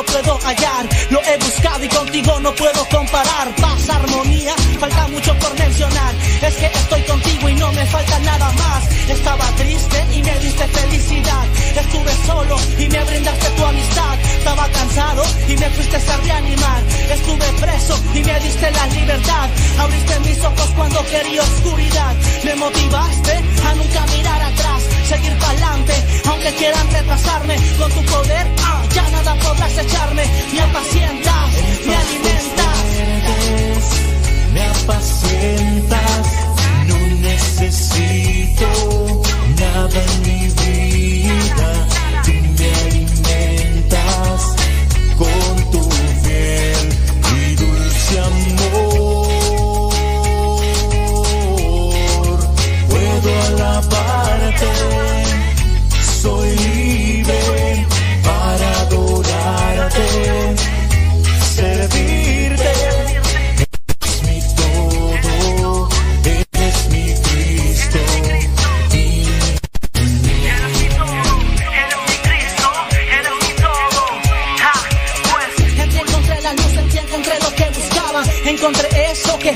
lo 0.00 0.06
puedo 0.06 0.38
hallar. 0.38 0.88
Lo 1.10 1.20
he 1.22 1.36
buscado 1.36 1.84
y 1.84 1.88
contigo 1.88 2.40
no 2.40 2.54
puedo 2.54 2.88
comparar. 2.88 3.54
Paz, 3.56 3.88
armonía, 3.88 4.54
falta 4.78 5.08
mucho 5.08 5.36
por 5.38 5.58
mencionar. 5.58 6.14
Es 6.42 6.54
que 6.54 6.66
estoy 6.66 7.02
contigo 7.02 7.48
y 7.48 7.54
no 7.54 7.72
me 7.72 7.84
falta 7.86 8.18
nada 8.20 8.50
más. 8.52 8.90
Estaba 9.08 9.44
triste 9.56 10.06
y 10.14 10.22
me 10.22 10.38
diste 10.38 10.66
felicidad. 10.68 11.44
Estuve 11.76 12.12
solo 12.26 12.56
y 12.78 12.88
me 12.88 13.04
brindaste 13.04 13.50
tu 13.50 13.64
amistad. 13.64 14.18
Estaba 14.38 14.68
cansado 14.68 15.22
me 15.60 15.70
fuiste 15.70 15.96
a 15.96 16.16
reanimar. 16.16 16.82
Estuve 17.12 17.46
preso 17.60 17.94
y 18.14 18.20
me 18.24 18.40
diste 18.40 18.70
la 18.70 18.86
libertad. 18.86 19.48
Abriste 19.78 20.20
mis 20.20 20.38
ojos 20.42 20.70
cuando 20.74 21.04
quería 21.06 21.42
oscuridad. 21.42 22.14
Me 22.44 22.54
motivaste 22.56 23.32
a 23.68 23.74
nunca 23.74 24.06
mirar 24.16 24.42
atrás, 24.42 24.82
seguir 25.06 25.36
pa'lante, 25.38 25.94
aunque 26.28 26.54
quieran 26.54 26.90
retrasarme. 26.90 27.56
Con 27.78 27.92
tu 27.92 28.02
poder, 28.04 28.46
ah, 28.64 28.82
ya 28.94 29.02
nada 29.10 29.34
podrás 29.36 29.78
echarme. 29.78 30.24
Me 30.52 30.60
apacientas, 30.60 31.50
me 31.86 31.96
alimentas. 31.96 32.78
me 34.54 34.62
apacientas, 34.66 36.26
no 36.88 36.96
necesito 37.28 38.68
nada 39.58 40.00
en 40.04 40.22
mi 40.22 40.42
vida, 40.62 41.86
dulce 48.10 48.20
amor. 48.20 49.90
Puedo 52.88 53.42
alabarte, 53.48 54.68
soy 56.22 56.79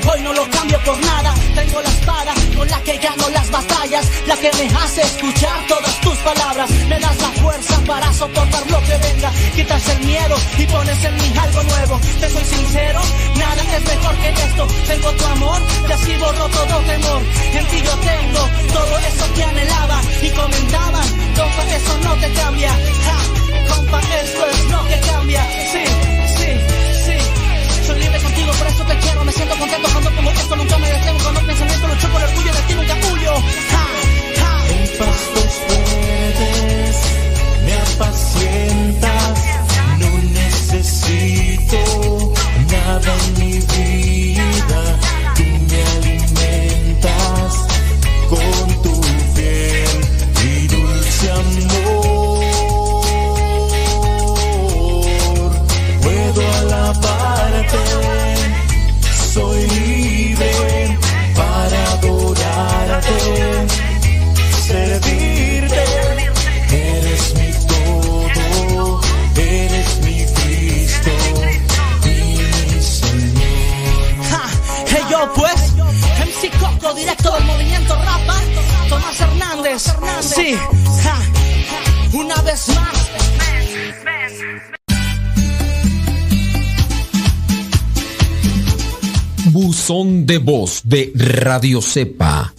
hoy 0.03 0.21
no 0.21 0.33
lo 0.33 0.49
cambio 0.49 0.79
por 0.83 0.97
nada. 0.99 1.33
Tengo 1.53 1.81
la 1.81 1.89
espada 1.89 2.33
con 2.55 2.67
la 2.67 2.81
que 2.83 2.97
gano 2.97 3.29
las 3.29 3.49
batallas, 3.51 4.05
la 4.27 4.35
que 4.37 4.51
me 4.53 4.67
hace 4.77 5.01
escuchar 5.01 5.67
todas 5.67 6.01
tus 6.01 6.17
palabras. 6.17 6.69
Me 6.89 6.99
das 6.99 7.17
la 7.21 7.29
fuerza 7.41 7.79
para 7.85 8.13
soportar 8.13 8.71
lo 8.71 8.79
que 8.81 8.97
venga. 8.97 9.31
Quitas 9.55 9.89
el 9.89 9.99
miedo 10.05 10.35
y 10.57 10.65
pones 10.67 11.03
en 11.03 11.15
mí 11.15 11.33
algo 11.39 11.63
nuevo. 11.63 11.99
Te 12.19 12.29
soy 12.29 12.43
sincero, 12.43 13.01
nada 13.37 13.61
es 13.77 13.83
mejor 13.83 14.15
que 14.17 14.29
esto. 14.29 14.67
Tengo 14.87 15.11
tu 15.11 15.25
amor 15.25 15.61
y 15.87 15.91
así 15.91 16.15
borro 16.17 16.47
todo 16.49 16.79
temor. 16.81 17.21
En 17.53 17.65
ti 17.67 17.81
yo 17.81 17.95
tengo 18.11 18.41
todo 18.73 18.97
eso 18.99 19.33
que 19.33 19.43
anhelaba 19.43 20.01
y 20.21 20.29
comentaban. 20.29 21.07
Compa, 21.35 21.63
eso 21.75 21.97
no 22.03 22.15
te 22.15 22.33
cambia. 22.33 22.71
Ja, 23.05 23.75
compa, 23.75 23.99
esto 23.99 24.45
es 24.47 24.71
lo 24.71 24.83
que 24.85 24.99
cambia. 24.99 25.43
Sí. 25.71 26.04
Por 28.53 28.67
eso 28.67 28.83
te 28.85 28.97
quiero. 28.99 29.25
Me 29.25 29.31
siento 29.31 29.55
contento 29.57 29.89
cuando 29.91 30.15
como 30.15 30.31
esto 30.31 30.55
nunca 30.55 30.77
me 30.77 30.89
detengo. 30.89 31.19
Cuando 31.23 31.41
pensamiento 31.45 31.87
lucho 31.87 32.09
por 32.09 32.21
el 32.21 32.27
orgullo 32.29 32.53
de 32.53 32.61
ti 32.61 32.73
nunca 32.73 32.95
huyo. 33.11 33.33
En 34.69 34.87
me 37.65 37.73
apacientas, 37.73 39.43
no 39.99 40.17
necesito 40.31 41.54
de 90.35 90.39
voz 90.39 90.81
de 90.83 91.13
Radio 91.15 91.81
Cepa 91.81 92.53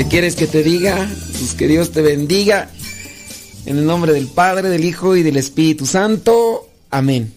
¿Qué 0.00 0.08
quieres 0.08 0.34
que 0.34 0.46
te 0.46 0.62
diga? 0.62 1.10
Pues 1.32 1.52
que 1.52 1.68
Dios 1.68 1.90
te 1.90 2.00
bendiga. 2.00 2.70
En 3.66 3.76
el 3.76 3.84
nombre 3.84 4.14
del 4.14 4.28
Padre, 4.28 4.70
del 4.70 4.82
Hijo 4.82 5.14
y 5.14 5.22
del 5.22 5.36
Espíritu 5.36 5.84
Santo. 5.84 6.70
Amén. 6.88 7.34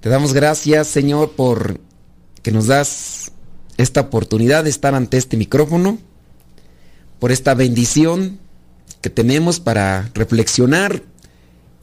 Te 0.00 0.10
damos 0.10 0.34
gracias, 0.34 0.86
Señor, 0.86 1.32
por 1.32 1.80
que 2.42 2.52
nos 2.52 2.66
das 2.66 3.32
esta 3.78 4.02
oportunidad 4.02 4.64
de 4.64 4.68
estar 4.68 4.94
ante 4.94 5.16
este 5.16 5.38
micrófono, 5.38 5.96
por 7.20 7.32
esta 7.32 7.54
bendición 7.54 8.38
que 9.00 9.08
tenemos 9.08 9.60
para 9.60 10.10
reflexionar 10.12 11.02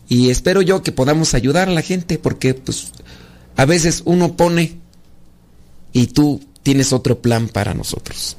y 0.07 0.30
espero 0.30 0.62
yo 0.62 0.83
que 0.83 0.92
podamos 0.92 1.33
ayudar 1.33 1.68
a 1.68 1.74
la 1.74 1.81
gente 1.81 2.19
porque 2.19 2.54
pues 2.54 2.92
a 3.56 3.66
veces 3.66 4.04
uno 4.06 4.38
pone 4.38 4.78
y 5.94 6.06
tú 6.06 6.42
tienes 6.62 6.94
otro 6.94 7.24
plan 7.24 7.50
para 7.50 7.74
nosotros. 7.74 8.38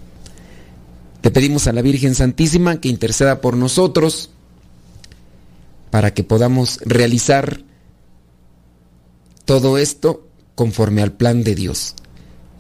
Le 1.27 1.33
pedimos 1.33 1.67
a 1.67 1.73
la 1.73 1.83
Virgen 1.83 2.15
Santísima 2.15 2.81
que 2.81 2.89
interceda 2.89 3.41
por 3.41 3.57
nosotros 3.57 4.31
para 5.91 6.15
que 6.15 6.23
podamos 6.23 6.79
realizar 6.85 7.63
todo 9.45 9.77
esto 9.77 10.25
conforme 10.55 11.03
al 11.03 11.15
plan 11.15 11.43
de 11.43 11.57
Dios. 11.57 11.97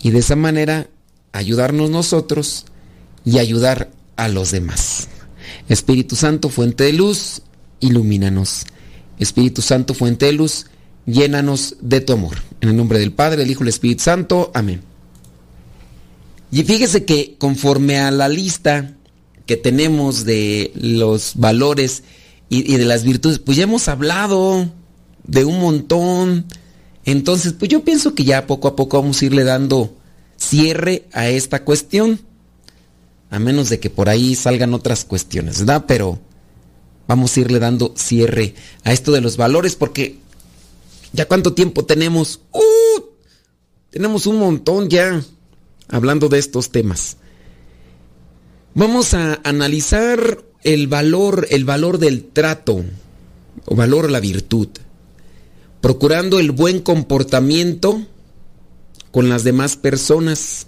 Y 0.02 0.10
de 0.10 0.18
esa 0.18 0.34
manera 0.34 0.88
ayudarnos 1.30 1.90
nosotros 1.90 2.66
y 3.24 3.38
ayudar 3.38 3.92
a 4.16 4.26
los 4.26 4.50
demás. 4.50 5.06
Espíritu 5.68 6.16
Santo, 6.16 6.48
fuente 6.48 6.82
de 6.82 6.92
luz, 6.92 7.42
ilumínanos. 7.78 8.64
Espíritu 9.20 9.62
Santo, 9.62 9.94
fuente 9.94 10.26
de 10.26 10.32
luz, 10.32 10.66
llénanos 11.06 11.76
de 11.80 12.00
tu 12.00 12.14
amor. 12.14 12.38
En 12.60 12.70
el 12.70 12.76
nombre 12.76 12.98
del 12.98 13.12
Padre, 13.12 13.36
del 13.36 13.50
Hijo 13.52 13.62
y 13.62 13.66
del 13.66 13.68
Espíritu 13.68 14.02
Santo. 14.02 14.50
Amén. 14.54 14.95
Y 16.50 16.62
fíjese 16.62 17.04
que 17.04 17.36
conforme 17.38 17.98
a 17.98 18.10
la 18.10 18.28
lista 18.28 18.94
que 19.46 19.56
tenemos 19.56 20.24
de 20.24 20.72
los 20.74 21.32
valores 21.36 22.02
y, 22.48 22.76
de 22.76 22.84
las 22.84 23.04
virtudes, 23.04 23.38
pues 23.38 23.56
ya 23.56 23.64
hemos 23.64 23.88
hablado 23.88 24.70
de 25.24 25.44
un 25.44 25.60
montón. 25.60 26.46
Entonces, 27.04 27.52
pues 27.52 27.70
yo 27.70 27.84
pienso 27.84 28.14
que 28.14 28.24
ya 28.24 28.46
poco 28.46 28.68
a 28.68 28.76
poco 28.76 29.00
vamos 29.00 29.20
a 29.20 29.24
irle 29.24 29.44
dando 29.44 29.94
cierre 30.36 31.04
a 31.12 31.28
esta 31.28 31.64
cuestión. 31.64 32.20
A 33.30 33.38
menos 33.38 33.68
de 33.68 33.80
que 33.80 33.90
por 33.90 34.08
ahí 34.08 34.36
salgan 34.36 34.74
otras 34.74 35.04
cuestiones, 35.04 35.58
¿verdad? 35.58 35.84
Pero 35.88 36.20
vamos 37.08 37.36
a 37.36 37.40
irle 37.40 37.58
dando 37.58 37.92
cierre 37.96 38.54
a 38.84 38.92
esto 38.92 39.10
de 39.12 39.20
los 39.20 39.36
valores 39.36 39.74
porque 39.74 40.18
ya 41.12 41.26
cuánto 41.26 41.52
tiempo 41.52 41.84
tenemos. 41.84 42.40
¡Uh! 42.52 43.02
Tenemos 43.90 44.26
un 44.26 44.38
montón 44.38 44.88
ya 44.88 45.22
hablando 45.88 46.28
de 46.28 46.38
estos 46.38 46.70
temas. 46.70 47.16
Vamos 48.74 49.14
a 49.14 49.40
analizar 49.44 50.44
el 50.62 50.86
valor, 50.86 51.46
el 51.50 51.64
valor 51.64 51.98
del 51.98 52.24
trato 52.24 52.84
o 53.64 53.74
valor 53.74 54.10
la 54.10 54.20
virtud, 54.20 54.68
procurando 55.80 56.38
el 56.38 56.50
buen 56.50 56.80
comportamiento 56.80 58.02
con 59.10 59.28
las 59.28 59.44
demás 59.44 59.76
personas, 59.76 60.66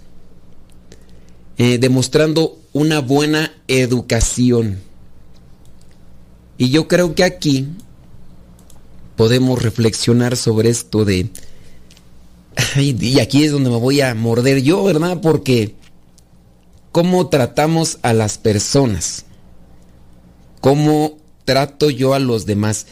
eh, 1.57 1.77
demostrando 1.77 2.57
una 2.73 2.99
buena 2.99 3.53
educación. 3.67 4.79
Y 6.57 6.69
yo 6.69 6.87
creo 6.87 7.13
que 7.13 7.23
aquí 7.23 7.67
podemos 9.15 9.61
reflexionar 9.61 10.35
sobre 10.35 10.69
esto 10.69 11.05
de 11.05 11.29
y 12.75 13.19
aquí 13.19 13.43
es 13.43 13.51
donde 13.51 13.69
me 13.69 13.77
voy 13.77 14.01
a 14.01 14.13
morder 14.15 14.61
yo, 14.61 14.83
¿verdad? 14.83 15.19
Porque 15.21 15.75
¿cómo 16.91 17.27
tratamos 17.29 17.99
a 18.01 18.13
las 18.13 18.37
personas? 18.37 19.25
¿Cómo 20.61 21.17
trato 21.45 21.89
yo 21.89 22.13
a 22.13 22.19
los 22.19 22.45
demás? 22.45 22.87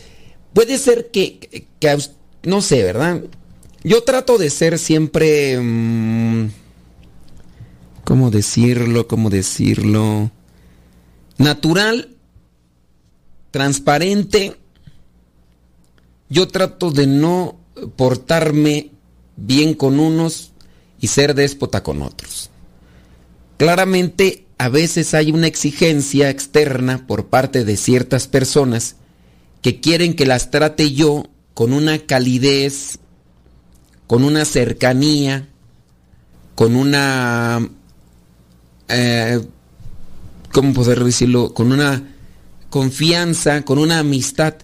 Puede 0.53 0.77
ser 0.77 1.11
que, 1.11 1.67
que 1.79 1.97
no 2.43 2.61
sé, 2.61 2.83
¿verdad? 2.83 3.21
Yo 3.83 4.03
trato 4.03 4.37
de 4.37 4.49
ser 4.49 4.79
siempre... 4.79 5.59
Mmm, 5.59 6.49
¿Cómo 8.03 8.31
decirlo? 8.31 9.05
¿Cómo 9.05 9.29
decirlo? 9.29 10.31
Natural, 11.37 12.15
transparente. 13.51 14.55
Yo 16.29 16.47
trato 16.47 16.89
de 16.89 17.05
no 17.05 17.59
portarme 17.97 18.91
bien 19.37 19.73
con 19.73 19.99
unos 19.99 20.51
y 20.99 21.07
ser 21.07 21.35
déspota 21.35 21.83
con 21.83 22.01
otros. 22.01 22.49
Claramente, 23.57 24.45
a 24.57 24.69
veces 24.69 25.13
hay 25.13 25.31
una 25.31 25.47
exigencia 25.47 26.29
externa 26.29 27.05
por 27.07 27.27
parte 27.27 27.63
de 27.63 27.77
ciertas 27.77 28.27
personas 28.27 28.95
que 29.61 29.79
quieren 29.79 30.15
que 30.15 30.25
las 30.25 30.51
trate 30.51 30.94
yo 30.94 31.25
con 31.53 31.73
una 31.73 31.99
calidez, 31.99 32.99
con 34.07 34.23
una 34.23 34.45
cercanía, 34.45 35.47
con 36.56 36.75
una... 36.75 37.67
Eh, 38.89 39.41
¿Cómo 40.51 40.73
poder 40.73 41.03
decirlo? 41.03 41.53
Con 41.53 41.71
una 41.71 42.15
confianza, 42.69 43.63
con 43.63 43.79
una 43.79 43.99
amistad 43.99 44.56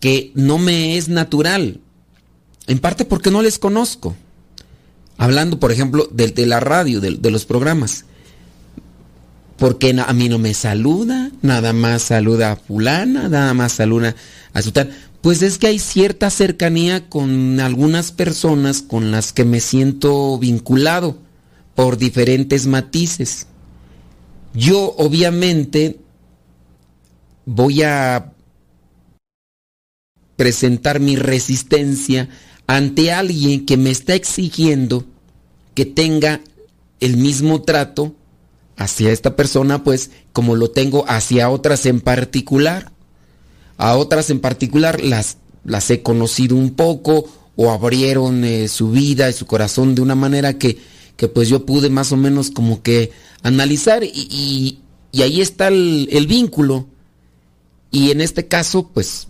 que 0.00 0.32
no 0.34 0.58
me 0.58 0.96
es 0.96 1.08
natural. 1.08 1.80
En 2.66 2.78
parte 2.78 3.04
porque 3.04 3.30
no 3.30 3.42
les 3.42 3.58
conozco. 3.58 4.14
Hablando, 5.18 5.58
por 5.60 5.72
ejemplo, 5.72 6.08
de, 6.10 6.46
la 6.46 6.60
radio, 6.60 7.00
de, 7.00 7.12
de, 7.12 7.30
los 7.30 7.44
programas. 7.44 8.04
Porque 9.56 9.94
a 9.96 10.12
mí 10.12 10.28
no 10.28 10.38
me 10.38 10.54
saluda, 10.54 11.30
nada 11.42 11.72
más 11.72 12.02
saluda 12.02 12.52
a 12.52 12.56
fulana, 12.56 13.28
nada 13.28 13.54
más 13.54 13.72
saluda 13.72 14.16
a 14.52 14.62
su 14.62 14.72
tal. 14.72 14.92
Pues 15.20 15.42
es 15.42 15.58
que 15.58 15.68
hay 15.68 15.78
cierta 15.78 16.30
cercanía 16.30 17.08
con 17.08 17.60
algunas 17.60 18.10
personas 18.10 18.82
con 18.82 19.12
las 19.12 19.32
que 19.32 19.44
me 19.44 19.60
siento 19.60 20.36
vinculado 20.38 21.16
por 21.74 21.96
diferentes 21.96 22.66
matices. 22.66 23.46
Yo 24.54 24.94
obviamente 24.98 26.00
voy 27.46 27.82
a 27.82 28.32
presentar 30.36 31.00
mi 31.00 31.16
resistencia 31.16 32.28
ante 32.66 33.12
alguien 33.12 33.66
que 33.66 33.76
me 33.76 33.90
está 33.90 34.14
exigiendo 34.14 35.04
que 35.74 35.84
tenga 35.84 36.40
el 37.00 37.16
mismo 37.16 37.62
trato 37.62 38.14
hacia 38.76 39.10
esta 39.10 39.36
persona, 39.36 39.84
pues 39.84 40.10
como 40.32 40.56
lo 40.56 40.70
tengo 40.70 41.04
hacia 41.08 41.50
otras 41.50 41.86
en 41.86 42.00
particular. 42.00 42.92
A 43.76 43.96
otras 43.96 44.30
en 44.30 44.40
particular 44.40 45.02
las, 45.02 45.38
las 45.64 45.90
he 45.90 46.02
conocido 46.02 46.56
un 46.56 46.70
poco 46.70 47.28
o 47.56 47.70
abrieron 47.70 48.44
eh, 48.44 48.68
su 48.68 48.90
vida 48.90 49.28
y 49.28 49.32
su 49.32 49.46
corazón 49.46 49.94
de 49.94 50.02
una 50.02 50.14
manera 50.14 50.58
que, 50.58 50.78
que, 51.16 51.28
pues 51.28 51.48
yo 51.48 51.66
pude 51.66 51.90
más 51.90 52.12
o 52.12 52.16
menos 52.16 52.50
como 52.50 52.82
que 52.82 53.10
analizar 53.42 54.04
y, 54.04 54.78
y, 55.12 55.22
ahí 55.22 55.40
está 55.40 55.68
el, 55.68 56.08
el 56.10 56.26
vínculo. 56.26 56.86
Y 57.90 58.10
en 58.10 58.20
este 58.20 58.46
caso, 58.46 58.88
pues 58.94 59.28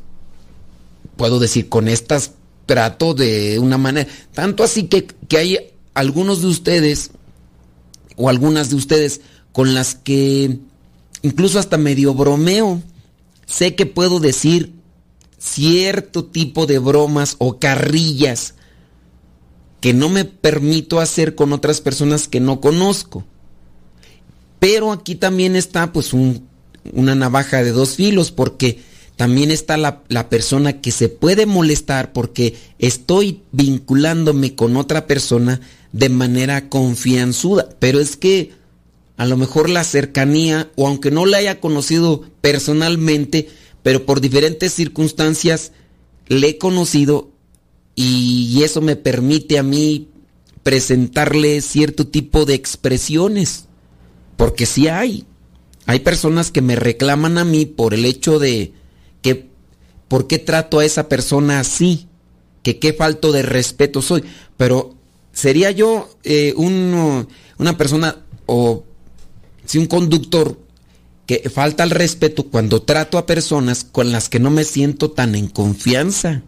puedo 1.17 1.41
decir, 1.41 1.69
con 1.69 1.89
estas 1.89 2.33
trato 2.73 3.13
de 3.13 3.59
una 3.59 3.77
manera. 3.77 4.09
Tanto 4.33 4.65
así 4.65 4.85
que, 4.85 5.07
que 5.29 5.37
hay 5.37 5.59
algunos 5.93 6.41
de 6.41 6.47
ustedes, 6.47 7.11
o 8.17 8.31
algunas 8.31 8.71
de 8.71 8.77
ustedes, 8.77 9.21
con 9.53 9.75
las 9.75 9.95
que 9.95 10.59
incluso 11.21 11.59
hasta 11.59 11.77
medio 11.77 12.15
bromeo. 12.15 12.83
Sé 13.45 13.75
que 13.75 13.85
puedo 13.85 14.21
decir 14.21 14.73
cierto 15.37 16.25
tipo 16.25 16.65
de 16.65 16.79
bromas 16.79 17.37
o 17.37 17.59
carrillas 17.59 18.55
que 19.83 19.93
no 19.93 20.09
me 20.09 20.25
permito 20.25 20.99
hacer 20.99 21.35
con 21.35 21.53
otras 21.53 21.83
personas 21.83 22.27
que 22.27 22.41
no 22.41 22.63
conozco. 22.63 23.23
Pero 24.61 24.93
aquí 24.93 25.15
también 25.15 25.57
está 25.57 25.93
pues 25.93 26.15
un, 26.15 26.49
una 26.95 27.15
navaja 27.15 27.63
de 27.63 27.73
dos 27.73 27.97
filos 27.97 28.31
porque 28.31 28.81
también 29.23 29.53
está 29.53 29.77
la, 29.77 30.03
la, 30.09 30.29
persona 30.29 30.81
que 30.81 30.91
se 30.91 31.09
puede 31.09 31.47
molestar 31.47 32.13
porque 32.13 32.57
estoy 32.81 33.43
vinculándome 33.53 34.57
con 34.57 34.77
otra 34.77 35.07
persona 35.07 35.61
de 35.93 36.09
manera 36.09 36.69
confianzuda. 36.69 37.69
Pero 37.79 38.01
es 38.01 38.17
que 38.17 38.51
a 39.17 39.25
lo 39.25 39.37
mejor 39.37 39.71
la 39.71 39.85
cercanía, 39.85 40.73
o 40.75 40.89
aunque 40.89 41.13
no 41.13 41.25
la 41.25 41.37
haya 41.37 41.61
conocido 41.61 42.25
personalmente, 42.41 43.49
pero 43.85 44.07
por 44.07 44.21
diferentes 44.21 44.73
circunstancias 44.73 45.71
le 46.27 46.49
he 46.49 46.59
conocido 46.59 47.31
y 47.95 48.61
eso 48.65 48.81
me 48.81 48.97
permite 48.97 49.57
a 49.57 49.63
mí 49.63 50.09
presentarle 50.65 51.61
cierto 51.61 52.09
tipo 52.09 52.45
de 52.45 52.55
expresiones. 52.55 53.67
Porque 54.37 54.67
sí 54.67 54.89
hay. 54.89 55.27
Hay 55.87 56.01
personas 56.01 56.51
que 56.51 56.61
me 56.61 56.75
reclaman 56.75 57.39
a 57.39 57.45
mí 57.45 57.67
por 57.67 57.95
el 57.95 58.05
hecho 58.05 58.41
de 58.41 58.82
¿por 60.13 60.27
qué 60.27 60.39
trato 60.39 60.79
a 60.79 60.85
esa 60.85 61.09
persona 61.09 61.59
así? 61.59 62.07
Que 62.63 62.79
qué 62.79 62.93
falto 62.93 63.33
de 63.33 63.41
respeto 63.41 64.03
soy. 64.03 64.23
Pero 64.59 64.95
sería 65.33 65.71
yo 65.71 66.19
eh, 66.23 66.53
un, 66.55 67.27
una 67.57 67.79
persona 67.79 68.19
o 68.45 68.85
si 69.65 69.79
un 69.79 69.87
conductor 69.87 70.59
que 71.25 71.49
falta 71.49 71.83
el 71.83 71.89
respeto 71.89 72.43
cuando 72.43 72.83
trato 72.83 73.17
a 73.17 73.25
personas 73.25 73.85
con 73.85 74.13
las 74.13 74.29
que 74.29 74.39
no 74.39 74.51
me 74.51 74.65
siento 74.65 75.13
tan 75.13 75.35
en 75.35 75.49
confianza. 75.49 76.43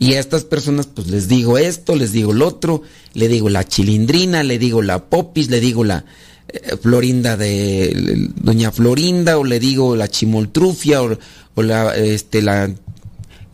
Y 0.00 0.14
a 0.14 0.18
estas 0.18 0.42
personas 0.42 0.88
pues 0.88 1.06
les 1.06 1.28
digo 1.28 1.56
esto, 1.56 1.94
les 1.94 2.10
digo 2.10 2.32
lo 2.32 2.48
otro, 2.48 2.82
le 3.14 3.28
digo 3.28 3.48
la 3.48 3.62
chilindrina, 3.68 4.42
le 4.42 4.58
digo 4.58 4.82
la 4.82 5.08
popis, 5.08 5.50
le 5.50 5.60
digo 5.60 5.84
la 5.84 6.04
eh, 6.52 6.76
florinda 6.82 7.36
de 7.36 8.28
doña 8.34 8.72
Florinda 8.72 9.38
o 9.38 9.44
le 9.44 9.60
digo 9.60 9.94
la 9.94 10.08
chimoltrufia 10.08 11.00
o, 11.02 11.16
o, 11.60 11.62
la 11.62 11.96
este 11.96 12.42
la 12.42 12.70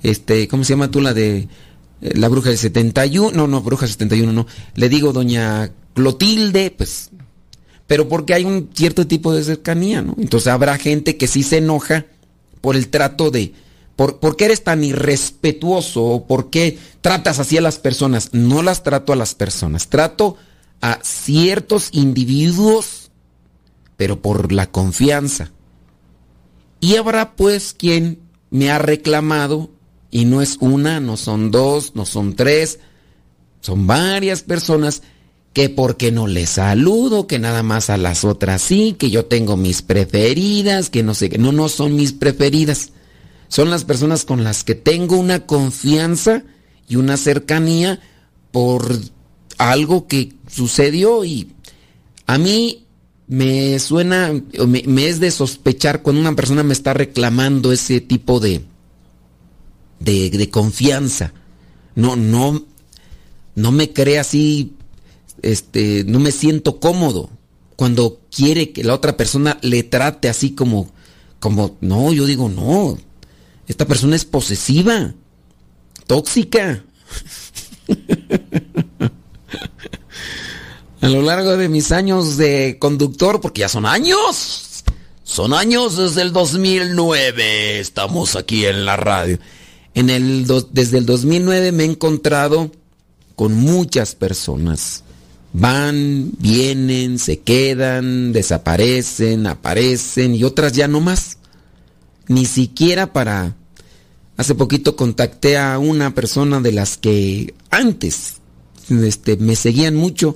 este 0.02 0.48
¿cómo 0.48 0.64
se 0.64 0.72
llama 0.72 0.90
tú 0.90 1.00
la 1.00 1.14
de 1.14 1.48
eh, 2.02 2.12
la 2.14 2.28
bruja 2.28 2.50
del 2.50 2.58
71? 2.58 3.36
No, 3.36 3.46
no, 3.46 3.60
bruja 3.60 3.86
del 3.86 3.92
71 3.92 4.32
no. 4.32 4.46
Le 4.74 4.88
digo 4.88 5.12
doña 5.12 5.70
Clotilde, 5.94 6.70
pues 6.70 7.10
pero 7.86 8.08
porque 8.08 8.34
hay 8.34 8.44
un 8.44 8.70
cierto 8.74 9.06
tipo 9.06 9.32
de 9.32 9.44
cercanía. 9.44 10.04
Entonces 10.18 10.48
habrá 10.48 10.76
gente 10.76 11.16
que 11.16 11.28
sí 11.28 11.42
se 11.42 11.58
enoja 11.58 12.06
por 12.60 12.74
el 12.74 12.88
trato 12.88 13.30
de 13.30 13.54
¿Por, 13.96 14.36
qué 14.36 14.44
eres 14.44 14.62
tan 14.62 14.84
irrespetuoso? 14.84 16.26
¿Por 16.28 16.50
qué 16.50 16.78
tratas 17.00 17.38
así 17.38 17.56
a 17.56 17.62
las 17.62 17.78
personas? 17.78 18.28
No 18.32 18.62
las 18.62 18.82
trato 18.82 19.14
a 19.14 19.16
las 19.16 19.34
personas, 19.34 19.88
trato 19.88 20.36
a 20.82 20.98
ciertos 21.02 21.88
individuos, 21.92 23.10
pero 23.96 24.20
por 24.20 24.52
la 24.52 24.70
confianza. 24.70 25.50
Y 26.86 26.94
habrá 26.94 27.34
pues 27.34 27.74
quien 27.76 28.20
me 28.50 28.70
ha 28.70 28.78
reclamado, 28.78 29.70
y 30.12 30.24
no 30.24 30.40
es 30.40 30.56
una, 30.60 31.00
no 31.00 31.16
son 31.16 31.50
dos, 31.50 31.96
no 31.96 32.06
son 32.06 32.36
tres, 32.36 32.78
son 33.60 33.88
varias 33.88 34.44
personas 34.44 35.02
que 35.52 35.68
porque 35.68 36.12
no 36.12 36.28
les 36.28 36.50
saludo, 36.50 37.26
que 37.26 37.40
nada 37.40 37.64
más 37.64 37.90
a 37.90 37.96
las 37.96 38.24
otras 38.24 38.62
sí, 38.62 38.94
que 38.96 39.10
yo 39.10 39.24
tengo 39.24 39.56
mis 39.56 39.82
preferidas, 39.82 40.88
que 40.88 41.02
no 41.02 41.14
sé 41.14 41.28
qué, 41.28 41.38
no, 41.38 41.50
no 41.50 41.68
son 41.68 41.96
mis 41.96 42.12
preferidas. 42.12 42.92
Son 43.48 43.68
las 43.68 43.82
personas 43.82 44.24
con 44.24 44.44
las 44.44 44.62
que 44.62 44.76
tengo 44.76 45.16
una 45.16 45.44
confianza 45.44 46.44
y 46.88 46.94
una 46.94 47.16
cercanía 47.16 47.98
por 48.52 48.96
algo 49.58 50.06
que 50.06 50.34
sucedió 50.46 51.24
y 51.24 51.52
a 52.28 52.38
mí 52.38 52.85
me 53.28 53.78
suena, 53.78 54.32
me, 54.66 55.06
es 55.06 55.20
de 55.20 55.30
sospechar 55.30 56.02
cuando 56.02 56.20
una 56.20 56.36
persona 56.36 56.62
me 56.62 56.72
está 56.72 56.94
reclamando 56.94 57.72
ese 57.72 58.00
tipo 58.00 58.40
de, 58.40 58.62
de, 60.00 60.50
confianza. 60.50 61.32
No, 61.94 62.14
no, 62.14 62.64
no 63.54 63.72
me 63.72 63.92
cree 63.92 64.18
así, 64.18 64.74
este, 65.42 66.04
no 66.04 66.20
me 66.20 66.30
siento 66.30 66.78
cómodo 66.78 67.30
cuando 67.74 68.20
quiere 68.30 68.70
que 68.72 68.84
la 68.84 68.94
otra 68.94 69.16
persona 69.16 69.58
le 69.62 69.82
trate 69.82 70.28
así 70.28 70.52
como, 70.52 70.90
como, 71.40 71.76
no, 71.80 72.12
yo 72.12 72.26
digo, 72.26 72.48
no, 72.48 72.98
esta 73.66 73.86
persona 73.86 74.16
es 74.16 74.24
posesiva, 74.24 75.14
tóxica. 76.06 76.84
A 81.06 81.08
lo 81.08 81.22
largo 81.22 81.56
de 81.56 81.68
mis 81.68 81.92
años 81.92 82.36
de 82.36 82.78
conductor, 82.80 83.40
porque 83.40 83.60
ya 83.60 83.68
son 83.68 83.86
años, 83.86 84.82
son 85.22 85.54
años 85.54 85.96
desde 85.96 86.22
el 86.22 86.32
2009, 86.32 87.78
estamos 87.78 88.34
aquí 88.34 88.66
en 88.66 88.84
la 88.84 88.96
radio. 88.96 89.38
En 89.94 90.10
el 90.10 90.48
desde 90.72 90.98
el 90.98 91.06
2009 91.06 91.70
me 91.70 91.84
he 91.84 91.86
encontrado 91.86 92.72
con 93.36 93.54
muchas 93.54 94.16
personas. 94.16 95.04
Van, 95.52 96.32
vienen, 96.40 97.20
se 97.20 97.38
quedan, 97.38 98.32
desaparecen, 98.32 99.46
aparecen 99.46 100.34
y 100.34 100.42
otras 100.42 100.72
ya 100.72 100.88
no 100.88 101.00
más 101.00 101.38
ni 102.26 102.46
siquiera 102.46 103.12
para... 103.12 103.54
Hace 104.36 104.56
poquito 104.56 104.96
contacté 104.96 105.56
a 105.56 105.78
una 105.78 106.16
persona 106.16 106.60
de 106.60 106.72
las 106.72 106.96
que 106.96 107.54
antes 107.70 108.38
este, 108.90 109.36
me 109.36 109.54
seguían 109.54 109.94
mucho, 109.94 110.34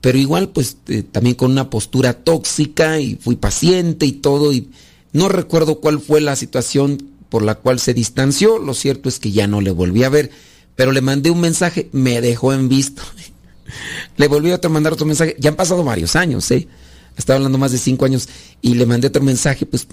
pero 0.00 0.18
igual 0.18 0.50
pues 0.50 0.76
eh, 0.88 1.02
también 1.02 1.36
con 1.36 1.50
una 1.50 1.70
postura 1.70 2.12
tóxica 2.12 3.00
y 3.00 3.16
fui 3.16 3.36
paciente 3.36 4.06
y 4.06 4.12
todo 4.12 4.52
y 4.52 4.68
no 5.12 5.28
recuerdo 5.28 5.80
cuál 5.80 6.00
fue 6.00 6.20
la 6.20 6.36
situación 6.36 7.10
por 7.28 7.42
la 7.42 7.56
cual 7.56 7.78
se 7.78 7.94
distanció, 7.94 8.58
lo 8.58 8.74
cierto 8.74 9.08
es 9.08 9.18
que 9.18 9.32
ya 9.32 9.46
no 9.46 9.60
le 9.60 9.70
volví 9.70 10.04
a 10.04 10.08
ver, 10.08 10.30
pero 10.74 10.92
le 10.92 11.00
mandé 11.00 11.30
un 11.30 11.40
mensaje, 11.40 11.88
me 11.92 12.20
dejó 12.20 12.52
en 12.52 12.68
visto. 12.68 13.02
le 14.16 14.28
volví 14.28 14.52
a 14.52 14.68
mandar 14.68 14.92
otro 14.92 15.06
mensaje, 15.06 15.34
ya 15.38 15.50
han 15.50 15.56
pasado 15.56 15.82
varios 15.82 16.16
años, 16.16 16.50
¿eh? 16.50 16.68
Estaba 17.16 17.38
hablando 17.38 17.58
más 17.58 17.72
de 17.72 17.78
cinco 17.78 18.04
años 18.04 18.28
y 18.60 18.74
le 18.74 18.86
mandé 18.86 19.08
otro 19.08 19.22
mensaje, 19.22 19.64
pues 19.64 19.86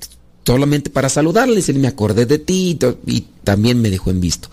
solamente 0.45 0.89
para 0.89 1.09
saludarles, 1.09 1.69
él 1.69 1.79
me 1.79 1.87
acordé 1.87 2.25
de 2.25 2.37
ti 2.37 2.77
y, 3.07 3.21
también 3.43 3.81
me 3.81 3.89
dejó 3.89 4.11
en 4.11 4.19
visto. 4.19 4.49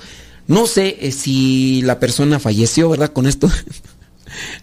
No 0.47 0.67
sé 0.67 0.99
eh, 1.01 1.13
si 1.13 1.83
la 1.83 2.01
persona 2.01 2.39
falleció, 2.39 2.89
¿verdad? 2.89 3.13
Con 3.13 3.27
esto 3.27 3.51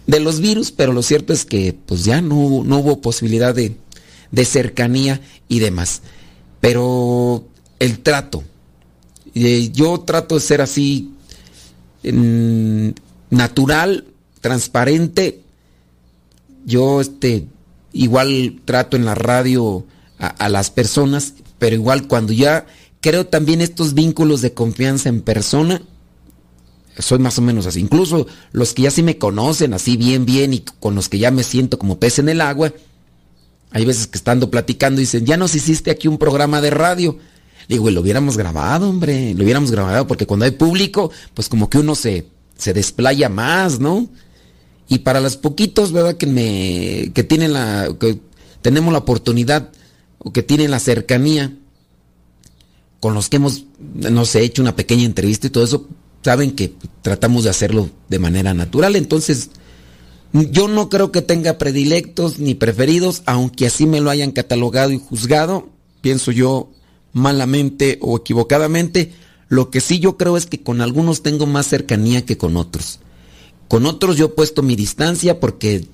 de 0.06 0.20
los 0.20 0.40
virus, 0.40 0.72
pero 0.72 0.92
lo 0.92 1.02
cierto 1.02 1.32
es 1.32 1.44
que 1.44 1.76
pues 1.86 2.04
ya 2.04 2.20
no, 2.20 2.62
no 2.64 2.78
hubo 2.78 3.00
posibilidad 3.00 3.54
de, 3.54 3.76
de, 4.30 4.44
cercanía 4.44 5.20
y 5.48 5.58
demás. 5.60 6.02
Pero 6.60 7.46
el 7.78 8.00
trato, 8.00 8.42
eh, 9.34 9.70
yo 9.72 10.00
trato 10.00 10.34
de 10.34 10.40
ser 10.40 10.60
así 10.60 11.12
natural, 13.30 14.04
transparente. 14.40 15.42
Yo 16.64 17.00
este 17.00 17.46
igual 17.92 18.60
trato 18.64 18.96
en 18.96 19.04
la 19.04 19.14
radio 19.14 19.84
a, 20.18 20.48
las 20.48 20.70
personas, 20.70 21.34
pero 21.58 21.76
igual 21.76 22.08
cuando 22.08 22.32
ya 22.32 22.66
creo 23.00 23.26
también 23.26 23.60
estos 23.60 23.94
vínculos 23.94 24.40
de 24.40 24.52
confianza 24.52 25.08
en 25.08 25.22
persona, 25.22 25.82
soy 26.98 27.18
más 27.18 27.38
o 27.38 27.42
menos 27.42 27.66
así. 27.66 27.80
Incluso 27.80 28.26
los 28.52 28.74
que 28.74 28.82
ya 28.82 28.90
sí 28.90 29.02
me 29.02 29.18
conocen 29.18 29.74
así 29.74 29.96
bien, 29.96 30.24
bien 30.24 30.52
y 30.54 30.60
con 30.80 30.94
los 30.94 31.08
que 31.08 31.18
ya 31.18 31.30
me 31.30 31.42
siento 31.42 31.78
como 31.78 31.98
pez 31.98 32.18
en 32.18 32.28
el 32.28 32.40
agua, 32.40 32.72
hay 33.70 33.84
veces 33.84 34.06
que 34.06 34.18
estando 34.18 34.50
platicando 34.50 35.00
dicen, 35.00 35.26
ya 35.26 35.36
nos 35.36 35.54
hiciste 35.54 35.90
aquí 35.90 36.08
un 36.08 36.18
programa 36.18 36.60
de 36.60 36.70
radio. 36.70 37.18
Digo, 37.68 37.90
lo 37.90 38.00
hubiéramos 38.00 38.36
grabado, 38.36 38.88
hombre, 38.88 39.34
lo 39.34 39.44
hubiéramos 39.44 39.70
grabado, 39.70 40.06
porque 40.06 40.26
cuando 40.26 40.46
hay 40.46 40.52
público, 40.52 41.10
pues 41.34 41.48
como 41.48 41.68
que 41.68 41.78
uno 41.78 41.94
se, 41.94 42.26
se 42.56 42.72
desplaya 42.72 43.28
más, 43.28 43.78
¿no? 43.78 44.08
Y 44.88 45.00
para 45.00 45.20
los 45.20 45.36
poquitos, 45.36 45.92
¿verdad? 45.92 46.16
Que 46.16 46.26
me, 46.26 47.12
que 47.12 47.24
tienen 47.24 47.52
la, 47.52 47.94
que 48.00 48.20
tenemos 48.62 48.92
la 48.92 49.00
oportunidad 49.00 49.70
o 50.18 50.32
que 50.32 50.42
tienen 50.42 50.70
la 50.70 50.80
cercanía 50.80 51.54
con 53.00 53.14
los 53.14 53.28
que 53.28 53.36
hemos, 53.36 53.66
no 53.78 54.24
sé, 54.24 54.42
hecho 54.42 54.62
una 54.62 54.74
pequeña 54.74 55.04
entrevista 55.04 55.46
y 55.46 55.50
todo 55.50 55.64
eso, 55.64 55.86
saben 56.22 56.52
que 56.52 56.72
tratamos 57.02 57.44
de 57.44 57.50
hacerlo 57.50 57.90
de 58.08 58.18
manera 58.18 58.54
natural. 58.54 58.96
Entonces, 58.96 59.50
yo 60.32 60.68
no 60.68 60.88
creo 60.88 61.10
que 61.10 61.22
tenga 61.22 61.58
predilectos 61.58 62.38
ni 62.38 62.54
preferidos, 62.54 63.22
aunque 63.26 63.66
así 63.66 63.86
me 63.86 64.00
lo 64.00 64.10
hayan 64.10 64.32
catalogado 64.32 64.92
y 64.92 64.98
juzgado, 64.98 65.68
pienso 66.00 66.32
yo 66.32 66.70
malamente 67.12 67.98
o 68.02 68.16
equivocadamente. 68.16 69.12
Lo 69.48 69.70
que 69.70 69.80
sí 69.80 69.98
yo 69.98 70.16
creo 70.16 70.36
es 70.36 70.46
que 70.46 70.62
con 70.62 70.80
algunos 70.80 71.22
tengo 71.22 71.46
más 71.46 71.66
cercanía 71.66 72.26
que 72.26 72.36
con 72.36 72.56
otros. 72.56 73.00
Con 73.68 73.86
otros 73.86 74.16
yo 74.16 74.26
he 74.26 74.30
puesto 74.30 74.62
mi 74.62 74.76
distancia 74.76 75.40
porque 75.40 75.86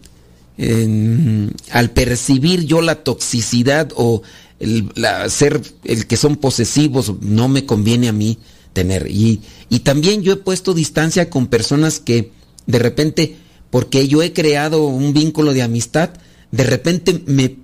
al 1.73 1.91
percibir 1.91 2.65
yo 2.65 2.81
la 2.81 3.03
toxicidad 3.03 3.91
o 3.97 4.23
el, 4.61 4.93
ser 5.29 5.61
el 5.85 6.07
que 6.07 6.17
son 6.17 6.37
posesivos, 6.37 7.13
no 7.21 7.49
me 7.49 7.67
conviene 7.67 8.09
a 8.09 8.13
mí 8.13 8.39
tener. 8.75 9.11
Y, 9.11 9.41
y 9.71 9.81
también 9.81 10.23
yo 10.23 10.35
he 10.35 10.37
puesto 10.37 10.75
distancia 10.75 11.31
con 11.31 11.47
personas 11.47 11.99
que 12.01 12.33
de 12.67 12.79
repente, 12.79 13.37
porque 13.71 14.07
yo 14.07 14.23
he 14.23 14.35
creado 14.35 14.87
un 14.87 15.15
vínculo 15.15 15.55
de 15.55 15.63
amistad, 15.63 16.11
de 16.51 16.65
repente 16.65 17.23
me, 17.27 17.57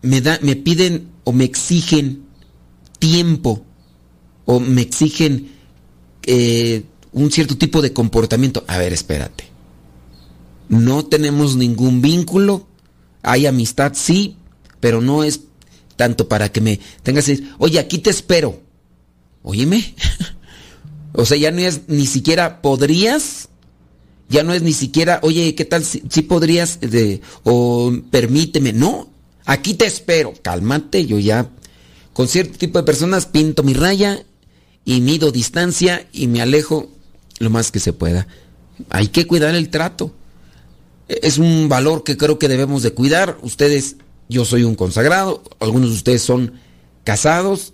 me, 0.00 0.22
da, 0.22 0.38
me 0.40 0.56
piden 0.56 1.08
o 1.24 1.32
me 1.32 1.44
exigen 1.44 2.24
tiempo 2.98 3.64
o 4.46 4.60
me 4.60 4.82
exigen 4.82 5.52
eh, 6.22 6.84
un 7.12 7.30
cierto 7.30 7.56
tipo 7.58 7.82
de 7.82 7.92
comportamiento. 7.92 8.64
A 8.66 8.78
ver, 8.78 8.92
espérate. 8.92 9.44
No 10.68 11.04
tenemos 11.04 11.56
ningún 11.56 12.00
vínculo. 12.00 12.66
Hay 13.22 13.46
amistad, 13.46 13.92
sí, 13.94 14.36
pero 14.80 15.00
no 15.00 15.24
es 15.24 15.40
tanto 15.96 16.28
para 16.28 16.50
que 16.50 16.60
me 16.60 16.80
tengas 17.02 17.26
decir, 17.26 17.54
oye, 17.58 17.78
aquí 17.78 17.98
te 17.98 18.10
espero. 18.10 18.60
Óyeme. 19.42 19.94
o 21.14 21.24
sea, 21.24 21.36
ya 21.36 21.50
no 21.50 21.60
es 21.60 21.82
ni 21.88 22.06
siquiera 22.06 22.60
podrías. 22.60 23.48
Ya 24.28 24.42
no 24.42 24.52
es 24.52 24.62
ni 24.62 24.72
siquiera, 24.72 25.20
oye, 25.22 25.54
¿qué 25.54 25.64
tal 25.64 25.84
si, 25.84 26.00
podrías? 26.22 26.80
De, 26.80 27.20
o 27.44 27.92
permíteme. 28.10 28.72
No, 28.72 29.08
aquí 29.44 29.74
te 29.74 29.86
espero. 29.86 30.32
Cálmate, 30.42 31.06
yo 31.06 31.18
ya 31.18 31.50
con 32.14 32.26
cierto 32.26 32.58
tipo 32.58 32.78
de 32.78 32.84
personas 32.84 33.26
pinto 33.26 33.62
mi 33.62 33.74
raya 33.74 34.24
y 34.84 35.00
mido 35.02 35.30
distancia 35.30 36.08
y 36.12 36.26
me 36.26 36.40
alejo 36.40 36.88
lo 37.38 37.50
más 37.50 37.70
que 37.70 37.80
se 37.80 37.92
pueda. 37.92 38.26
Hay 38.88 39.08
que 39.08 39.26
cuidar 39.26 39.54
el 39.54 39.68
trato. 39.68 40.14
Es 41.06 41.38
un 41.38 41.68
valor 41.68 42.02
que 42.02 42.16
creo 42.16 42.38
que 42.38 42.48
debemos 42.48 42.82
de 42.82 42.92
cuidar. 42.92 43.38
Ustedes, 43.42 43.96
yo 44.28 44.44
soy 44.44 44.64
un 44.64 44.74
consagrado, 44.74 45.42
algunos 45.60 45.90
de 45.90 45.96
ustedes 45.96 46.22
son 46.22 46.54
casados. 47.04 47.73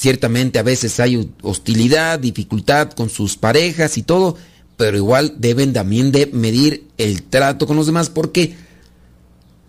Ciertamente 0.00 0.58
a 0.58 0.62
veces 0.62 0.98
hay 0.98 1.30
hostilidad, 1.42 2.18
dificultad 2.18 2.90
con 2.92 3.10
sus 3.10 3.36
parejas 3.36 3.98
y 3.98 4.02
todo, 4.02 4.34
pero 4.78 4.96
igual 4.96 5.34
deben 5.36 5.74
también 5.74 6.10
de 6.10 6.24
medir 6.24 6.86
el 6.96 7.22
trato 7.24 7.66
con 7.66 7.76
los 7.76 7.84
demás 7.84 8.08
porque 8.08 8.56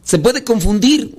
se 0.06 0.20
puede 0.20 0.46
confundir. 0.46 1.18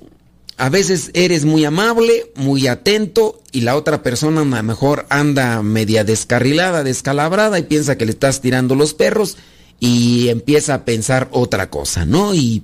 A 0.57 0.71
veces 0.71 1.11
eres 1.12 1.45
muy 1.45 1.66
amable, 1.66 2.33
muy 2.37 2.69
atento 2.69 3.42
y 3.52 3.61
la 3.61 3.76
otra 3.76 4.02
persona 4.02 4.40
a 4.40 4.45
lo 4.47 4.62
mejor 4.62 5.04
anda 5.11 5.62
media 5.62 6.04
descarrilada, 6.04 6.83
descalabrada 6.83 7.59
y 7.59 7.64
piensa 7.64 7.99
que 7.99 8.07
le 8.07 8.12
estás 8.12 8.40
tirando 8.40 8.75
los 8.76 8.95
perros 8.95 9.37
y 9.78 10.28
empieza 10.28 10.73
a 10.73 10.85
pensar 10.87 11.28
otra 11.33 11.69
cosa, 11.69 12.07
¿no? 12.07 12.35
Y, 12.35 12.62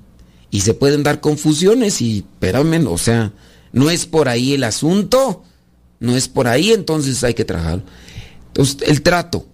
y 0.51 0.63
se 0.63 0.73
pueden 0.73 1.03
dar 1.03 1.21
confusiones 1.21 2.01
y, 2.01 2.21
espérame, 2.21 2.87
o 2.87 2.97
sea, 2.97 3.35
no 3.71 3.91
es 3.91 4.07
por 4.07 4.31
ahí 4.31 4.55
el 4.55 4.65
asunto, 4.65 5.45
no 6.01 6.17
es 6.17 6.29
por 6.29 6.49
ahí, 6.49 6.73
entonces 6.73 7.23
hay 7.25 7.35
que 7.35 7.45
trabajarlo. 7.45 7.83
Entonces, 8.49 8.89
el 8.89 9.03
trato, 9.03 9.47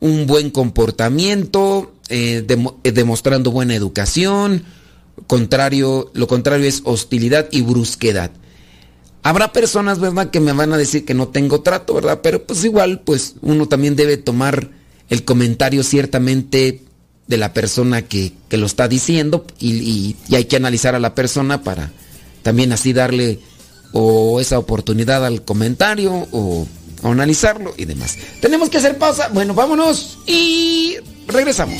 un 0.00 0.26
buen 0.26 0.50
comportamiento, 0.50 1.92
eh, 2.08 2.46
eh, 2.84 2.92
demostrando 2.92 3.50
buena 3.50 3.74
educación, 3.74 4.64
contrario, 5.26 6.10
lo 6.14 6.26
contrario 6.26 6.66
es 6.66 6.82
hostilidad 6.84 7.48
y 7.50 7.62
brusquedad. 7.62 8.30
Habrá 9.22 9.52
personas, 9.52 9.98
¿verdad?, 9.98 10.30
que 10.30 10.40
me 10.40 10.52
van 10.52 10.72
a 10.72 10.76
decir 10.76 11.04
que 11.04 11.14
no 11.14 11.28
tengo 11.28 11.62
trato, 11.62 11.94
¿verdad? 11.94 12.20
Pero 12.22 12.44
pues 12.44 12.64
igual, 12.64 13.00
pues 13.00 13.34
uno 13.42 13.66
también 13.66 13.96
debe 13.96 14.18
tomar 14.18 14.70
el 15.08 15.24
comentario 15.24 15.82
ciertamente 15.82 16.82
de 17.26 17.36
la 17.36 17.52
persona 17.52 18.02
que, 18.02 18.32
lo 18.50 18.66
está 18.66 18.88
diciendo 18.88 19.44
y, 19.58 20.16
hay 20.32 20.44
que 20.44 20.56
analizar 20.56 20.94
a 20.94 21.00
la 21.00 21.14
persona 21.14 21.62
para 21.62 21.90
también 22.42 22.72
así 22.72 22.92
darle 22.92 23.40
o 23.92 24.40
esa 24.40 24.58
oportunidad 24.58 25.24
al 25.24 25.42
comentario 25.42 26.26
o, 26.32 26.66
analizarlo 27.02 27.74
y 27.76 27.84
demás. 27.84 28.16
Tenemos 28.40 28.68
que 28.68 28.78
hacer 28.78 28.98
pausa. 28.98 29.28
Bueno, 29.32 29.54
vámonos 29.54 30.18
y 30.26 30.96
regresamos. 31.28 31.76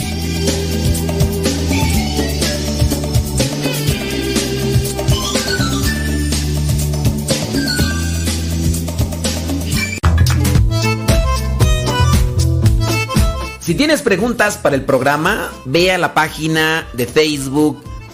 Si 13.67 13.75
tienes 13.75 14.01
preguntas 14.01 14.59
para 14.59 14.77
el 14.77 14.85
programa, 14.85 15.51
ve 15.65 15.91
a 15.91 15.99
la 15.99 16.15
página 16.15 16.87
de 16.93 17.05
Facebook 17.05 17.83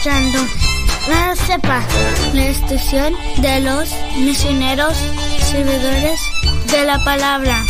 Escuchando 0.00 0.38
la 1.10 1.36
CEPA, 1.36 1.82
la 2.32 2.46
estación 2.46 3.12
de 3.42 3.60
los 3.60 3.90
misioneros 4.16 4.96
servidores 5.42 6.18
de 6.70 6.84
la 6.86 7.04
palabra. 7.04 7.62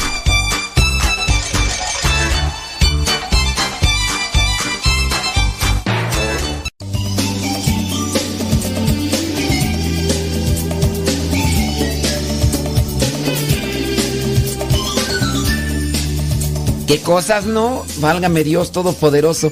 ¿Qué 16.87 17.01
cosas 17.01 17.47
no? 17.47 17.85
Válgame 17.99 18.45
Dios 18.45 18.71
Todopoderoso. 18.71 19.51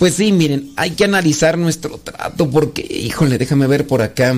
Pues 0.00 0.14
sí, 0.14 0.32
miren, 0.32 0.72
hay 0.76 0.92
que 0.92 1.04
analizar 1.04 1.58
nuestro 1.58 1.98
trato 1.98 2.50
porque, 2.50 2.80
híjole, 2.80 3.36
déjame 3.36 3.66
ver 3.66 3.86
por 3.86 4.00
acá. 4.00 4.34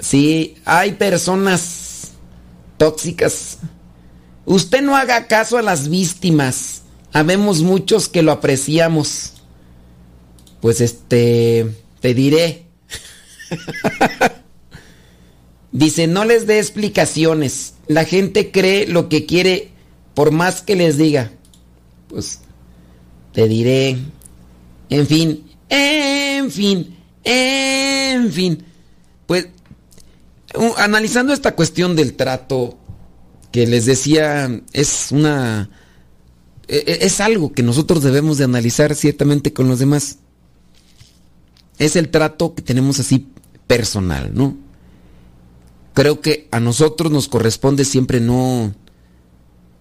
Sí, 0.00 0.54
hay 0.64 0.92
personas 0.92 2.12
tóxicas. 2.78 3.58
Usted 4.46 4.80
no 4.80 4.96
haga 4.96 5.26
caso 5.26 5.58
a 5.58 5.62
las 5.62 5.90
víctimas. 5.90 6.80
Habemos 7.12 7.60
muchos 7.60 8.08
que 8.08 8.22
lo 8.22 8.32
apreciamos. 8.32 9.34
Pues 10.62 10.80
este, 10.80 11.76
te 12.00 12.14
diré. 12.14 12.64
Dice, 15.72 16.06
no 16.06 16.24
les 16.24 16.46
dé 16.46 16.58
explicaciones. 16.58 17.74
La 17.86 18.06
gente 18.06 18.50
cree 18.50 18.86
lo 18.86 19.10
que 19.10 19.26
quiere 19.26 19.72
por 20.14 20.30
más 20.30 20.62
que 20.62 20.74
les 20.74 20.96
diga, 20.96 21.32
pues 22.08 22.40
te 23.34 23.46
diré, 23.48 23.98
en 24.90 25.06
fin, 25.06 25.44
en 25.68 26.50
fin, 26.50 26.96
en 27.24 28.32
fin, 28.32 28.64
pues 29.26 29.48
analizando 30.76 31.32
esta 31.32 31.54
cuestión 31.54 31.96
del 31.96 32.14
trato 32.14 32.78
que 33.52 33.66
les 33.66 33.86
decía, 33.86 34.50
es 34.72 35.08
una... 35.10 35.70
E, 36.68 36.76
e, 36.78 37.06
es 37.06 37.20
algo 37.20 37.52
que 37.52 37.62
nosotros 37.62 38.02
debemos 38.02 38.38
de 38.38 38.44
analizar 38.44 38.94
ciertamente 38.94 39.52
con 39.52 39.68
los 39.68 39.78
demás. 39.78 40.18
Es 41.78 41.96
el 41.96 42.08
trato 42.08 42.54
que 42.54 42.62
tenemos 42.62 42.98
así 42.98 43.28
personal, 43.66 44.32
¿no? 44.34 44.56
Creo 45.94 46.20
que 46.20 46.48
a 46.50 46.60
nosotros 46.60 47.10
nos 47.10 47.28
corresponde 47.28 47.84
siempre 47.84 48.20
no 48.20 48.74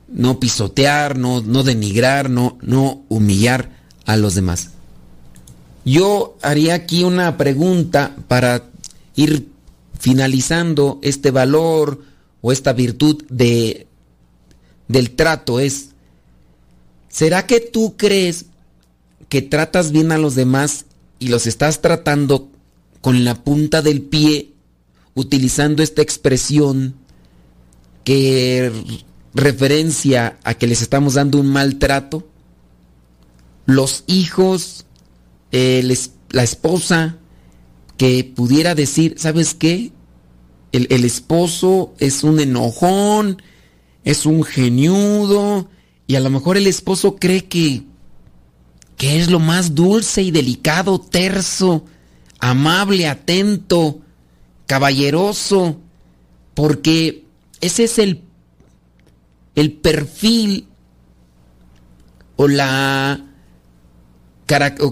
no 0.07 0.39
pisotear, 0.39 1.17
no, 1.17 1.41
no 1.41 1.63
denigrar, 1.63 2.29
no, 2.29 2.57
no 2.61 3.03
humillar 3.09 3.71
a 4.05 4.15
los 4.17 4.35
demás. 4.35 4.71
Yo 5.85 6.35
haría 6.41 6.73
aquí 6.73 7.03
una 7.03 7.37
pregunta 7.37 8.15
para 8.27 8.63
ir 9.15 9.49
finalizando 9.99 10.99
este 11.03 11.31
valor 11.31 12.01
o 12.41 12.51
esta 12.51 12.73
virtud 12.73 13.23
de, 13.29 13.87
del 14.87 15.11
trato. 15.11 15.59
Es, 15.59 15.89
¿será 17.07 17.45
que 17.45 17.59
tú 17.59 17.95
crees 17.97 18.47
que 19.29 19.43
tratas 19.43 19.91
bien 19.91 20.11
a 20.11 20.17
los 20.17 20.35
demás 20.35 20.85
y 21.19 21.27
los 21.27 21.47
estás 21.47 21.81
tratando 21.81 22.49
con 23.01 23.23
la 23.23 23.43
punta 23.43 23.81
del 23.81 24.01
pie, 24.01 24.53
utilizando 25.13 25.83
esta 25.83 26.01
expresión 26.01 26.95
que 28.03 28.71
referencia 29.33 30.39
a 30.43 30.55
que 30.55 30.67
les 30.67 30.81
estamos 30.81 31.13
dando 31.13 31.39
un 31.39 31.47
maltrato, 31.47 32.27
los 33.65 34.03
hijos, 34.07 34.85
el 35.55 35.97
la 36.31 36.43
esposa, 36.43 37.17
que 37.97 38.29
pudiera 38.35 38.75
decir, 38.75 39.15
¿sabes 39.17 39.53
qué? 39.53 39.91
El, 40.73 40.87
el, 40.89 41.05
esposo 41.05 41.93
es 41.97 42.25
un 42.25 42.41
enojón, 42.41 43.41
es 44.03 44.25
un 44.25 44.43
geniudo, 44.43 45.69
y 46.07 46.15
a 46.15 46.19
lo 46.19 46.29
mejor 46.29 46.57
el 46.57 46.67
esposo 46.67 47.15
cree 47.15 47.45
que, 47.45 47.83
que 48.97 49.21
es 49.21 49.31
lo 49.31 49.39
más 49.39 49.75
dulce 49.75 50.23
y 50.23 50.31
delicado, 50.31 50.99
terso, 50.99 51.85
amable, 52.39 53.07
atento, 53.07 54.01
caballeroso, 54.65 55.79
porque 56.53 57.23
ese 57.61 57.85
es 57.85 57.97
el, 57.97 58.21
el 59.55 59.71
perfil 59.71 60.67
o 62.35 62.49
la, 62.49 63.24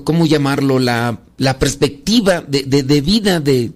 ¿cómo 0.04 0.26
llamarlo? 0.26 0.80
La, 0.80 1.20
la 1.38 1.60
perspectiva 1.60 2.42
de, 2.42 2.64
de, 2.64 3.02
vida 3.02 3.40
de 3.40 3.72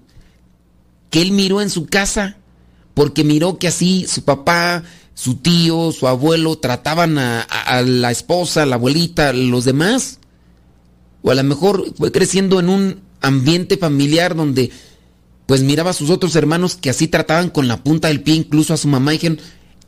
que 1.10 1.22
él 1.22 1.32
miró 1.32 1.62
en 1.62 1.70
su 1.70 1.86
casa, 1.86 2.38
porque 2.94 3.24
miró 3.24 3.58
que 3.58 3.68
así 3.68 4.06
su 4.08 4.24
papá, 4.24 4.84
su 5.14 5.36
tío, 5.36 5.92
su 5.92 6.08
abuelo 6.08 6.58
trataban 6.58 7.18
a, 7.18 7.82
la 7.86 8.12
esposa, 8.12 8.66
la 8.66 8.76
abuelita, 8.76 9.34
los 9.34 9.66
demás. 9.66 10.20
O 11.22 11.32
a 11.32 11.36
lo 11.36 11.44
mejor 11.44 11.94
fue 11.96 12.12
creciendo 12.12 12.60
en 12.60 12.70
un 12.70 13.02
ambiente 13.22 13.78
familiar 13.78 14.36
donde 14.36 14.72
pues 15.46 15.62
miraba 15.62 15.92
a 15.92 15.94
sus 15.94 16.10
otros 16.10 16.36
hermanos 16.36 16.76
que 16.76 16.90
así 16.90 17.08
trataban 17.08 17.50
con 17.50 17.68
la 17.68 17.84
punta 17.84 18.10
del 18.10 18.22
pie 18.22 18.36
incluso 18.36 18.74
a 18.74 18.78
su 18.78 18.88
mamá 18.88 19.14
y 19.14 19.18
dijeron, 19.18 19.40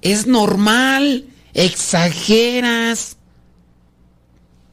es 0.02 0.26
normal, 0.26 1.26
exageras. 1.54 3.18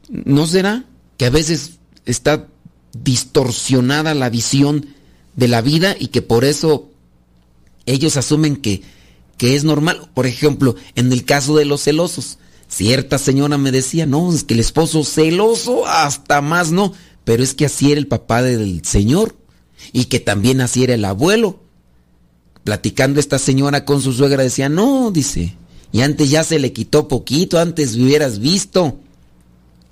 ¿No 0.08 0.46
será 0.46 0.84
que 1.16 1.26
a 1.26 1.30
veces 1.30 1.78
está 2.04 2.48
distorsionada 2.92 4.14
la 4.14 4.30
visión 4.30 4.86
de 5.34 5.48
la 5.48 5.60
vida 5.60 5.96
y 5.98 6.08
que 6.08 6.22
por 6.22 6.44
eso 6.44 6.88
ellos 7.84 8.16
asumen 8.16 8.56
que, 8.56 8.82
que 9.36 9.54
es 9.54 9.64
normal? 9.64 10.10
Por 10.14 10.26
ejemplo, 10.26 10.76
en 10.94 11.12
el 11.12 11.24
caso 11.24 11.56
de 11.56 11.64
los 11.64 11.82
celosos, 11.82 12.38
cierta 12.68 13.18
señora 13.18 13.58
me 13.58 13.72
decía, 13.72 14.06
no, 14.06 14.32
es 14.32 14.44
que 14.44 14.54
el 14.54 14.60
esposo 14.60 15.04
celoso 15.04 15.86
hasta 15.86 16.40
más 16.40 16.72
no, 16.72 16.92
pero 17.24 17.42
es 17.42 17.54
que 17.54 17.66
así 17.66 17.92
era 17.92 18.00
el 18.00 18.06
papá 18.06 18.42
del 18.42 18.84
señor 18.84 19.36
y 19.92 20.06
que 20.06 20.20
también 20.20 20.60
así 20.60 20.84
era 20.84 20.94
el 20.94 21.04
abuelo. 21.04 21.60
Platicando 22.64 23.20
esta 23.20 23.38
señora 23.38 23.84
con 23.84 24.02
su 24.02 24.12
suegra 24.12 24.42
decía, 24.42 24.68
no, 24.68 25.10
dice, 25.12 25.56
y 25.92 26.00
antes 26.00 26.30
ya 26.30 26.42
se 26.44 26.58
le 26.58 26.72
quitó 26.72 27.08
poquito, 27.08 27.58
antes 27.58 27.94
hubieras 27.94 28.38
visto. 28.38 28.98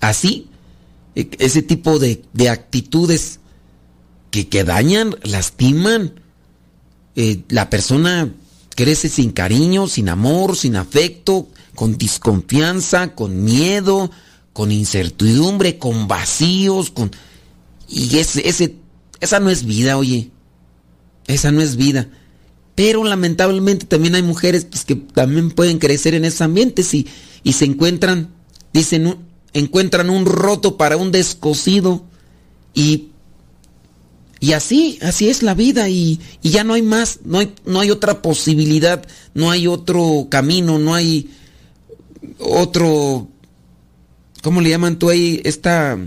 Así, 0.00 0.48
ese 1.14 1.62
tipo 1.62 1.98
de, 1.98 2.22
de 2.32 2.48
actitudes 2.48 3.40
que, 4.30 4.48
que, 4.48 4.64
dañan, 4.64 5.16
lastiman. 5.22 6.20
Eh, 7.16 7.42
la 7.48 7.70
persona 7.70 8.32
crece 8.74 9.08
sin 9.08 9.30
cariño, 9.30 9.86
sin 9.86 10.08
amor, 10.08 10.56
sin 10.56 10.76
afecto, 10.76 11.48
con 11.74 11.96
desconfianza, 11.96 13.14
con 13.14 13.44
miedo, 13.44 14.10
con 14.52 14.72
incertidumbre, 14.72 15.78
con 15.78 16.08
vacíos, 16.08 16.90
con... 16.90 17.10
Y 17.88 18.18
ese, 18.18 18.48
ese 18.48 18.76
esa 19.24 19.40
no 19.40 19.48
es 19.50 19.64
vida, 19.64 19.96
oye. 19.96 20.30
Esa 21.26 21.50
no 21.50 21.62
es 21.62 21.76
vida. 21.76 22.08
Pero 22.74 23.04
lamentablemente 23.04 23.86
también 23.86 24.14
hay 24.14 24.22
mujeres 24.22 24.66
pues, 24.66 24.84
que 24.84 24.96
también 24.96 25.50
pueden 25.50 25.78
crecer 25.78 26.14
en 26.14 26.26
ese 26.26 26.44
ambiente 26.44 26.82
y, 26.92 27.06
y 27.42 27.54
se 27.54 27.64
encuentran, 27.64 28.28
dicen, 28.72 29.16
encuentran 29.54 30.10
un 30.10 30.26
roto 30.26 30.76
para 30.76 30.96
un 30.96 31.10
descosido 31.10 32.04
y, 32.74 33.08
y 34.40 34.52
así, 34.52 34.98
así 35.00 35.30
es 35.30 35.42
la 35.42 35.54
vida 35.54 35.88
y, 35.88 36.20
y, 36.42 36.50
ya 36.50 36.64
no 36.64 36.74
hay 36.74 36.82
más, 36.82 37.20
no 37.24 37.38
hay, 37.38 37.54
no 37.64 37.80
hay 37.80 37.90
otra 37.90 38.20
posibilidad, 38.20 39.06
no 39.32 39.50
hay 39.50 39.66
otro 39.66 40.26
camino, 40.28 40.78
no 40.78 40.94
hay 40.94 41.30
otro, 42.38 43.28
¿cómo 44.42 44.60
le 44.60 44.70
llaman 44.70 44.98
tú 44.98 45.08
ahí? 45.08 45.40
Esta 45.44 45.98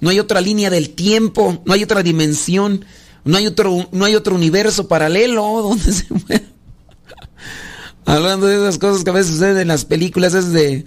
no 0.00 0.10
hay 0.10 0.20
otra 0.20 0.40
línea 0.40 0.70
del 0.70 0.90
tiempo, 0.90 1.62
no 1.64 1.72
hay 1.72 1.82
otra 1.82 2.02
dimensión, 2.02 2.84
no 3.24 3.36
hay 3.36 3.46
otro, 3.46 3.88
no 3.92 4.04
hay 4.04 4.14
otro 4.14 4.34
universo 4.34 4.88
paralelo 4.88 5.42
donde 5.62 5.92
se. 5.92 6.06
Hablando 8.04 8.46
de 8.46 8.56
esas 8.56 8.78
cosas 8.78 9.02
que 9.02 9.10
a 9.10 9.14
veces 9.14 9.32
suceden 9.32 9.58
en 9.58 9.68
las 9.68 9.84
películas, 9.84 10.34
es 10.34 10.52
de. 10.52 10.86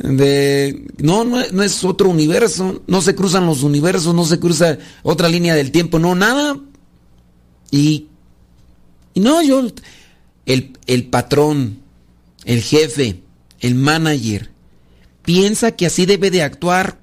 De 0.00 0.86
no, 0.98 1.24
no, 1.24 1.38
no, 1.52 1.62
es 1.62 1.84
otro 1.84 2.08
universo, 2.08 2.82
no 2.86 3.02
se 3.02 3.14
cruzan 3.14 3.46
los 3.46 3.62
universos, 3.62 4.14
no 4.14 4.24
se 4.24 4.38
cruza 4.38 4.78
otra 5.02 5.28
línea 5.28 5.54
del 5.54 5.72
tiempo, 5.72 5.98
no, 5.98 6.14
nada. 6.14 6.58
Y. 7.70 8.06
Y 9.14 9.20
no, 9.20 9.42
yo. 9.42 9.66
El, 10.46 10.78
el 10.86 11.06
patrón, 11.06 11.80
el 12.44 12.62
jefe, 12.62 13.22
el 13.60 13.74
manager, 13.74 14.50
piensa 15.22 15.72
que 15.72 15.86
así 15.86 16.06
debe 16.06 16.30
de 16.30 16.42
actuar 16.42 16.98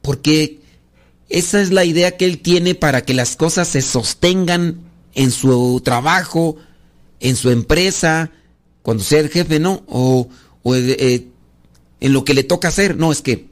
porque 0.00 0.60
esa 1.28 1.60
es 1.60 1.72
la 1.72 1.84
idea 1.84 2.16
que 2.16 2.24
él 2.26 2.38
tiene 2.38 2.74
para 2.74 3.02
que 3.02 3.12
las 3.12 3.36
cosas 3.36 3.68
se 3.68 3.82
sostengan 3.82 4.80
en 5.14 5.30
su 5.30 5.80
trabajo, 5.84 6.56
en 7.20 7.36
su 7.36 7.50
empresa, 7.50 8.30
cuando 8.82 9.02
sea 9.02 9.20
el 9.20 9.30
jefe, 9.30 9.58
¿no? 9.58 9.82
O, 9.88 10.28
o 10.62 10.74
eh, 10.74 11.28
en 12.04 12.12
lo 12.12 12.22
que 12.22 12.34
le 12.34 12.44
toca 12.44 12.68
hacer. 12.68 12.98
No, 12.98 13.12
es 13.12 13.22
que 13.22 13.48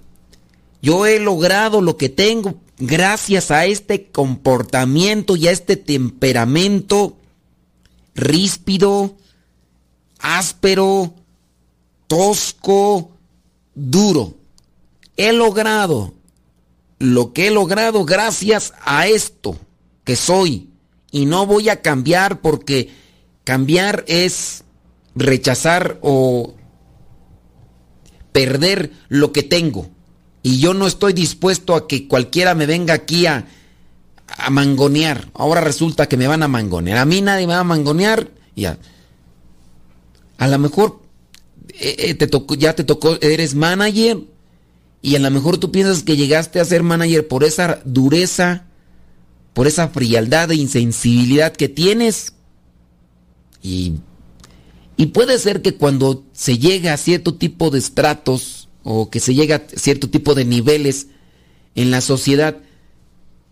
yo 0.83 1.07
he 1.07 1.19
logrado 1.19 1.81
lo 1.81 1.97
que 1.97 2.11
tengo 2.11 2.57
gracias 2.79 3.51
a 3.51 3.65
este 3.65 4.11
comportamiento 4.11 5.37
y 5.37 5.49
a 5.49 5.53
este 5.53 5.77
temperamento 5.77 7.17
ríspido, 8.15 9.17
áspero, 10.19 11.15
tosco, 12.09 13.13
duro. 13.75 14.35
He 15.17 15.33
logrado 15.33 16.13
lo 16.99 17.33
que 17.33 17.47
he 17.47 17.51
logrado 17.51 18.05
gracias 18.05 18.75
a 18.85 19.07
esto 19.07 19.57
que 20.05 20.15
soy. 20.15 20.69
Y 21.11 21.25
no 21.25 21.47
voy 21.47 21.71
a 21.71 21.81
cambiar 21.81 22.43
porque 22.43 22.91
cambiar 23.45 24.05
es 24.09 24.65
rechazar 25.15 25.99
o 26.03 26.55
perder 28.33 28.93
lo 29.09 29.33
que 29.33 29.43
tengo. 29.43 29.89
Y 30.43 30.59
yo 30.59 30.75
no 30.75 30.87
estoy 30.87 31.13
dispuesto 31.13 31.75
a 31.75 31.87
que 31.87 32.09
cualquiera 32.09 32.55
me 32.55 32.67
venga 32.67 32.95
aquí 32.95 33.27
a, 33.27 33.47
a 34.27 34.51
mangonear. 34.51 35.31
Ahora 35.35 35.61
resulta 35.61 36.09
que 36.09 36.17
me 36.17 36.27
van 36.27 36.43
a 36.43 36.49
mangonear. 36.49 36.99
A 36.99 37.05
mí 37.05 37.21
nadie 37.21 37.47
me 37.47 37.55
va 37.55 37.61
a 37.61 37.65
mangonear. 37.65 38.29
Ya. 38.57 38.79
A 40.39 40.49
lo 40.49 40.59
mejor 40.59 41.03
eh, 41.75 41.97
eh, 41.99 42.15
te 42.15 42.27
tocó, 42.27 42.55
ya 42.55 42.75
te 42.75 42.85
tocó, 42.85 43.17
eres 43.21 43.55
manager 43.55 44.19
y 45.01 45.17
a 45.17 45.19
lo 45.19 45.31
mejor 45.31 45.59
tú 45.59 45.73
piensas 45.73 46.03
que 46.03 46.17
llegaste 46.17 46.61
a 46.61 46.65
ser 46.65 46.83
manager 46.83 47.27
por 47.27 47.45
esa 47.45 47.81
dureza, 47.85 48.67
por 49.53 49.67
esa 49.67 49.89
frialdad 49.89 50.51
e 50.51 50.57
insensibilidad 50.57 51.53
que 51.53 51.69
tienes. 51.69 52.35
Y, 53.63 53.95
y 54.97 55.07
puede 55.07 55.39
ser 55.39 55.63
que 55.63 55.75
cuando 55.75 56.25
se 56.33 56.59
llega 56.59 56.93
a 56.93 56.97
cierto 56.97 57.35
tipo 57.35 57.71
de 57.71 57.79
estratos 57.79 58.69
o 58.83 59.11
que 59.11 59.21
se 59.21 59.35
llega 59.35 59.57
a 59.57 59.63
cierto 59.79 60.11
tipo 60.11 60.35
de 60.35 60.45
niveles 60.45 61.09
en 61.75 61.91
la 61.91 62.01
sociedad, 62.01 62.59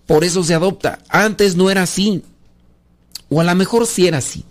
por 0.07 0.25
eso 0.25 0.45
se 0.45 0.55
adopta. 0.55 0.99
Antes 1.09 1.57
no 1.57 1.71
era 1.71 1.83
así. 1.83 2.23
O 3.29 3.41
a 3.41 3.45
lo 3.45 3.55
mejor 3.55 3.87
sí 3.87 4.07
era 4.07 4.19
así. 4.19 4.45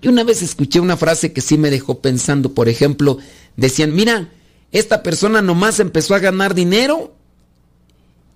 Yo 0.00 0.10
una 0.10 0.24
vez 0.24 0.40
escuché 0.40 0.80
una 0.80 0.96
frase 0.96 1.32
que 1.32 1.40
sí 1.40 1.58
me 1.58 1.70
dejó 1.70 2.00
pensando, 2.00 2.54
por 2.54 2.68
ejemplo, 2.68 3.18
decían, 3.56 3.94
mira, 3.94 4.30
esta 4.72 5.02
persona 5.02 5.42
nomás 5.42 5.80
empezó 5.80 6.14
a 6.14 6.20
ganar 6.20 6.54
dinero 6.54 7.14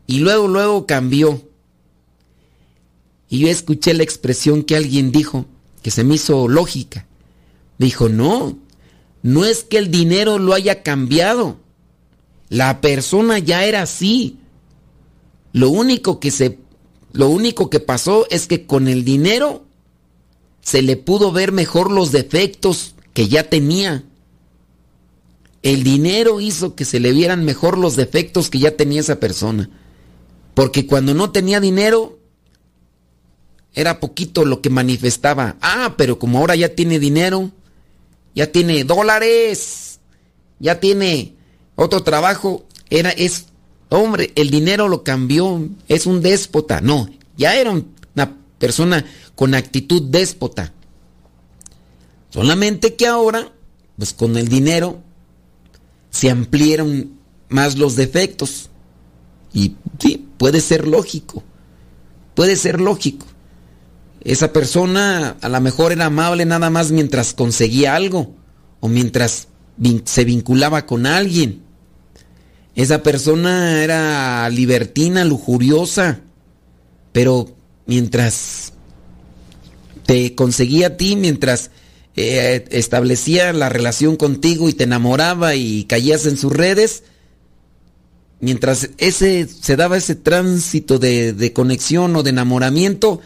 y 0.06 0.18
luego, 0.18 0.48
luego 0.48 0.86
cambió. 0.86 1.42
Y 3.30 3.38
yo 3.38 3.48
escuché 3.48 3.94
la 3.94 4.02
expresión 4.02 4.62
que 4.62 4.76
alguien 4.76 5.10
dijo, 5.10 5.46
que 5.82 5.90
se 5.90 6.04
me 6.04 6.16
hizo 6.16 6.48
lógica. 6.48 7.06
Dijo, 7.78 8.08
no, 8.08 8.58
no 9.22 9.44
es 9.44 9.64
que 9.64 9.78
el 9.78 9.90
dinero 9.90 10.38
lo 10.38 10.54
haya 10.54 10.82
cambiado. 10.82 11.58
La 12.48 12.80
persona 12.80 13.38
ya 13.38 13.64
era 13.64 13.82
así. 13.82 14.38
Lo 15.52 15.70
único 15.70 16.20
que 16.20 16.30
se 16.30 16.58
lo 17.12 17.28
único 17.28 17.70
que 17.70 17.78
pasó 17.78 18.26
es 18.28 18.48
que 18.48 18.66
con 18.66 18.88
el 18.88 19.04
dinero 19.04 19.64
se 20.62 20.82
le 20.82 20.96
pudo 20.96 21.30
ver 21.30 21.52
mejor 21.52 21.92
los 21.92 22.10
defectos 22.10 22.96
que 23.12 23.28
ya 23.28 23.48
tenía 23.48 24.04
el 25.64 25.82
dinero 25.82 26.42
hizo 26.42 26.74
que 26.74 26.84
se 26.84 27.00
le 27.00 27.10
vieran 27.12 27.46
mejor 27.46 27.78
los 27.78 27.96
defectos 27.96 28.50
que 28.50 28.58
ya 28.58 28.76
tenía 28.76 29.00
esa 29.00 29.18
persona. 29.18 29.70
Porque 30.52 30.86
cuando 30.86 31.14
no 31.14 31.32
tenía 31.32 31.58
dinero, 31.58 32.18
era 33.72 33.98
poquito 33.98 34.44
lo 34.44 34.60
que 34.60 34.68
manifestaba. 34.68 35.56
Ah, 35.62 35.94
pero 35.96 36.18
como 36.18 36.38
ahora 36.38 36.54
ya 36.54 36.74
tiene 36.74 36.98
dinero, 36.98 37.50
ya 38.34 38.50
tiene 38.50 38.84
dólares, 38.84 40.00
ya 40.58 40.80
tiene 40.80 41.34
otro 41.76 42.02
trabajo, 42.02 42.66
era, 42.90 43.10
es, 43.10 43.46
hombre, 43.88 44.32
el 44.34 44.50
dinero 44.50 44.88
lo 44.88 45.02
cambió, 45.02 45.68
es 45.88 46.06
un 46.06 46.22
déspota. 46.22 46.80
No, 46.80 47.08
ya 47.36 47.56
era 47.56 47.70
una 47.70 48.36
persona 48.58 49.04
con 49.34 49.54
actitud 49.54 50.02
déspota. 50.02 50.72
Solamente 52.30 52.94
que 52.94 53.06
ahora, 53.06 53.52
pues 53.96 54.12
con 54.12 54.36
el 54.36 54.48
dinero, 54.48 55.00
se 56.10 56.30
ampliaron 56.30 57.18
más 57.48 57.78
los 57.78 57.96
defectos. 57.96 58.70
Y 59.52 59.76
sí, 59.98 60.28
puede 60.36 60.60
ser 60.60 60.88
lógico. 60.88 61.44
Puede 62.34 62.56
ser 62.56 62.80
lógico. 62.80 63.26
Esa 64.24 64.52
persona 64.52 65.36
a 65.40 65.48
lo 65.48 65.60
mejor 65.60 65.92
era 65.92 66.06
amable 66.06 66.46
nada 66.46 66.70
más 66.70 66.90
mientras 66.90 67.34
conseguía 67.34 67.94
algo 67.94 68.34
o 68.80 68.88
mientras 68.88 69.48
se 70.04 70.24
vinculaba 70.24 70.86
con 70.86 71.04
alguien. 71.06 71.62
Esa 72.74 73.02
persona 73.02 73.84
era 73.84 74.48
libertina, 74.48 75.24
lujuriosa, 75.24 76.20
pero 77.12 77.54
mientras 77.86 78.72
te 80.06 80.34
conseguía 80.34 80.88
a 80.88 80.96
ti, 80.96 81.16
mientras 81.16 81.70
eh, 82.16 82.64
establecía 82.70 83.52
la 83.52 83.68
relación 83.68 84.16
contigo 84.16 84.68
y 84.68 84.72
te 84.72 84.84
enamoraba 84.84 85.54
y 85.54 85.84
caías 85.84 86.26
en 86.26 86.36
sus 86.36 86.52
redes, 86.52 87.04
mientras 88.40 88.90
ese 88.98 89.46
se 89.46 89.76
daba 89.76 89.96
ese 89.96 90.14
tránsito 90.14 90.98
de, 90.98 91.32
de 91.32 91.52
conexión 91.52 92.16
o 92.16 92.22
de 92.22 92.30
enamoramiento, 92.30 93.20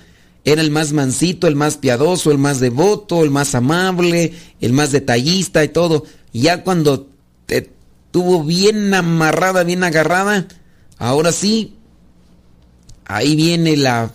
era 0.52 0.62
el 0.62 0.70
más 0.70 0.92
mansito, 0.92 1.46
el 1.46 1.56
más 1.56 1.76
piadoso, 1.76 2.30
el 2.30 2.38
más 2.38 2.61
devoto, 2.61 3.22
el 3.22 3.30
más 3.30 3.54
amable, 3.54 4.32
el 4.61 4.72
más 4.72 4.92
detallista 4.92 5.62
y 5.62 5.68
todo. 5.68 6.04
Ya 6.32 6.64
cuando 6.64 7.08
te 7.46 7.70
tuvo 8.11 8.44
bien 8.44 8.94
amarrada, 8.94 9.64
bien 9.64 9.84
agarrada, 9.84 10.48
ahora 10.98 11.32
sí, 11.32 11.76
ahí 13.04 13.37
viene 13.37 13.76
la 13.76 14.12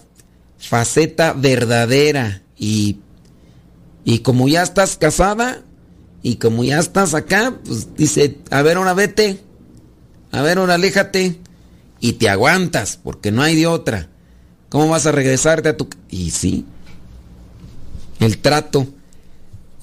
faceta 0.58 1.34
verdadera 1.34 2.42
y 2.58 2.98
y 4.06 4.20
como 4.20 4.48
ya 4.48 4.64
estás 4.64 4.98
casada 4.98 5.62
y 6.22 6.36
como 6.36 6.64
ya 6.64 6.80
estás 6.80 7.14
acá, 7.14 7.60
pues 7.66 7.96
dice, 7.96 8.40
a 8.50 8.62
ver, 8.62 8.78
ahora 8.78 8.94
vete, 8.94 9.40
a 10.32 10.42
ver, 10.42 10.58
ahora 10.58 10.76
aléjate 10.76 11.40
y 12.00 12.14
te 12.14 12.30
aguantas 12.30 13.00
porque 13.02 13.32
no 13.32 13.42
hay 13.42 13.56
de 13.56 13.68
otra. 13.68 14.10
¿Cómo 14.74 14.90
vas 14.90 15.06
a 15.06 15.14
regresarte 15.14 15.70
a 15.70 15.78
tu... 15.78 15.88
Y 16.10 16.32
sí, 16.32 16.66
el 18.20 18.40
trato. 18.40 18.88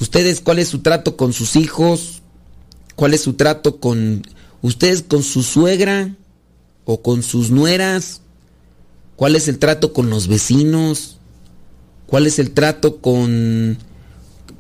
¿Ustedes 0.01 0.41
cuál 0.41 0.59
es 0.59 0.69
su 0.69 0.81
trato 0.81 1.17
con 1.17 1.33
sus 1.33 1.57
hijos? 1.57 2.21
¿Cuál 2.97 3.15
es 3.15 3.23
su 3.23 3.35
trato 3.35 3.79
con... 3.79 4.23
¿Ustedes 4.61 5.03
con 5.03 5.23
su 5.23 5.43
suegra 5.43 6.15
o 6.85 7.01
con 7.01 7.23
sus 7.23 7.51
nueras? 7.51 8.21
¿Cuál 9.15 9.37
es 9.37 9.49
el 9.49 9.59
trato 9.59 9.93
con 9.93 10.11
los 10.11 10.27
vecinos? 10.27 11.19
¿Cuál 12.07 12.27
es 12.27 12.39
el 12.39 12.51
trato 12.51 13.01
con 13.01 13.79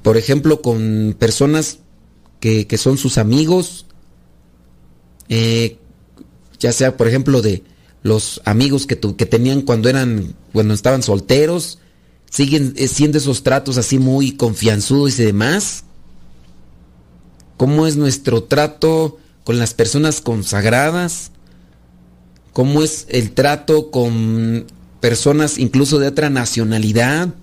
por 0.03 0.17
ejemplo, 0.17 0.63
con 0.63 1.15
personas 1.19 1.79
que, 2.41 2.67
son 2.79 2.97
sus 2.97 3.19
amigos, 3.19 3.87
eh, 5.29 5.77
ya 6.59 6.73
sea, 6.73 6.97
por 6.97 7.07
ejemplo, 7.07 7.43
de 7.43 7.63
los 8.03 8.41
amigos 8.45 8.87
que, 8.87 8.99
que 8.99 9.27
tenían 9.27 9.63
cuando 9.63 9.89
eran, 9.89 10.35
cuando 10.53 10.75
estaban 10.75 11.03
solteros, 11.03 11.79
siguen 12.31 12.75
eh, 12.77 12.89
siendo 12.89 13.19
esos 13.19 13.43
tratos 13.43 13.77
así 13.79 13.99
muy 13.99 14.33
confianzudos 14.33 15.19
y 15.19 15.25
demás. 15.25 15.85
¿Cómo 17.57 17.87
es 17.87 17.97
nuestro 17.97 18.45
trato 18.45 19.19
con 19.45 19.59
las 19.59 19.75
personas 19.75 20.21
consagradas? 20.21 21.31
¿Cómo 22.53 22.83
es 22.83 23.07
el 23.11 23.33
trato 23.33 23.91
con 23.91 24.67
personas 25.01 25.59
incluso 25.59 25.99
de 25.99 26.09
otra 26.09 26.31
nacionalidad? 26.31 27.35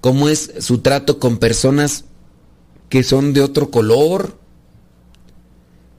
cómo 0.00 0.28
es 0.28 0.52
su 0.60 0.78
trato 0.78 1.18
con 1.18 1.38
personas 1.38 2.04
que 2.88 3.02
son 3.02 3.32
de 3.32 3.42
otro 3.42 3.70
color, 3.70 4.38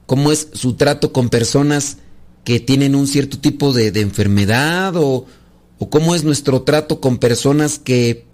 cómo 0.06 0.32
es 0.32 0.48
su 0.52 0.74
trato 0.74 1.12
con 1.12 1.28
personas 1.28 1.98
que 2.44 2.60
tienen 2.60 2.94
un 2.94 3.06
cierto 3.06 3.38
tipo 3.38 3.72
de, 3.72 3.88
enfermedad 4.00 4.94
o, 4.96 5.26
cómo 5.90 6.14
es 6.14 6.24
nuestro 6.24 6.62
trato 6.62 7.00
con 7.00 7.18
personas 7.18 7.78
que 7.78 8.26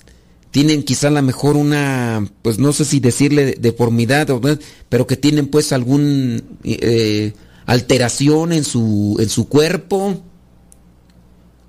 tienen 0.50 0.82
quizá 0.82 1.08
a 1.08 1.12
lo 1.12 1.22
mejor 1.22 1.56
una, 1.56 2.26
pues 2.42 2.58
no 2.58 2.72
sé 2.72 2.84
si 2.84 2.98
decirle 2.98 3.56
deformidad, 3.58 4.28
pero 4.88 5.06
que 5.06 5.16
tienen 5.16 5.46
pues 5.48 5.72
algún 5.72 6.42
eh, 6.64 7.34
alteración 7.66 8.52
en 8.52 8.64
su, 8.64 9.16
en 9.20 9.28
su 9.28 9.48
cuerpo. 9.48 10.22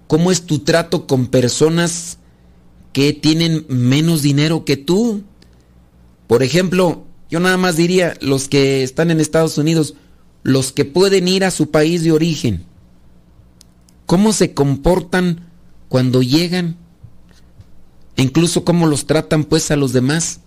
¿Cómo 0.07 0.31
es 0.31 0.43
tu 0.43 0.59
trato 0.59 1.05
con 1.05 1.27
personas 1.27 2.17
que 2.97 3.13
tienen 3.13 3.63
menos 3.69 4.23
dinero 4.23 4.65
que 4.65 4.75
tú. 4.75 5.21
Por 6.25 6.41
ejemplo, 6.41 7.05
yo 7.29 7.39
nada 7.39 7.55
más 7.55 7.75
diría, 7.75 8.17
los 8.21 8.47
que 8.47 8.81
están 8.81 9.11
en 9.11 9.19
Estados 9.19 9.59
Unidos, 9.59 9.93
los 10.47 10.71
que 10.71 10.85
pueden 10.85 11.27
ir 11.27 11.43
a 11.43 11.51
su 11.51 11.71
país 11.71 12.05
de 12.05 12.13
origen, 12.13 12.63
¿cómo 14.05 14.31
se 14.31 14.53
comportan 14.53 15.49
cuando 15.89 16.21
llegan? 16.21 16.77
Incluso 18.15 18.63
cómo 18.63 18.87
los 18.87 19.07
tratan 19.07 19.43
pues 19.43 19.71
a 19.71 19.75
los 19.75 19.91
demás. 19.91 20.39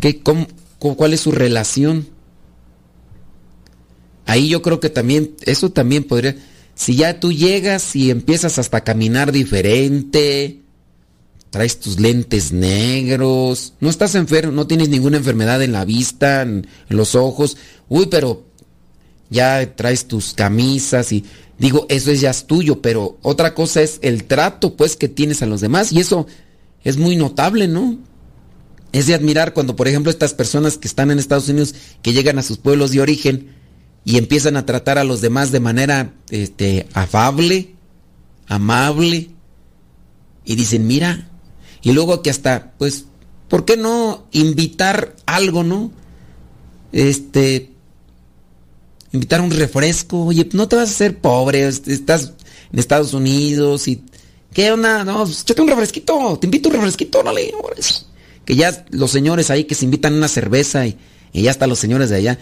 ¿Qué, 0.00 0.20
¿Cuál 0.20 1.14
es 1.14 1.20
su 1.22 1.32
relación? 1.32 2.08
Ahí 4.26 4.50
yo 4.50 4.60
creo 4.60 4.80
que 4.80 4.90
también, 4.90 5.34
eso 5.46 5.70
también 5.70 6.04
podría 6.04 6.36
si 6.74 6.96
ya 6.96 7.20
tú 7.20 7.32
llegas 7.32 7.96
y 7.96 8.10
empiezas 8.10 8.58
hasta 8.58 8.76
a 8.76 8.84
caminar 8.84 9.32
diferente, 9.32 10.60
traes 11.50 11.80
tus 11.80 11.98
lentes 11.98 12.52
negros, 12.52 13.74
no 13.80 13.90
estás 13.90 14.14
enfermo, 14.14 14.52
no 14.52 14.66
tienes 14.66 14.88
ninguna 14.88 15.16
enfermedad 15.16 15.62
en 15.62 15.72
la 15.72 15.84
vista, 15.84 16.42
en, 16.42 16.66
los 16.88 17.14
ojos, 17.14 17.56
uy, 17.88 18.06
pero 18.06 18.44
ya 19.30 19.74
traes 19.76 20.06
tus 20.06 20.32
camisas 20.32 21.12
y 21.12 21.24
digo, 21.58 21.86
eso 21.88 22.10
es 22.10 22.20
ya 22.20 22.30
es 22.30 22.46
tuyo, 22.46 22.80
pero 22.80 23.18
otra 23.22 23.54
cosa 23.54 23.82
es 23.82 23.98
el 24.02 24.24
trato 24.24 24.76
pues 24.76 24.96
que 24.96 25.08
tienes 25.08 25.42
a 25.42 25.46
los 25.46 25.60
demás 25.60 25.92
y 25.92 26.00
eso 26.00 26.26
es 26.84 26.96
muy 26.96 27.16
notable, 27.16 27.68
¿no? 27.68 27.98
Es 28.92 29.06
de 29.06 29.14
admirar 29.14 29.52
cuando, 29.52 29.76
por 29.76 29.86
ejemplo, 29.86 30.10
estas 30.10 30.34
personas 30.34 30.78
que 30.78 30.88
están 30.88 31.10
en 31.10 31.18
Estados 31.18 31.48
Unidos, 31.48 31.74
que 32.02 32.12
llegan 32.12 32.38
a 32.38 32.42
sus 32.42 32.58
pueblos 32.58 32.90
de 32.90 33.00
origen, 33.00 33.60
y 34.04 34.18
empiezan 34.18 34.56
a 34.56 34.66
tratar 34.66 34.98
a 34.98 35.04
los 35.04 35.20
demás 35.20 35.52
de 35.52 35.60
manera 35.60 36.14
este, 36.30 36.88
afable, 36.94 37.74
amable, 38.48 39.30
y 40.44 40.56
dicen, 40.56 40.86
mira, 40.86 41.29
y 41.82 41.92
luego 41.92 42.22
que 42.22 42.30
hasta, 42.30 42.72
pues, 42.78 43.06
¿por 43.48 43.64
qué 43.64 43.76
no 43.76 44.26
invitar 44.32 45.16
algo, 45.26 45.62
no? 45.62 45.90
Este, 46.92 47.70
invitar 49.12 49.40
un 49.40 49.50
refresco, 49.50 50.26
oye, 50.26 50.48
no 50.52 50.68
te 50.68 50.76
vas 50.76 50.88
a 50.88 50.92
hacer 50.92 51.18
pobre, 51.18 51.66
estás 51.66 52.32
en 52.72 52.78
Estados 52.78 53.14
Unidos 53.14 53.88
y, 53.88 54.02
¿qué 54.52 54.72
onda? 54.72 55.04
No, 55.04 55.24
pues, 55.24 55.42
échate 55.42 55.62
un 55.62 55.68
refresquito, 55.68 56.38
te 56.40 56.46
invito 56.46 56.68
un 56.68 56.76
refresquito, 56.76 57.22
dale, 57.22 57.52
que 58.44 58.56
ya 58.56 58.84
los 58.90 59.10
señores 59.10 59.50
ahí 59.50 59.64
que 59.64 59.74
se 59.74 59.84
invitan 59.84 60.14
una 60.14 60.28
cerveza 60.28 60.86
y, 60.86 60.96
y 61.32 61.42
ya 61.42 61.50
hasta 61.50 61.66
los 61.66 61.78
señores 61.78 62.10
de 62.10 62.16
allá 62.16 62.38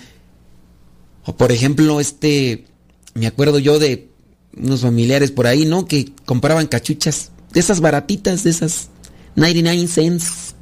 o 1.28 1.36
por 1.36 1.52
ejemplo, 1.52 2.00
este, 2.00 2.64
me 3.12 3.26
acuerdo 3.26 3.58
yo 3.58 3.78
de 3.78 4.08
unos 4.56 4.80
familiares 4.80 5.30
por 5.30 5.46
ahí, 5.46 5.66
¿no? 5.66 5.84
Que 5.84 6.10
compraban 6.24 6.68
cachuchas, 6.68 7.32
de 7.52 7.60
esas 7.60 7.80
baratitas, 7.80 8.44
de 8.44 8.50
esas 8.50 8.88
99 9.36 9.86
cents, 9.88 10.54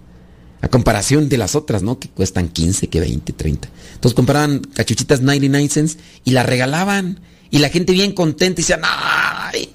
a 0.60 0.68
comparación 0.68 1.28
de 1.28 1.38
las 1.38 1.54
otras, 1.54 1.82
¿no? 1.82 1.98
Que 1.98 2.08
cuestan 2.08 2.48
15, 2.48 2.88
que 2.88 3.00
20, 3.00 3.32
30. 3.32 3.68
Entonces 3.94 4.14
compraban 4.14 4.60
cachuchitas 4.60 5.20
99 5.20 5.68
cents 5.68 5.98
y 6.24 6.30
las 6.32 6.46
regalaban. 6.46 7.20
Y 7.50 7.58
la 7.58 7.68
gente 7.68 7.92
bien 7.92 8.12
contenta 8.12 8.60
y 8.60 8.64
decía, 8.64 8.80
¡ay! 8.82 9.72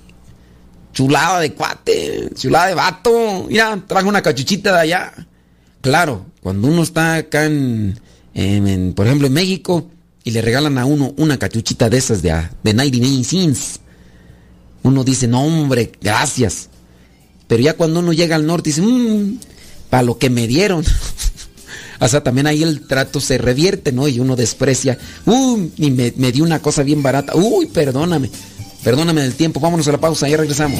Chulada 0.93 1.39
de 1.39 1.53
cuate, 1.53 2.29
chulada 2.35 2.67
de 2.67 2.75
vato. 2.75 3.45
Mira, 3.47 3.81
trajo 3.87 4.09
una 4.09 4.21
cachuchita 4.21 4.73
de 4.73 4.79
allá. 4.79 5.27
Claro, 5.79 6.25
cuando 6.41 6.67
uno 6.67 6.83
está 6.83 7.15
acá 7.15 7.45
en 7.45 7.99
por 8.95 9.07
ejemplo, 9.07 9.27
en 9.27 9.33
México, 9.33 9.89
y 10.23 10.31
le 10.31 10.41
regalan 10.41 10.77
a 10.77 10.85
uno 10.85 11.13
una 11.17 11.37
cachuchita 11.37 11.89
de 11.89 11.97
esas 11.97 12.21
de, 12.21 12.29
de 12.63 12.73
99 12.73 13.23
cents. 13.23 13.79
Uno 14.83 15.03
dice, 15.03 15.27
no 15.27 15.43
hombre, 15.43 15.91
gracias. 16.01 16.69
Pero 17.51 17.63
ya 17.63 17.73
cuando 17.73 17.99
uno 17.99 18.13
llega 18.13 18.37
al 18.37 18.45
norte 18.45 18.69
dice, 18.69 18.81
mmm, 18.81 19.37
para 19.89 20.03
lo 20.03 20.17
que 20.17 20.29
me 20.29 20.47
dieron. 20.47 20.85
O 21.99 22.07
sea, 22.07 22.23
también 22.23 22.47
ahí 22.47 22.63
el 22.63 22.87
trato 22.87 23.19
se 23.19 23.37
revierte, 23.37 23.91
¿no? 23.91 24.07
Y 24.07 24.19
uno 24.19 24.35
desprecia. 24.35 24.97
Uy, 25.27 25.71
y 25.77 25.91
me, 25.91 26.11
me 26.17 26.31
dio 26.31 26.43
una 26.43 26.59
cosa 26.59 26.81
bien 26.81 27.03
barata. 27.03 27.35
Uy, 27.35 27.67
perdóname. 27.67 28.31
Perdóname 28.83 29.21
del 29.21 29.35
tiempo. 29.35 29.59
Vámonos 29.59 29.87
a 29.87 29.91
la 29.91 29.99
pausa, 29.99 30.27
ya 30.27 30.37
regresamos. 30.37 30.79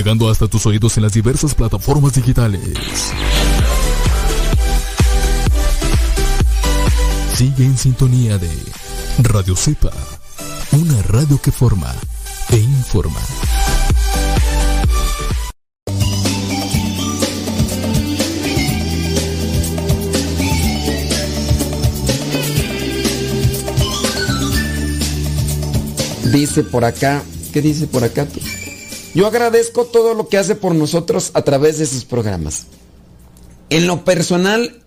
Llegando 0.00 0.30
hasta 0.30 0.48
tus 0.48 0.64
oídos 0.64 0.96
en 0.96 1.02
las 1.02 1.12
diversas 1.12 1.54
plataformas 1.54 2.14
digitales. 2.14 2.62
Sigue 7.36 7.66
en 7.66 7.76
sintonía 7.76 8.38
de 8.38 8.48
Radio 9.18 9.54
Cepa, 9.54 9.90
una 10.72 11.02
radio 11.02 11.38
que 11.42 11.52
forma 11.52 11.94
e 12.48 12.56
informa. 12.56 13.20
Dice 26.32 26.64
por 26.64 26.86
acá, 26.86 27.22
¿qué 27.52 27.60
dice 27.60 27.86
por 27.86 28.02
acá? 28.02 28.26
Yo 29.14 29.26
agradezco 29.26 29.86
todo 29.86 30.14
lo 30.14 30.28
que 30.28 30.38
hace 30.38 30.54
por 30.54 30.74
nosotros 30.74 31.30
a 31.34 31.42
través 31.42 31.78
de 31.78 31.86
sus 31.86 32.04
programas. 32.04 32.66
En 33.68 33.86
lo 33.86 34.04
personal, 34.04 34.82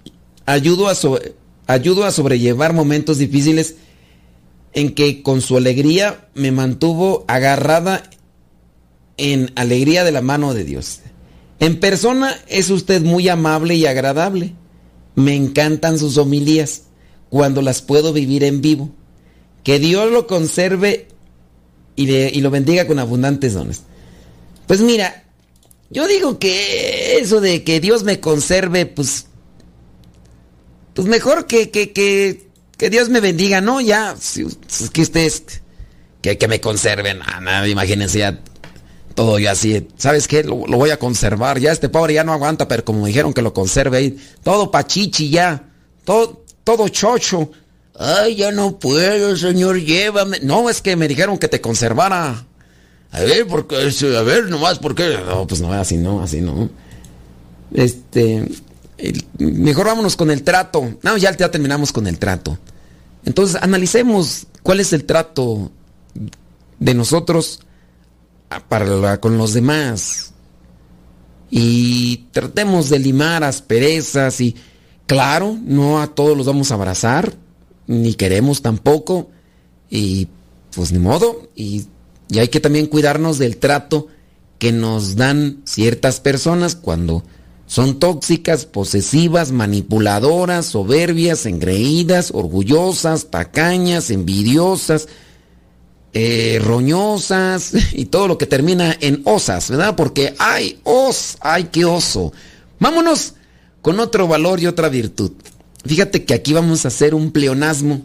ayudo 0.45 0.88
a, 0.88 0.91
a 0.91 2.12
sobrellevar 2.12 2.73
momentos 2.73 3.17
difíciles 3.17 3.75
en 4.73 4.95
que 4.95 5.21
con 5.23 5.41
su 5.41 5.57
alegría 5.57 6.27
me 6.33 6.51
mantuvo 6.51 7.25
agarrada 7.27 8.03
en 9.17 9.51
alegría 9.55 10.03
de 10.03 10.12
la 10.12 10.21
mano 10.21 10.53
de 10.53 10.63
Dios. 10.63 10.99
En 11.59 11.79
persona 11.79 12.36
es 12.47 12.69
usted 12.69 13.01
muy 13.01 13.29
amable 13.29 13.75
y 13.75 13.86
agradable. 13.86 14.53
Me 15.15 15.36
encantan 15.36 15.99
sus 15.99 16.17
homilías 16.17 16.83
cuando 17.29 17.62
las 17.62 17.81
puedo 17.81 18.13
vivir 18.13 18.43
en 18.43 18.62
vivo. 18.62 18.89
Que 19.63 19.79
Dios 19.79 20.12
lo 20.12 20.27
conserve 20.27 21.07
y, 21.95 22.07
le- 22.07 22.31
y 22.33 22.41
lo 22.41 22.49
bendiga 22.51 22.88
con 22.88 22.99
abundantes 22.99 23.53
dones. 23.53 23.83
Pues 24.67 24.82
mira, 24.82 25.23
yo 25.89 26.08
digo 26.08 26.39
que 26.39 27.17
eso 27.19 27.39
de 27.41 27.63
que 27.63 27.80
Dios 27.80 28.04
me 28.04 28.19
conserve, 28.19 28.86
pues. 28.86 29.28
Pues 30.93 31.08
mejor 31.08 31.45
que, 31.47 31.69
que, 31.69 31.91
que, 31.91 32.47
que 32.78 32.89
Dios 32.89 33.10
me 33.10 33.19
bendiga, 33.19 33.62
¿no? 33.62 33.82
Ya, 33.82 34.15
si, 34.19 34.43
es 34.43 34.89
que 34.89 35.02
ustedes. 35.02 35.43
Que, 36.21 36.38
que 36.38 36.47
me 36.47 36.62
conserven, 36.62 37.19
ah, 37.21 37.41
nada, 37.41 37.67
imagínense 37.67 38.19
ya. 38.19 38.39
Todo 39.13 39.38
yo 39.38 39.52
así, 39.52 39.88
¿sabes 39.97 40.28
qué? 40.28 40.43
Lo, 40.43 40.56
voy 40.56 40.89
a 40.89 40.97
conservar. 40.97 41.60
Ya 41.60 41.71
este 41.71 41.89
pobre 41.89 42.15
ya 42.15 42.23
no 42.23 42.34
aguanta, 42.34 42.67
pero 42.67 42.84
como 42.84 43.06
dijeron 43.06 43.34
que 43.34 43.43
lo 43.43 43.54
conserve. 43.54 44.15
Todo 44.41 44.71
pachichi 44.71 45.30
ya. 45.30 45.69
Todo, 46.06 46.43
todo 46.63 46.88
chocho. 46.88 47.52
Ay, 47.99 48.36
ya 48.36 48.52
no 48.52 48.80
puedo, 48.80 49.38
señor, 49.38 49.80
llévame. 49.80 50.39
No, 50.41 50.69
es 50.69 50.82
que 50.82 50.95
me 50.95 51.08
dijeron 51.08 51.38
que 51.38 51.47
te 51.47 51.62
conservara. 51.62 52.47
A 53.13 53.21
ver, 53.21 53.45
porque, 53.45 53.76
a 53.76 54.22
ver, 54.24 54.49
nomás, 54.49 54.80
¿por 54.80 54.95
qué? 54.95 55.20
No, 55.24 55.45
pues 55.45 55.61
no, 55.61 55.72
así 55.72 55.97
no, 55.97 56.24
así 56.24 56.41
no. 56.41 56.68
Este, 57.72 58.43
mejor 59.38 59.86
vámonos 59.86 60.16
con 60.16 60.32
el 60.32 60.41
trato. 60.41 60.97
No, 61.03 61.16
ya, 61.18 61.38
ya 61.38 61.51
terminamos 61.51 61.91
con 61.91 62.07
el 62.07 62.18
trato. 62.18 62.57
Entonces, 63.24 63.61
analicemos 63.61 64.47
cuál 64.64 64.80
es 64.80 64.93
el 64.93 65.05
trato 65.05 65.72
de 66.80 66.93
nosotros 66.95 67.59
para 68.68 69.20
con 69.20 69.38
los 69.38 69.53
demás. 69.53 70.34
Y 71.51 72.26
tratemos 72.32 72.89
de 72.89 72.97
limar 72.97 73.43
asperezas 73.43 74.41
y, 74.41 74.55
claro, 75.05 75.55
no 75.64 76.01
a 76.01 76.07
todos 76.07 76.36
los 76.36 76.47
vamos 76.47 76.72
a 76.72 76.74
abrazar, 76.74 77.36
ni 77.86 78.16
queremos 78.16 78.64
tampoco. 78.64 79.30
Y 79.88 80.30
pues 80.76 80.91
ni 80.91 80.97
modo. 80.97 81.47
Y, 81.55 81.86
y 82.34 82.39
hay 82.39 82.47
que 82.47 82.59
también 82.59 82.88
cuidarnos 82.88 83.38
del 83.38 83.57
trato 83.57 84.07
que 84.57 84.71
nos 84.71 85.15
dan 85.15 85.61
ciertas 85.65 86.19
personas 86.19 86.75
cuando 86.75 87.23
son 87.67 87.99
tóxicas, 87.99 88.65
posesivas, 88.65 89.51
manipuladoras, 89.51 90.65
soberbias, 90.65 91.45
engreídas, 91.45 92.31
orgullosas, 92.34 93.27
tacañas, 93.29 94.09
envidiosas, 94.09 95.07
eh, 96.13 96.59
roñosas 96.63 97.73
y 97.93 98.05
todo 98.05 98.27
lo 98.27 98.38
que 98.38 98.47
termina 98.47 98.97
en 98.99 99.21
osas, 99.25 99.69
¿verdad? 99.69 99.95
Porque 99.95 100.34
ay, 100.39 100.79
os, 100.84 101.38
ay, 101.39 101.65
qué 101.71 101.86
oso. 101.86 102.34
Vámonos 102.79 103.36
con 103.84 103.99
otro 103.99 104.27
valor 104.27 104.59
y 104.59 104.65
otra 104.65 104.89
virtud. 104.89 105.34
Fíjate 105.86 106.25
que 106.25 106.34
aquí 106.34 106.53
vamos 106.53 106.86
a 106.86 106.88
hacer 106.88 107.13
un 107.13 107.31
pleonasmo, 107.31 108.01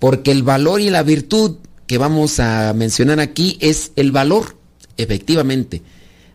porque 0.00 0.32
el 0.32 0.42
valor 0.42 0.80
y 0.80 0.90
la 0.90 1.04
virtud 1.04 1.58
que 1.86 1.98
vamos 1.98 2.40
a 2.40 2.72
mencionar 2.74 3.20
aquí 3.20 3.58
es 3.60 3.92
el 3.96 4.12
valor, 4.12 4.56
efectivamente. 4.96 5.82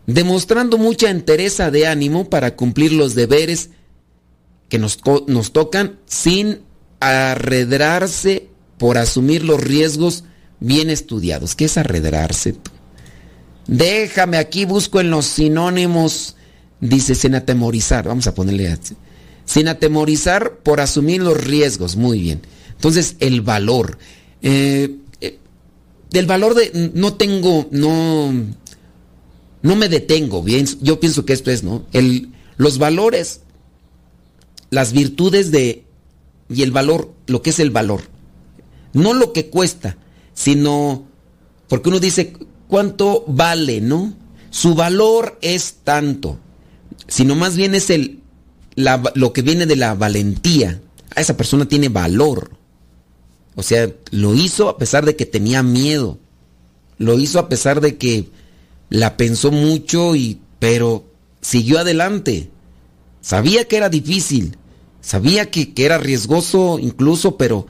demostrando 0.06 0.78
mucha 0.78 1.10
entereza 1.10 1.70
de 1.70 1.86
ánimo 1.86 2.30
para 2.30 2.56
cumplir 2.56 2.92
los 2.92 3.14
deberes 3.14 3.68
que 4.70 4.78
nos, 4.78 4.98
nos 5.26 5.52
tocan 5.52 5.98
sin 6.06 6.62
arredrarse 7.00 8.48
por 8.78 8.96
asumir 8.96 9.44
los 9.44 9.60
riesgos 9.60 10.24
bien 10.60 10.88
estudiados. 10.88 11.54
¿Qué 11.54 11.66
es 11.66 11.76
arredrarse? 11.76 12.54
Déjame 13.66 14.38
aquí, 14.38 14.64
busco 14.64 15.00
en 15.00 15.10
los 15.10 15.26
sinónimos, 15.26 16.36
dice 16.80 17.14
sin 17.14 17.34
atemorizar, 17.34 18.08
vamos 18.08 18.26
a 18.26 18.34
ponerle. 18.34 18.78
Sin 19.44 19.68
atemorizar 19.68 20.58
por 20.58 20.80
asumir 20.80 21.22
los 21.22 21.36
riesgos, 21.38 21.96
muy 21.96 22.20
bien. 22.20 22.40
Entonces, 22.70 23.16
el 23.20 23.42
valor. 23.42 23.98
Eh, 24.40 24.96
del 26.10 26.26
valor 26.26 26.54
de 26.54 26.90
no 26.94 27.14
tengo, 27.14 27.68
no, 27.70 28.32
no 29.62 29.76
me 29.76 29.88
detengo, 29.88 30.42
bien, 30.42 30.66
yo 30.80 31.00
pienso 31.00 31.24
que 31.24 31.32
esto 31.32 31.50
es, 31.50 31.62
¿no? 31.62 31.84
El, 31.92 32.32
los 32.56 32.78
valores, 32.78 33.40
las 34.70 34.92
virtudes 34.92 35.50
de, 35.50 35.84
y 36.48 36.62
el 36.62 36.70
valor, 36.70 37.12
lo 37.26 37.42
que 37.42 37.50
es 37.50 37.60
el 37.60 37.70
valor. 37.70 38.02
No 38.92 39.12
lo 39.14 39.32
que 39.32 39.48
cuesta, 39.48 39.96
sino, 40.34 41.06
porque 41.68 41.88
uno 41.90 42.00
dice, 42.00 42.34
¿cuánto 42.68 43.24
vale, 43.26 43.80
no? 43.80 44.14
Su 44.50 44.74
valor 44.74 45.38
es 45.42 45.76
tanto, 45.84 46.38
sino 47.06 47.34
más 47.34 47.56
bien 47.56 47.74
es 47.74 47.90
el, 47.90 48.20
lo 49.14 49.32
que 49.32 49.42
viene 49.42 49.66
de 49.66 49.76
la 49.76 49.94
valentía. 49.94 50.80
A 51.14 51.20
esa 51.20 51.36
persona 51.36 51.66
tiene 51.66 51.88
valor. 51.88 52.57
O 53.58 53.64
sea, 53.64 53.92
lo 54.12 54.36
hizo 54.36 54.68
a 54.68 54.78
pesar 54.78 55.04
de 55.04 55.16
que 55.16 55.26
tenía 55.26 55.64
miedo. 55.64 56.16
Lo 56.96 57.18
hizo 57.18 57.40
a 57.40 57.48
pesar 57.48 57.80
de 57.80 57.96
que 57.96 58.28
la 58.88 59.16
pensó 59.16 59.50
mucho 59.50 60.14
y 60.14 60.40
pero 60.60 61.04
siguió 61.40 61.80
adelante. 61.80 62.50
Sabía 63.20 63.66
que 63.66 63.76
era 63.76 63.88
difícil, 63.88 64.56
sabía 65.00 65.50
que, 65.50 65.74
que, 65.74 65.84
era 65.84 65.98
riesgoso 65.98 66.78
incluso, 66.78 67.36
pero 67.36 67.66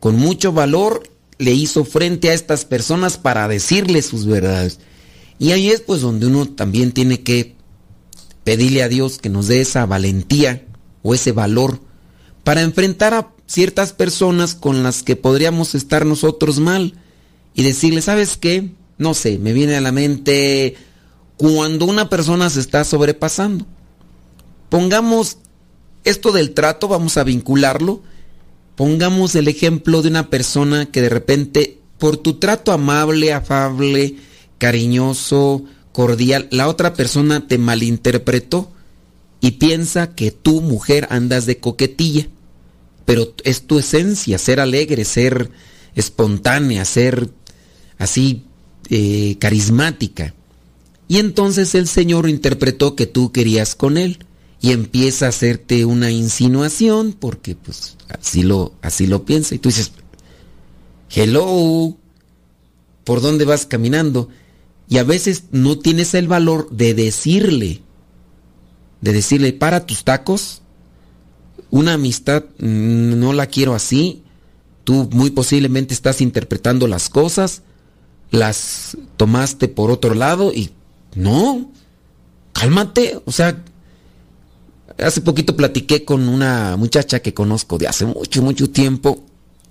con 0.00 0.16
mucho 0.16 0.52
valor 0.52 1.08
le 1.38 1.52
hizo 1.52 1.84
frente 1.84 2.30
a 2.30 2.34
estas 2.34 2.64
personas 2.64 3.16
para 3.16 3.46
decirles 3.46 4.06
sus 4.06 4.26
verdades. 4.26 4.80
Y 5.38 5.52
ahí 5.52 5.70
es 5.70 5.80
pues 5.80 6.00
donde 6.00 6.26
uno 6.26 6.48
también 6.48 6.90
tiene 6.90 7.22
que 7.22 7.54
pedirle 8.42 8.82
a 8.82 8.88
Dios 8.88 9.18
que 9.18 9.28
nos 9.28 9.46
dé 9.46 9.60
esa 9.60 9.86
valentía 9.86 10.66
o 11.04 11.14
ese 11.14 11.30
valor 11.30 11.78
para 12.42 12.62
enfrentar 12.62 13.14
a 13.14 13.30
ciertas 13.46 13.92
personas 13.92 14.54
con 14.54 14.82
las 14.82 15.02
que 15.02 15.16
podríamos 15.16 15.74
estar 15.74 16.06
nosotros 16.06 16.60
mal 16.60 16.94
y 17.54 17.62
decirle, 17.62 18.02
¿sabes 18.02 18.36
qué? 18.36 18.70
No 18.98 19.14
sé, 19.14 19.38
me 19.38 19.52
viene 19.52 19.76
a 19.76 19.80
la 19.80 19.92
mente 19.92 20.76
cuando 21.36 21.86
una 21.86 22.08
persona 22.08 22.50
se 22.50 22.60
está 22.60 22.84
sobrepasando. 22.84 23.66
Pongamos 24.68 25.38
esto 26.04 26.32
del 26.32 26.52
trato, 26.52 26.88
vamos 26.88 27.16
a 27.16 27.24
vincularlo. 27.24 28.02
Pongamos 28.76 29.34
el 29.34 29.48
ejemplo 29.48 30.02
de 30.02 30.08
una 30.08 30.30
persona 30.30 30.86
que 30.86 31.00
de 31.00 31.08
repente, 31.08 31.78
por 31.98 32.16
tu 32.16 32.34
trato 32.34 32.72
amable, 32.72 33.32
afable, 33.32 34.16
cariñoso, 34.58 35.64
cordial, 35.92 36.48
la 36.50 36.68
otra 36.68 36.94
persona 36.94 37.46
te 37.46 37.56
malinterpretó 37.56 38.72
y 39.40 39.52
piensa 39.52 40.14
que 40.14 40.32
tú, 40.32 40.60
mujer, 40.60 41.06
andas 41.10 41.46
de 41.46 41.58
coquetilla. 41.58 42.26
Pero 43.04 43.34
es 43.44 43.66
tu 43.66 43.78
esencia, 43.78 44.38
ser 44.38 44.60
alegre, 44.60 45.04
ser 45.04 45.50
espontánea, 45.94 46.84
ser 46.84 47.30
así 47.98 48.44
eh, 48.90 49.36
carismática. 49.38 50.34
Y 51.08 51.18
entonces 51.18 51.74
el 51.74 51.86
Señor 51.86 52.28
interpretó 52.28 52.96
que 52.96 53.06
tú 53.06 53.30
querías 53.32 53.74
con 53.74 53.98
él 53.98 54.18
y 54.60 54.72
empieza 54.72 55.26
a 55.26 55.28
hacerte 55.28 55.84
una 55.84 56.10
insinuación 56.10 57.12
porque 57.12 57.54
pues 57.54 57.96
así 58.08 58.42
lo, 58.42 58.72
así 58.80 59.06
lo 59.06 59.24
piensa 59.24 59.54
y 59.54 59.58
tú 59.58 59.68
dices, 59.68 59.92
hello, 61.10 61.96
¿por 63.04 63.20
dónde 63.20 63.44
vas 63.44 63.66
caminando? 63.66 64.30
Y 64.88 64.98
a 64.98 65.04
veces 65.04 65.44
no 65.50 65.78
tienes 65.78 66.14
el 66.14 66.28
valor 66.28 66.70
de 66.70 66.94
decirle, 66.94 67.82
de 69.00 69.12
decirle, 69.12 69.52
para 69.52 69.86
tus 69.86 70.04
tacos, 70.04 70.62
una 71.74 71.94
amistad 71.94 72.44
mm, 72.60 73.18
no 73.18 73.32
la 73.32 73.48
quiero 73.48 73.74
así, 73.74 74.22
tú 74.84 75.08
muy 75.10 75.30
posiblemente 75.30 75.92
estás 75.92 76.20
interpretando 76.20 76.86
las 76.86 77.08
cosas, 77.08 77.62
las 78.30 78.96
tomaste 79.16 79.66
por 79.66 79.90
otro 79.90 80.14
lado 80.14 80.52
y 80.52 80.70
no, 81.16 81.72
cálmate, 82.52 83.20
o 83.24 83.32
sea, 83.32 83.60
hace 85.00 85.20
poquito 85.20 85.56
platiqué 85.56 86.04
con 86.04 86.28
una 86.28 86.76
muchacha 86.76 87.18
que 87.18 87.34
conozco 87.34 87.76
de 87.76 87.88
hace 87.88 88.06
mucho, 88.06 88.40
mucho 88.40 88.70
tiempo 88.70 89.24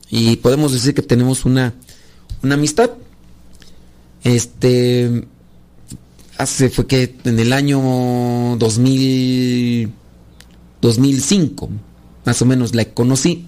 y 0.09 0.35
podemos 0.35 0.73
decir 0.73 0.93
que 0.93 1.03
tenemos 1.03 1.45
una, 1.45 1.73
una 2.43 2.55
amistad. 2.55 2.91
Este, 4.25 5.25
hace, 6.37 6.69
fue 6.69 6.85
que 6.85 7.15
en 7.23 7.39
el 7.39 7.53
año 7.53 8.57
2000, 8.59 9.89
2005, 10.81 11.69
más 12.25 12.41
o 12.41 12.45
menos 12.45 12.75
la 12.75 12.85
conocí. 12.85 13.45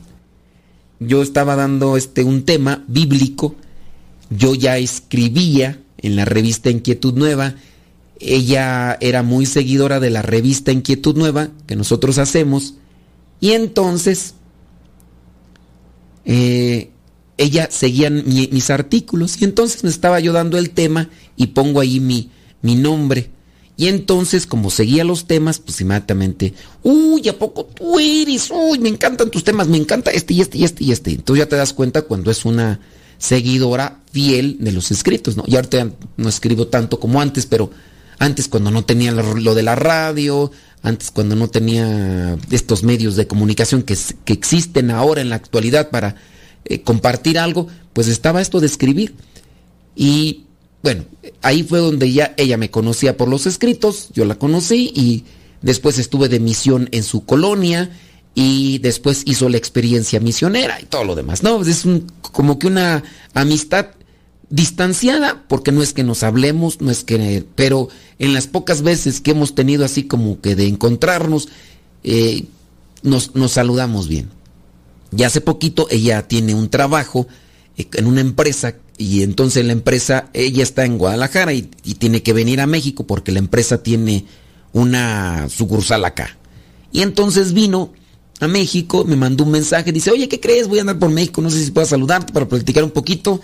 Yo 0.99 1.21
estaba 1.21 1.55
dando 1.55 1.97
este 1.97 2.23
un 2.23 2.43
tema 2.45 2.83
bíblico 2.87 3.55
yo 4.29 4.55
ya 4.55 4.77
escribía 4.77 5.79
en 5.97 6.15
la 6.15 6.25
revista 6.25 6.69
Inquietud 6.69 7.13
Nueva. 7.13 7.55
Ella 8.19 8.97
era 9.01 9.23
muy 9.23 9.45
seguidora 9.45 9.99
de 9.99 10.09
la 10.09 10.21
revista 10.21 10.71
Inquietud 10.71 11.15
Nueva 11.15 11.49
que 11.67 11.75
nosotros 11.75 12.17
hacemos. 12.17 12.75
Y 13.39 13.51
entonces 13.51 14.33
eh, 16.25 16.91
ella 17.37 17.67
seguía 17.69 18.09
mis 18.09 18.69
artículos. 18.69 19.41
Y 19.41 19.45
entonces 19.45 19.83
me 19.83 19.89
estaba 19.89 20.19
yo 20.19 20.33
dando 20.33 20.57
el 20.57 20.71
tema 20.71 21.09
y 21.35 21.47
pongo 21.47 21.81
ahí 21.81 21.99
mi, 21.99 22.31
mi 22.61 22.75
nombre. 22.75 23.29
Y 23.77 23.87
entonces, 23.87 24.47
como 24.47 24.69
seguía 24.69 25.03
los 25.03 25.25
temas, 25.25 25.59
pues 25.59 25.81
inmediatamente, 25.81 26.53
uy, 26.83 27.27
¿a 27.27 27.37
poco 27.37 27.65
tú 27.65 27.99
eres? 27.99 28.49
Uy, 28.49 28.79
me 28.79 28.89
encantan 28.89 29.29
tus 29.29 29.43
temas, 29.43 29.67
me 29.67 29.77
encanta 29.77 30.11
este 30.11 30.33
y 30.33 30.41
este 30.41 30.57
y 30.57 30.63
este 30.63 30.83
y 30.85 30.91
este. 30.91 31.11
Entonces 31.11 31.45
ya 31.45 31.49
te 31.49 31.57
das 31.57 31.73
cuenta 31.73 32.03
cuando 32.03 32.31
es 32.31 32.45
una 32.45 32.79
seguidora 33.17 33.99
fiel 34.11 34.57
de 34.59 34.71
los 34.71 34.91
escritos, 34.91 35.35
¿no? 35.35 35.43
Y 35.45 35.55
ahorita 35.55 35.89
no 36.15 36.29
escribo 36.29 36.67
tanto 36.67 36.99
como 36.99 37.19
antes, 37.19 37.45
pero 37.45 37.69
antes 38.17 38.47
cuando 38.47 38.71
no 38.71 38.85
tenía 38.85 39.11
lo, 39.11 39.55
de 39.55 39.63
la 39.63 39.75
radio, 39.75 40.51
antes 40.81 41.11
cuando 41.11 41.35
no 41.35 41.49
tenía 41.49 42.37
estos 42.51 42.83
medios 42.83 43.17
de 43.17 43.27
comunicación 43.27 43.83
que, 43.83 43.97
que 44.23 44.33
existen 44.33 44.89
ahora 44.89 45.19
en 45.19 45.29
la 45.29 45.35
actualidad 45.35 45.89
para 45.89 46.15
eh, 46.63 46.81
compartir 46.81 47.37
algo, 47.37 47.67
pues 47.91 48.07
estaba 48.07 48.41
esto 48.41 48.61
de 48.61 48.67
escribir. 48.67 49.15
Y 49.97 50.44
bueno, 50.85 51.05
ahí 51.41 51.63
fue 51.63 51.79
donde 51.79 52.13
ya 52.13 52.35
ella 52.37 52.57
me 52.57 52.69
conocía 52.69 53.17
por 53.17 53.27
los 53.27 53.47
escritos, 53.47 54.09
yo 54.13 54.23
la 54.23 54.35
conocí 54.35 54.91
y 54.93 55.23
después 55.63 55.97
estuve 55.97 56.29
de 56.29 56.39
misión 56.39 56.89
en 56.91 57.01
su 57.01 57.25
colonia 57.25 57.89
y 58.35 58.77
después 58.77 59.23
hizo 59.25 59.49
la 59.49 59.57
experiencia 59.57 60.19
misionera 60.19 60.79
y 60.79 60.85
todo 60.85 61.03
lo 61.03 61.15
demás. 61.15 61.41
No, 61.41 61.59
es 61.63 61.85
como 62.21 62.59
que 62.59 62.67
una 62.67 63.03
amistad 63.33 63.87
distanciada, 64.51 65.43
porque 65.47 65.71
no 65.71 65.81
es 65.81 65.91
que 65.91 66.03
nos 66.03 66.21
hablemos, 66.21 66.81
no 66.81 66.91
es 66.91 67.03
que, 67.03 67.43
pero 67.55 67.89
en 68.19 68.35
las 68.35 68.45
pocas 68.45 68.83
veces 68.83 69.21
que 69.21 69.31
hemos 69.31 69.55
tenido 69.55 69.85
así 69.85 70.03
como 70.03 70.39
que 70.39 70.55
de 70.55 70.67
encontrarnos, 70.67 71.49
eh, 72.03 72.43
nos, 73.01 73.33
nos, 73.33 73.53
saludamos 73.53 74.07
bien. 74.07 74.29
Y 75.17 75.23
hace 75.23 75.41
poquito 75.41 75.87
ella 75.89 76.27
tiene 76.27 76.53
un 76.53 76.69
trabajo 76.69 77.25
eh, 77.75 77.87
en 77.93 78.05
una 78.05 78.21
empresa 78.21 78.75
y 78.97 79.23
entonces 79.23 79.65
la 79.65 79.73
empresa, 79.73 80.29
ella 80.33 80.63
está 80.63 80.85
en 80.85 80.97
Guadalajara 80.97 81.53
y, 81.53 81.63
tiene 81.97 82.23
que 82.23 82.33
venir 82.33 82.61
a 82.61 82.67
México 82.67 83.05
porque 83.05 83.31
la 83.31 83.39
empresa 83.39 83.83
tiene 83.83 84.25
una 84.73 85.49
sucursal 85.49 86.05
acá. 86.05 86.37
Y 86.91 87.01
entonces 87.01 87.53
vino 87.53 87.91
a 88.39 88.47
México, 88.47 89.03
me 89.05 89.15
mandó 89.15 89.43
un 89.43 89.51
mensaje, 89.51 89.91
dice, 89.91 90.11
oye, 90.11 90.29
¿qué 90.29 90.39
crees? 90.39 90.67
Voy 90.67 90.77
a 90.77 90.81
andar 90.81 90.99
por 90.99 91.09
México, 91.09 91.41
no 91.41 91.49
sé 91.49 91.63
si 91.63 91.71
puedo 91.71 91.87
saludarte 91.87 92.31
para 92.31 92.47
platicar 92.47 92.83
un 92.83 92.91
poquito. 92.91 93.41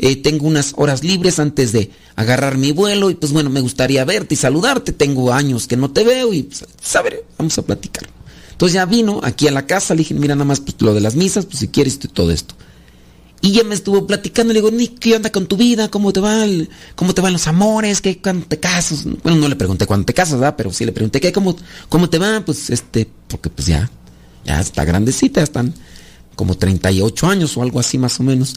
Eh, 0.00 0.16
tengo 0.16 0.46
unas 0.46 0.74
horas 0.76 1.02
libres 1.02 1.40
antes 1.40 1.72
de 1.72 1.90
agarrar 2.14 2.56
mi 2.56 2.70
vuelo 2.70 3.10
y 3.10 3.14
pues 3.14 3.32
bueno, 3.32 3.50
me 3.50 3.60
gustaría 3.60 4.04
verte 4.04 4.34
y 4.34 4.36
saludarte. 4.36 4.92
Tengo 4.92 5.32
años 5.32 5.66
que 5.68 5.76
no 5.76 5.90
te 5.90 6.02
veo 6.04 6.32
y 6.32 6.44
pues, 6.44 6.64
saber, 6.80 7.24
vamos 7.36 7.56
a 7.58 7.62
platicar. 7.62 8.08
Entonces 8.52 8.74
ya 8.74 8.86
vino 8.86 9.20
aquí 9.22 9.46
a 9.46 9.52
la 9.52 9.66
casa, 9.66 9.94
le 9.94 9.98
dije, 9.98 10.14
mira 10.14 10.34
nada 10.34 10.44
más 10.44 10.60
pues, 10.60 10.76
lo 10.80 10.92
de 10.94 11.00
las 11.00 11.14
misas, 11.14 11.46
pues 11.46 11.58
si 11.58 11.68
quieres 11.68 11.98
todo 11.98 12.32
esto. 12.32 12.56
Y 13.40 13.52
ya 13.52 13.62
me 13.62 13.74
estuvo 13.74 14.06
platicando, 14.06 14.52
le 14.52 14.60
digo, 14.60 14.70
Nick, 14.70 14.98
¿qué 14.98 15.14
onda 15.14 15.30
con 15.30 15.46
tu 15.46 15.56
vida? 15.56 15.88
¿Cómo 15.88 16.12
te 16.12 16.20
va 16.20 16.44
cómo 16.96 17.14
te 17.14 17.20
van 17.20 17.32
los 17.32 17.46
amores? 17.46 18.00
¿Qué, 18.00 18.18
¿Cuándo 18.18 18.46
te 18.46 18.58
casas? 18.58 19.04
Bueno, 19.22 19.38
no 19.38 19.48
le 19.48 19.54
pregunté 19.54 19.86
cuándo 19.86 20.06
te 20.06 20.14
casas, 20.14 20.40
¿verdad? 20.40 20.54
Pero 20.56 20.72
sí 20.72 20.84
le 20.84 20.92
pregunté, 20.92 21.20
¿qué? 21.20 21.32
¿Cómo, 21.32 21.56
cómo 21.88 22.10
te 22.10 22.18
va? 22.18 22.44
Pues 22.44 22.68
este, 22.70 23.08
porque 23.28 23.48
pues 23.48 23.68
ya 23.68 23.90
ya 24.48 24.60
está 24.60 24.84
grandecita, 24.84 25.42
están 25.42 25.74
como 26.34 26.56
38 26.56 27.26
años 27.26 27.56
o 27.56 27.62
algo 27.62 27.80
así 27.80 27.98
más 27.98 28.18
o 28.18 28.22
menos. 28.22 28.56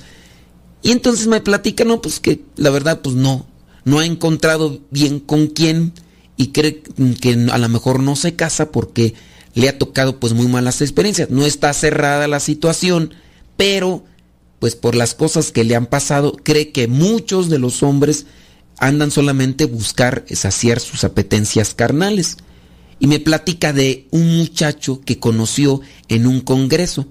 Y 0.81 0.91
entonces 0.91 1.27
me 1.27 1.41
platica, 1.41 1.83
no, 1.83 2.01
pues 2.01 2.19
que 2.19 2.41
la 2.55 2.69
verdad, 2.69 3.01
pues 3.01 3.15
no, 3.15 3.45
no 3.83 3.99
ha 3.99 4.05
encontrado 4.05 4.79
bien 4.89 5.19
con 5.19 5.47
quién 5.47 5.93
y 6.37 6.47
cree 6.47 6.81
que 7.19 7.47
a 7.51 7.57
lo 7.57 7.69
mejor 7.69 8.01
no 8.01 8.15
se 8.15 8.35
casa 8.35 8.71
porque 8.71 9.13
le 9.53 9.67
ha 9.67 9.77
tocado 9.77 10.19
pues 10.19 10.33
muy 10.33 10.47
malas 10.47 10.81
experiencias. 10.81 11.29
No 11.29 11.45
está 11.45 11.73
cerrada 11.73 12.27
la 12.27 12.39
situación, 12.39 13.13
pero 13.57 14.05
pues 14.61 14.75
por 14.75 14.93
las 14.93 15.15
cosas 15.15 15.51
que 15.51 15.63
le 15.63 15.75
han 15.75 15.87
pasado, 15.87 16.37
cree 16.43 16.71
que 16.71 16.87
muchos 16.87 17.49
de 17.49 17.57
los 17.57 17.81
hombres 17.81 18.27
andan 18.77 19.09
solamente 19.09 19.65
buscar 19.65 20.23
saciar 20.31 20.79
sus 20.79 21.03
apetencias 21.03 21.73
carnales. 21.73 22.37
Y 22.99 23.07
me 23.07 23.19
platica 23.19 23.73
de 23.73 24.07
un 24.11 24.37
muchacho 24.37 25.01
que 25.03 25.17
conoció 25.17 25.81
en 26.09 26.27
un 26.27 26.41
congreso. 26.41 27.07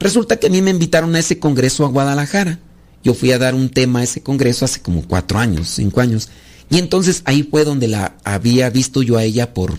Resulta 0.00 0.38
que 0.38 0.46
a 0.46 0.50
mí 0.50 0.62
me 0.62 0.70
invitaron 0.70 1.14
a 1.14 1.18
ese 1.18 1.38
congreso 1.38 1.84
a 1.84 1.90
Guadalajara. 1.90 2.58
Yo 3.02 3.12
fui 3.12 3.32
a 3.32 3.38
dar 3.38 3.54
un 3.54 3.68
tema 3.68 3.98
a 3.98 4.04
ese 4.04 4.22
congreso 4.22 4.64
hace 4.64 4.80
como 4.80 5.06
cuatro 5.06 5.38
años, 5.38 5.68
cinco 5.68 6.00
años. 6.00 6.30
Y 6.70 6.78
entonces 6.78 7.20
ahí 7.26 7.42
fue 7.42 7.66
donde 7.66 7.86
la 7.86 8.16
había 8.24 8.70
visto 8.70 9.02
yo 9.02 9.18
a 9.18 9.24
ella 9.24 9.52
por 9.52 9.78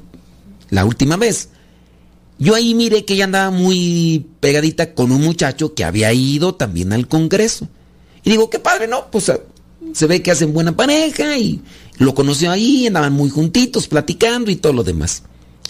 la 0.70 0.86
última 0.86 1.18
vez. 1.18 1.50
Yo 2.38 2.54
ahí 2.56 2.74
miré 2.74 3.06
que 3.06 3.14
ella 3.14 3.26
andaba 3.26 3.50
muy 3.50 4.26
pegadita 4.40 4.94
con 4.94 5.12
un 5.12 5.22
muchacho 5.22 5.74
que 5.74 5.84
había 5.84 6.12
ido 6.14 6.56
también 6.56 6.92
al 6.92 7.08
Congreso. 7.08 7.68
Y 8.24 8.32
digo, 8.32 8.50
qué 8.50 8.60
padre, 8.60 8.88
¿no? 8.88 9.10
Pues 9.10 9.30
eh, 9.30 9.42
se 9.94 10.08
ve 10.08 10.22
que 10.22 10.32
hacen 10.32 10.54
buena 10.54 10.76
pareja 10.76 11.38
y 11.38 11.62
lo 11.98 12.14
conoció 12.14 12.52
ahí, 12.52 12.88
andaban 12.88 13.14
muy 13.14 13.30
juntitos, 13.30 13.88
platicando 13.88 14.52
y 14.52 14.58
todo 14.58 14.74
lo 14.74 14.84
demás. 14.84 15.24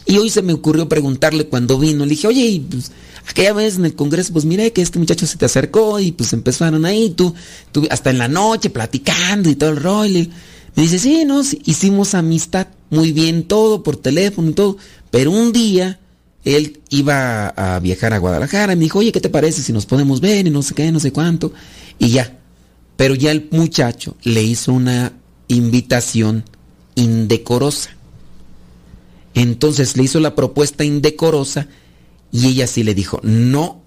Y 0.07 0.17
hoy 0.17 0.29
se 0.29 0.41
me 0.41 0.53
ocurrió 0.53 0.87
preguntarle 0.87 1.47
cuando 1.47 1.77
vino, 1.77 2.05
le 2.05 2.11
dije, 2.11 2.27
oye, 2.27 2.61
pues, 2.69 2.91
aquella 3.27 3.53
vez 3.53 3.75
en 3.75 3.85
el 3.85 3.95
Congreso, 3.95 4.33
pues 4.33 4.45
mira 4.45 4.69
que 4.69 4.81
este 4.81 4.99
muchacho 4.99 5.25
se 5.27 5.37
te 5.37 5.45
acercó 5.45 5.99
y 5.99 6.11
pues 6.11 6.31
empezaron 6.33 6.85
ahí, 6.85 7.09
tú, 7.09 7.33
tú 7.71 7.87
hasta 7.89 8.11
en 8.11 8.19
la 8.19 8.27
noche 8.27 8.69
platicando 8.69 9.49
y 9.49 9.55
todo 9.55 9.71
el 9.71 9.77
rollo. 9.77 10.25
Me 10.75 10.83
dice, 10.83 10.99
sí, 10.99 11.25
no, 11.25 11.41
hicimos 11.63 12.13
amistad 12.13 12.67
muy 12.89 13.11
bien 13.11 13.43
todo 13.43 13.81
por 13.81 13.97
teléfono 13.97 14.49
y 14.49 14.53
todo, 14.53 14.77
pero 15.09 15.31
un 15.31 15.51
día 15.51 15.99
él 16.45 16.81
iba 16.89 17.47
a 17.47 17.79
viajar 17.79 18.13
a 18.13 18.19
Guadalajara 18.19 18.73
y 18.73 18.75
me 18.75 18.83
dijo, 18.83 18.99
oye, 18.99 19.11
¿qué 19.11 19.19
te 19.19 19.29
parece 19.29 19.63
si 19.63 19.73
nos 19.73 19.87
podemos 19.87 20.21
ver 20.21 20.45
y 20.45 20.51
no 20.51 20.61
sé 20.61 20.75
qué, 20.75 20.91
no 20.91 20.99
sé 20.99 21.11
cuánto? 21.11 21.51
Y 21.97 22.09
ya. 22.09 22.37
Pero 22.95 23.15
ya 23.15 23.31
el 23.31 23.49
muchacho 23.51 24.15
le 24.23 24.43
hizo 24.43 24.71
una 24.71 25.11
invitación 25.47 26.45
indecorosa. 26.93 27.89
Entonces 29.33 29.97
le 29.97 30.03
hizo 30.03 30.19
la 30.19 30.35
propuesta 30.35 30.85
indecorosa 30.85 31.67
y 32.31 32.47
ella 32.47 32.67
sí 32.67 32.83
le 32.83 32.93
dijo, 32.93 33.19
no, 33.23 33.81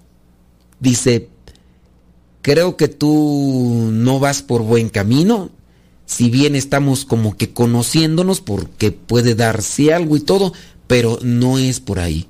dice, 0.79 1.29
creo 2.41 2.75
que 2.75 2.89
tú 2.89 3.89
no 3.91 4.19
vas 4.19 4.41
por 4.41 4.63
buen 4.63 4.89
camino, 4.89 5.49
si 6.05 6.29
bien 6.29 6.55
estamos 6.55 7.05
como 7.05 7.37
que 7.37 7.53
conociéndonos 7.53 8.41
porque 8.41 8.91
puede 8.91 9.33
darse 9.35 9.93
algo 9.93 10.17
y 10.17 10.21
todo, 10.21 10.53
pero 10.87 11.19
no 11.21 11.57
es 11.57 11.79
por 11.79 11.99
ahí. 11.99 12.27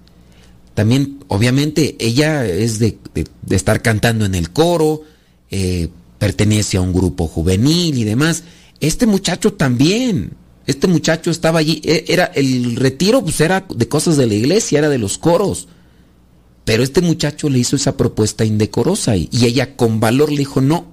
También, 0.80 1.20
obviamente, 1.28 1.98
ella 2.00 2.46
es 2.46 2.80
de, 2.80 2.98
estar 3.50 3.82
cantando 3.82 4.24
en 4.24 4.34
el 4.34 4.52
coro, 4.52 5.02
eh, 5.52 5.90
pertenece 6.18 6.78
a 6.78 6.82
un 6.82 6.94
grupo 6.94 7.28
juvenil 7.28 7.98
y 7.98 8.06
demás. 8.06 8.46
Este 8.80 9.06
muchacho 9.06 9.52
también. 9.52 10.36
Este 10.68 10.88
muchacho 10.88 11.32
estaba 11.32 11.60
allí. 11.60 11.82
E, 11.84 12.06
era 12.08 12.32
el 12.34 12.78
retiro, 12.78 13.22
pues 13.22 13.42
era 13.42 13.68
de 13.76 13.90
cosas 13.90 14.16
de 14.16 14.26
la 14.26 14.36
iglesia, 14.36 14.80
era 14.80 14.88
de 14.88 15.00
los 15.00 15.18
coros. 15.18 15.68
Pero 16.64 16.82
este 16.82 17.02
muchacho 17.02 17.50
le 17.50 17.60
hizo 17.60 17.76
esa 17.76 17.98
propuesta 17.98 18.46
indecorosa 18.46 19.18
y, 19.18 19.28
y 19.34 19.48
ella 19.48 19.76
con 19.76 20.00
valor 20.00 20.32
le 20.32 20.38
dijo, 20.38 20.62
no, 20.62 20.86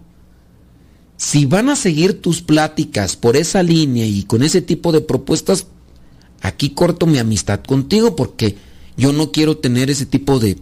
si 1.16 1.47
van 1.47 1.68
a 1.68 1.76
seguir 1.76 2.20
tus 2.20 2.43
pláticas 2.43 3.14
por 3.14 3.37
esa 3.37 3.62
línea 3.62 4.05
y 4.05 4.24
con 4.24 4.43
ese 4.43 4.62
tipo 4.62 4.91
de 4.91 5.03
propuestas, 5.03 5.68
aquí 6.41 6.70
corto 6.70 7.07
mi 7.07 7.18
amistad 7.18 7.61
contigo 7.61 8.16
porque 8.16 8.66
yo 8.97 9.12
no 9.12 9.32
quiero 9.32 9.57
tener 9.57 9.90
ese 9.90 10.07
tipo 10.07 10.38
de 10.38 10.57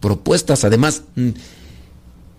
propuestas. 0.00 0.64
Además, 0.64 1.02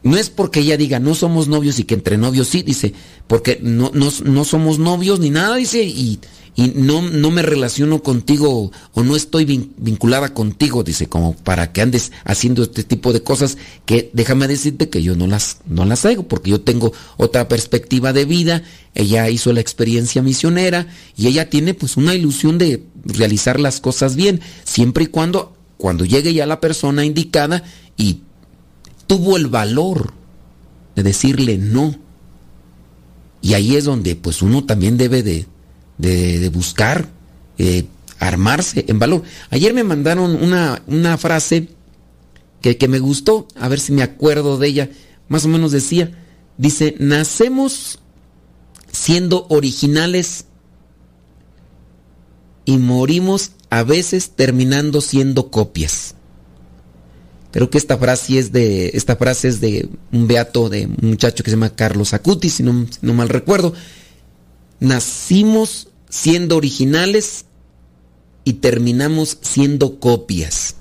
no 0.04 0.18
es 0.18 0.30
porque 0.30 0.62
ella 0.62 0.78
diga 0.78 1.00
no 1.00 1.16
somos 1.16 1.48
novios 1.48 1.80
y 1.80 1.84
que 1.84 1.94
entre 1.94 2.18
novios 2.18 2.48
sí, 2.48 2.64
dice, 2.64 2.94
porque 3.28 3.60
no, 3.62 3.92
no, 3.94 4.46
somos 4.46 4.80
novios 4.80 5.20
ni 5.20 5.30
nada, 5.30 5.56
dice, 5.56 5.84
y, 5.84 6.20
y, 6.56 6.74
no, 6.76 7.02
no 7.02 7.30
me 7.30 7.44
relaciono 7.44 8.02
contigo 8.02 8.72
o 8.94 9.04
no 9.04 9.16
estoy 9.16 9.46
vinculada 9.78 10.34
contigo, 10.34 10.84
dice, 10.84 11.08
como 11.08 11.36
para 11.36 11.72
que 11.72 11.82
andes 11.82 12.12
haciendo 12.26 12.64
este 12.64 12.84
tipo 12.84 13.14
de 13.14 13.22
cosas 13.22 13.58
que 13.86 14.10
déjame 14.14 14.48
decirte 14.48 14.90
que 14.90 15.04
yo 15.04 15.16
no 15.16 15.28
las, 15.28 15.60
no 15.68 15.86
las 15.86 16.06
hago, 16.06 16.24
porque 16.24 16.50
yo 16.50 16.62
tengo 16.62 16.94
otra 17.18 17.48
perspectiva 17.48 18.12
de 18.12 18.26
vida, 18.26 18.64
ella 18.96 19.30
hizo 19.30 19.54
la 19.54 19.62
experiencia 19.62 20.22
misionera 20.24 20.88
y 21.16 21.28
ella 21.28 21.50
tiene 21.50 21.74
pues 21.74 21.96
una 21.96 22.16
ilusión 22.16 22.58
de 22.58 22.84
realizar 23.06 23.60
las 23.60 23.80
cosas 23.80 24.16
bien, 24.16 24.42
siempre 24.64 25.06
y 25.06 25.08
cuando, 25.08 25.56
cuando 25.78 26.06
llegue 26.06 26.34
ya 26.34 26.46
la 26.48 26.60
persona 26.60 27.06
indicada 27.06 27.64
y 27.98 28.22
tuvo 29.12 29.36
el 29.36 29.48
valor 29.48 30.14
de 30.96 31.04
decirle 31.04 31.58
no. 31.58 31.94
Y 33.42 33.56
ahí 33.56 33.76
es 33.76 33.84
donde 33.84 34.16
pues 34.16 34.42
uno 34.42 34.64
también 34.64 34.98
debe 34.98 35.22
de, 35.22 35.48
de, 35.98 36.48
buscar, 36.48 37.10
eh, 37.58 37.88
armarse 38.20 38.86
en 38.88 39.00
valor. 39.00 39.24
Ayer 39.50 39.74
me 39.74 39.84
mandaron 39.84 40.42
una, 40.42 40.82
una 40.88 41.18
frase 41.18 41.68
que, 42.62 42.78
que 42.78 42.88
me 42.88 43.00
gustó, 43.00 43.50
a 43.60 43.68
ver 43.68 43.82
si 43.82 43.92
me 43.92 44.02
acuerdo 44.02 44.58
de 44.58 44.70
ella. 44.70 44.90
Más 45.28 45.44
o 45.44 45.50
menos 45.50 45.74
decía, 45.74 46.18
dice, 46.58 46.96
nacemos 46.98 48.00
siendo 48.94 49.46
originales 49.50 50.46
y 52.64 52.78
morimos 52.78 53.52
a 53.70 53.84
veces 53.84 54.38
terminando 54.38 55.02
siendo 55.02 55.52
copias. 55.52 56.16
Creo 57.52 57.70
que 57.70 57.78
esta 57.78 57.98
frase 57.98 58.40
es 58.40 58.52
de 58.52 58.92
esta 58.94 59.16
frase 59.18 59.50
es 59.50 59.60
de 59.60 59.90
un 60.12 60.28
beato 60.28 60.70
de 60.70 60.86
un 60.86 61.10
muchacho 61.10 61.44
que 61.44 61.50
se 61.50 61.58
llama 61.58 61.76
Carlos 61.76 62.14
Acuti, 62.14 62.50
si 62.50 62.64
no, 62.64 62.88
no 63.02 63.14
mal 63.14 63.30
recuerdo. 63.30 63.74
Nacimos 64.80 65.90
siendo 66.10 66.58
originales 66.58 67.46
y 68.44 68.54
terminamos 68.54 69.38
siendo 69.42 70.00
copias. 70.00 70.76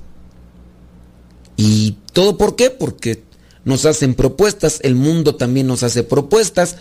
¿Y 1.57 1.97
todo 2.13 2.39
por 2.39 2.57
qué? 2.57 2.71
Porque 2.71 3.23
nos 3.65 3.85
hacen 3.85 4.15
propuestas, 4.15 4.81
el 4.83 4.95
mundo 4.95 5.35
también 5.37 5.67
nos 5.67 5.83
hace 5.83 6.03
propuestas 6.03 6.77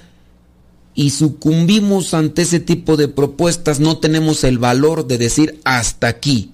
y 0.96 1.12
sucumbimos 1.12 2.14
ante 2.14 2.44
ese 2.44 2.60
tipo 2.60 2.98
de 2.98 3.08
propuestas, 3.08 3.80
no 3.80 3.98
tenemos 3.98 4.44
el 4.44 4.58
valor 4.58 5.08
de 5.08 5.18
decir 5.18 5.60
hasta 5.64 6.08
aquí, 6.08 6.54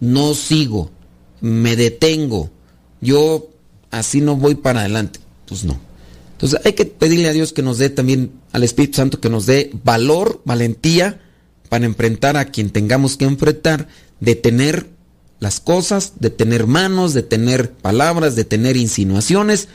no 0.00 0.34
sigo, 0.34 0.90
me 1.40 1.76
detengo, 1.76 2.50
yo 3.00 3.48
así 3.90 4.20
no 4.20 4.36
voy 4.36 4.54
para 4.54 4.80
adelante. 4.80 5.20
Pues 5.46 5.64
no. 5.64 5.78
Entonces 6.32 6.60
hay 6.64 6.74
que 6.74 6.84
pedirle 6.84 7.28
a 7.28 7.32
Dios 7.32 7.52
que 7.52 7.62
nos 7.62 7.78
dé 7.78 7.90
también, 7.90 8.32
al 8.52 8.62
Espíritu 8.62 8.96
Santo, 8.96 9.20
que 9.20 9.30
nos 9.30 9.46
dé 9.46 9.70
valor, 9.84 10.40
valentía 10.44 11.20
para 11.68 11.84
enfrentar 11.84 12.36
a 12.36 12.46
quien 12.46 12.70
tengamos 12.70 13.16
que 13.16 13.24
enfrentar, 13.24 13.88
de 14.20 14.34
tener 14.34 14.88
las 15.40 15.60
cosas, 15.60 16.14
de 16.20 16.30
tener 16.30 16.66
manos, 16.66 17.14
de 17.14 17.22
tener 17.22 17.72
palabras, 17.72 18.36
de 18.36 18.44
tener 18.44 18.76
insinuaciones 18.76 19.68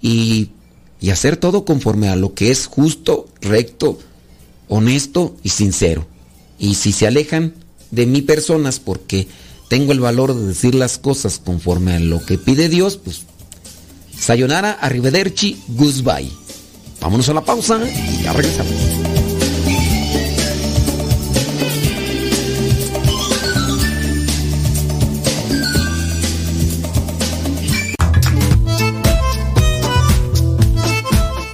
y, 0.00 0.50
y 1.00 1.10
hacer 1.10 1.36
todo 1.36 1.64
conforme 1.64 2.08
a 2.08 2.16
lo 2.16 2.34
que 2.34 2.50
es 2.50 2.66
justo, 2.66 3.28
recto, 3.40 3.98
honesto 4.68 5.36
y 5.42 5.50
sincero. 5.50 6.06
Y 6.58 6.74
si 6.74 6.92
se 6.92 7.06
alejan 7.06 7.54
de 7.90 8.06
mí 8.06 8.22
personas 8.22 8.80
porque 8.80 9.28
tengo 9.68 9.92
el 9.92 10.00
valor 10.00 10.34
de 10.34 10.46
decir 10.46 10.74
las 10.74 10.98
cosas 10.98 11.40
conforme 11.44 11.94
a 11.94 12.00
lo 12.00 12.24
que 12.24 12.38
pide 12.38 12.68
Dios, 12.68 12.96
pues 12.96 13.24
sayonara, 14.18 14.72
arrivederci, 14.72 15.62
goodbye. 15.68 16.30
Vámonos 17.00 17.28
a 17.28 17.34
la 17.34 17.44
pausa 17.44 17.80
y 17.86 18.22
ya 18.22 18.32
regresamos. 18.32 18.74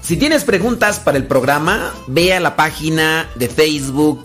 Si 0.02 0.16
tienes 0.16 0.44
preguntas 0.44 1.00
para 1.00 1.18
el 1.18 1.26
programa, 1.26 1.92
ve 2.06 2.34
a 2.34 2.40
la 2.40 2.54
página 2.54 3.28
de 3.34 3.48
Facebook 3.48 4.24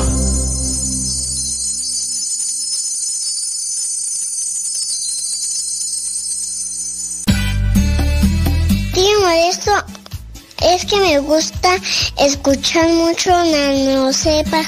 Que 10.91 10.99
me 10.99 11.19
gusta 11.19 11.69
escuchar 12.17 12.89
mucho 12.89 13.29
Nano 13.29 14.11
Sepa. 14.11 14.61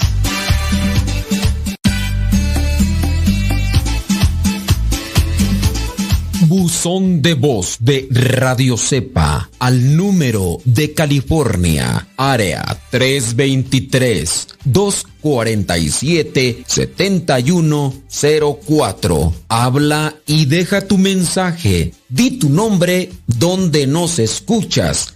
Buzón 6.47 7.21
de 7.21 7.33
voz 7.33 7.75
de 7.79 8.07
Radio 8.09 8.77
Cepa 8.77 9.49
al 9.59 9.97
número 9.97 10.59
de 10.65 10.93
California, 10.93 12.07
área 12.15 12.63
323 12.91 14.47
247 14.63 16.63
7104. 16.67 19.33
Habla 19.49 20.15
y 20.27 20.45
deja 20.45 20.87
tu 20.87 20.97
mensaje. 20.97 21.93
Di 22.07 22.37
tu 22.37 22.49
nombre 22.49 23.11
donde 23.25 23.87
nos 23.87 24.19
escuchas 24.19 25.15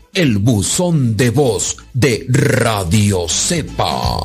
el 0.13 0.39
buzón 0.39 1.15
de 1.15 1.29
voz 1.29 1.77
de 1.93 2.25
Radio 2.27 3.27
Cepa. 3.29 4.19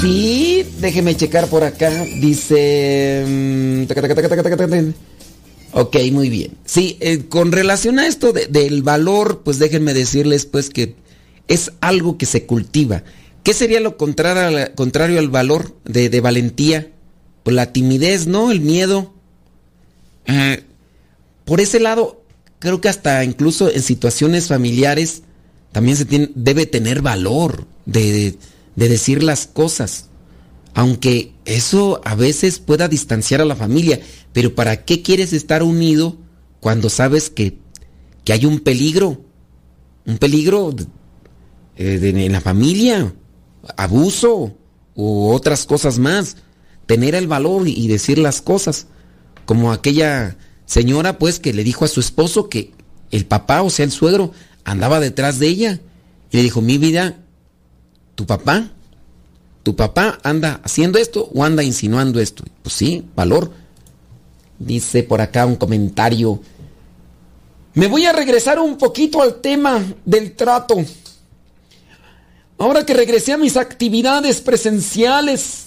Sí, 0.00 0.66
déjeme 0.80 1.16
checar 1.16 1.46
por 1.48 1.62
acá. 1.64 1.90
Dice. 2.20 3.24
Ok, 5.80 5.96
muy 6.10 6.28
bien. 6.28 6.56
Sí, 6.64 6.96
eh, 7.00 7.26
con 7.28 7.52
relación 7.52 7.98
a 8.00 8.06
esto 8.08 8.32
de- 8.32 8.46
del 8.46 8.82
valor, 8.82 9.42
pues 9.44 9.58
déjenme 9.60 9.94
decirles 9.94 10.44
pues 10.44 10.70
que 10.70 10.96
es 11.46 11.70
algo 11.80 12.18
que 12.18 12.26
se 12.26 12.46
cultiva. 12.46 13.04
¿Qué 13.44 13.54
sería 13.54 13.78
lo 13.78 13.96
contrario, 13.96 14.74
contrario 14.74 15.20
al 15.20 15.28
valor 15.28 15.76
de, 15.84 16.20
valentía? 16.20 16.90
Pues 17.44 17.54
la 17.54 17.72
timidez, 17.72 18.26
¿no? 18.26 18.50
El 18.50 18.60
miedo. 18.60 19.14
Eh, 20.26 20.64
por 21.44 21.60
ese 21.60 21.78
lado, 21.78 22.22
creo 22.58 22.80
que 22.80 22.88
hasta 22.88 23.22
incluso 23.22 23.70
en 23.72 23.82
situaciones 23.82 24.48
familiares 24.48 25.22
también 25.70 25.96
se 25.96 26.04
tiene- 26.04 26.30
debe 26.34 26.66
tener 26.66 27.02
valor 27.02 27.66
de 27.86 28.36
decir 28.74 29.22
las 29.22 29.46
cosas. 29.46 30.07
Aunque 30.74 31.32
eso 31.44 32.00
a 32.04 32.14
veces 32.14 32.58
pueda 32.58 32.88
distanciar 32.88 33.40
a 33.40 33.44
la 33.44 33.56
familia, 33.56 34.00
pero 34.32 34.54
¿para 34.54 34.84
qué 34.84 35.02
quieres 35.02 35.32
estar 35.32 35.62
unido 35.62 36.16
cuando 36.60 36.90
sabes 36.90 37.30
que, 37.30 37.58
que 38.24 38.32
hay 38.32 38.46
un 38.46 38.60
peligro? 38.60 39.24
Un 40.06 40.18
peligro 40.18 40.74
eh, 41.76 41.98
en 42.02 42.32
la 42.32 42.40
familia, 42.40 43.14
abuso 43.76 44.56
u 44.94 45.30
otras 45.30 45.66
cosas 45.66 45.98
más. 45.98 46.36
Tener 46.86 47.14
el 47.14 47.26
valor 47.26 47.68
y 47.68 47.86
decir 47.88 48.18
las 48.18 48.40
cosas. 48.40 48.86
Como 49.44 49.72
aquella 49.72 50.36
señora 50.64 51.18
pues 51.18 51.38
que 51.38 51.52
le 51.52 51.64
dijo 51.64 51.84
a 51.84 51.88
su 51.88 52.00
esposo 52.00 52.48
que 52.48 52.72
el 53.10 53.26
papá, 53.26 53.62
o 53.62 53.70
sea 53.70 53.84
el 53.84 53.90
suegro, 53.90 54.32
andaba 54.64 55.00
detrás 55.00 55.38
de 55.38 55.48
ella. 55.48 55.80
Y 56.30 56.36
le 56.36 56.42
dijo, 56.42 56.60
mi 56.60 56.78
vida, 56.78 57.18
tu 58.14 58.26
papá, 58.26 58.70
tu 59.68 59.76
papá 59.76 60.18
anda 60.22 60.62
haciendo 60.64 60.98
esto 60.98 61.28
o 61.34 61.44
anda 61.44 61.62
insinuando 61.62 62.20
esto. 62.20 62.42
Pues 62.62 62.74
sí, 62.74 63.04
valor. 63.14 63.50
Dice 64.58 65.02
por 65.02 65.20
acá 65.20 65.44
un 65.44 65.56
comentario. 65.56 66.40
Me 67.74 67.86
voy 67.86 68.06
a 68.06 68.14
regresar 68.14 68.58
un 68.58 68.78
poquito 68.78 69.20
al 69.20 69.42
tema 69.42 69.84
del 70.06 70.34
trato. 70.34 70.76
Ahora 72.56 72.86
que 72.86 72.94
regresé 72.94 73.34
a 73.34 73.36
mis 73.36 73.58
actividades 73.58 74.40
presenciales, 74.40 75.64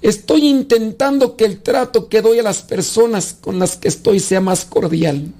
estoy 0.00 0.46
intentando 0.46 1.36
que 1.36 1.44
el 1.44 1.60
trato 1.60 2.08
que 2.08 2.22
doy 2.22 2.38
a 2.38 2.44
las 2.44 2.62
personas 2.62 3.36
con 3.40 3.58
las 3.58 3.76
que 3.76 3.88
estoy 3.88 4.20
sea 4.20 4.40
más 4.40 4.64
cordial. 4.64 5.32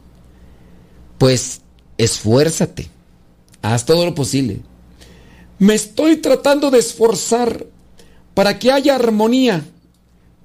Pues 1.17 1.61
esfuérzate. 1.97 2.89
Haz 3.63 3.87
todo 3.87 4.05
lo 4.05 4.17
posible. 4.17 4.63
Me 5.61 5.75
estoy 5.75 6.17
tratando 6.17 6.73
de 6.73 6.81
esforzar 6.81 7.67
para 8.35 8.59
que 8.59 8.73
haya 8.73 8.95
armonía. 8.97 9.65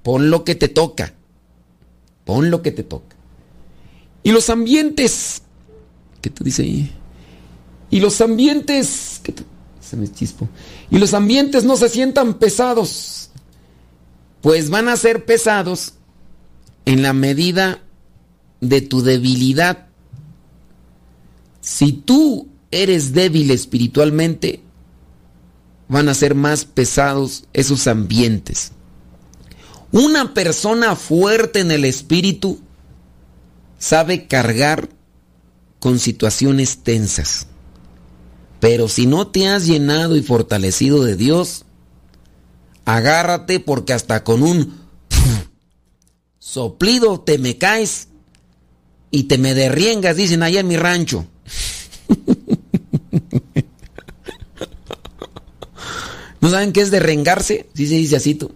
Pon 0.02 0.30
lo 0.30 0.44
que 0.44 0.54
te 0.54 0.68
toca. 0.68 1.12
Pon 2.24 2.50
lo 2.50 2.62
que 2.62 2.70
te 2.72 2.82
toca. 2.82 3.16
Y 4.22 4.32
los 4.32 4.48
ambientes. 4.50 5.42
¿Qué 6.20 6.30
te 6.30 6.44
dice 6.44 6.62
ahí? 6.62 6.90
Y 7.90 8.00
los 8.00 8.20
ambientes. 8.20 9.20
¿qué 9.22 9.32
te- 9.32 9.44
se 9.80 9.96
me 9.96 10.10
chispo. 10.10 10.48
Y 10.90 10.98
los 10.98 11.14
ambientes 11.14 11.64
no 11.64 11.76
se 11.76 11.88
sientan 11.88 12.34
pesados. 12.34 13.30
Pues 14.40 14.70
van 14.70 14.88
a 14.88 14.96
ser 14.96 15.24
pesados 15.24 15.94
en 16.86 17.02
la 17.02 17.12
medida 17.12 17.80
de 18.60 18.80
tu 18.80 19.02
debilidad. 19.02 19.88
Si 21.60 21.92
tú 21.92 22.48
eres 22.70 23.12
débil 23.12 23.50
espiritualmente, 23.50 24.60
van 25.90 26.08
a 26.08 26.14
ser 26.14 26.36
más 26.36 26.64
pesados 26.64 27.44
esos 27.52 27.88
ambientes. 27.88 28.70
Una 29.90 30.34
persona 30.34 30.94
fuerte 30.94 31.58
en 31.58 31.72
el 31.72 31.84
espíritu 31.84 32.60
sabe 33.78 34.28
cargar 34.28 34.88
con 35.80 35.98
situaciones 35.98 36.84
tensas. 36.84 37.48
Pero 38.60 38.88
si 38.88 39.06
no 39.06 39.26
te 39.26 39.48
has 39.48 39.66
llenado 39.66 40.16
y 40.16 40.22
fortalecido 40.22 41.02
de 41.02 41.16
Dios, 41.16 41.64
agárrate 42.84 43.58
porque 43.58 43.92
hasta 43.92 44.22
con 44.22 44.44
un 44.44 44.78
soplido 46.38 47.20
te 47.20 47.38
me 47.38 47.58
caes 47.58 48.08
y 49.10 49.24
te 49.24 49.38
me 49.38 49.54
derriengas, 49.54 50.14
dicen 50.14 50.44
allá 50.44 50.60
en 50.60 50.68
mi 50.68 50.76
rancho. 50.76 51.26
¿No 56.40 56.50
saben 56.50 56.72
qué 56.72 56.80
es 56.80 56.90
derrengarse? 56.90 57.66
Sí 57.74 57.86
se 57.86 57.94
dice 57.94 58.16
así 58.16 58.34
tú. 58.34 58.52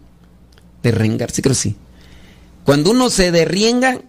Derrengarse, 0.82 1.42
creo 1.42 1.54
sí. 1.54 1.76
Cuando 2.64 2.90
uno 2.90 3.10
se 3.10 3.30
derrienga, 3.30 4.00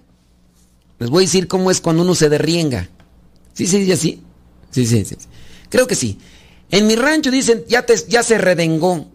les 1.00 1.10
voy 1.10 1.24
a 1.24 1.28
decir 1.28 1.48
cómo 1.48 1.72
es 1.72 1.82
cuando 1.82 2.04
uno 2.04 2.16
se 2.16 2.30
derrienga. 2.30 2.90
¿Sí 3.54 3.68
se 3.68 3.80
dice 3.80 3.94
así? 3.94 4.22
Sí, 4.72 4.86
sí, 4.86 5.04
sí. 5.06 5.16
Creo 5.70 5.88
que 5.88 5.96
sí. 5.96 6.20
En 6.72 6.88
mi 6.88 6.96
rancho 6.96 7.32
dicen, 7.32 7.64
ya, 7.68 7.86
te, 7.86 7.96
ya 8.08 8.24
se 8.24 8.38
redengó. 8.38 9.08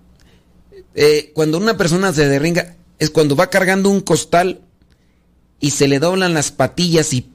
Eh, 0.95 1.33
cuando 1.35 1.59
una 1.59 1.77
persona 1.77 2.13
se 2.13 2.29
derrienga, 2.29 2.77
es 2.99 3.11
cuando 3.11 3.37
va 3.37 3.49
cargando 3.49 3.89
un 3.89 4.01
costal 4.01 4.61
y 5.59 5.71
se 5.71 5.89
le 5.89 5.99
doblan 5.99 6.35
las 6.35 6.51
patillas 6.51 7.13
y 7.13 7.27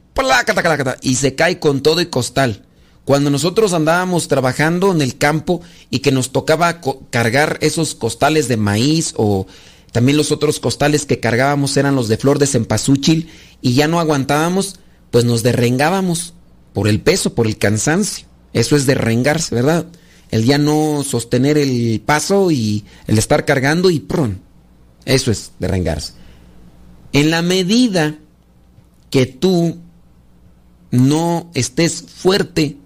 y 1.01 1.15
se 1.15 1.35
cae 1.35 1.59
con 1.59 1.81
todo 1.81 2.01
y 2.01 2.07
costal. 2.07 2.64
Cuando 3.05 3.29
nosotros 3.29 3.73
andábamos 3.73 4.27
trabajando 4.27 4.91
en 4.91 5.01
el 5.01 5.17
campo 5.17 5.61
y 5.91 5.99
que 5.99 6.11
nos 6.11 6.31
tocaba 6.31 6.81
cargar 7.11 7.59
esos 7.61 7.93
costales 7.93 8.47
de 8.47 8.57
maíz 8.57 9.13
o 9.15 9.45
también 9.91 10.17
los 10.17 10.31
otros 10.31 10.59
costales 10.59 11.05
que 11.05 11.19
cargábamos 11.19 11.77
eran 11.77 11.95
los 11.95 12.07
de 12.07 12.17
flor 12.17 12.39
de 12.39 12.47
cempasúchil 12.47 13.29
y 13.61 13.75
ya 13.75 13.87
no 13.87 13.99
aguantábamos, 13.99 14.79
pues 15.11 15.23
nos 15.23 15.43
derrengábamos 15.43 16.33
por 16.73 16.87
el 16.87 16.99
peso, 16.99 17.35
por 17.35 17.45
el 17.45 17.57
cansancio. 17.57 18.25
Eso 18.53 18.75
es 18.75 18.87
derrengarse, 18.87 19.53
¿verdad? 19.53 19.85
El 20.31 20.43
ya 20.43 20.57
no 20.57 21.03
sostener 21.03 21.59
el 21.59 22.01
paso 22.03 22.49
y 22.49 22.85
el 23.05 23.19
estar 23.19 23.45
cargando 23.45 23.91
y 23.91 23.99
prun. 23.99 24.41
Eso 25.05 25.29
es 25.29 25.51
derrengarse. 25.59 26.13
En 27.13 27.29
la 27.29 27.43
medida 27.43 28.17
que 29.11 29.27
tú 29.27 29.77
no 30.91 31.51
estés 31.53 32.01
fuerte, 32.01 32.77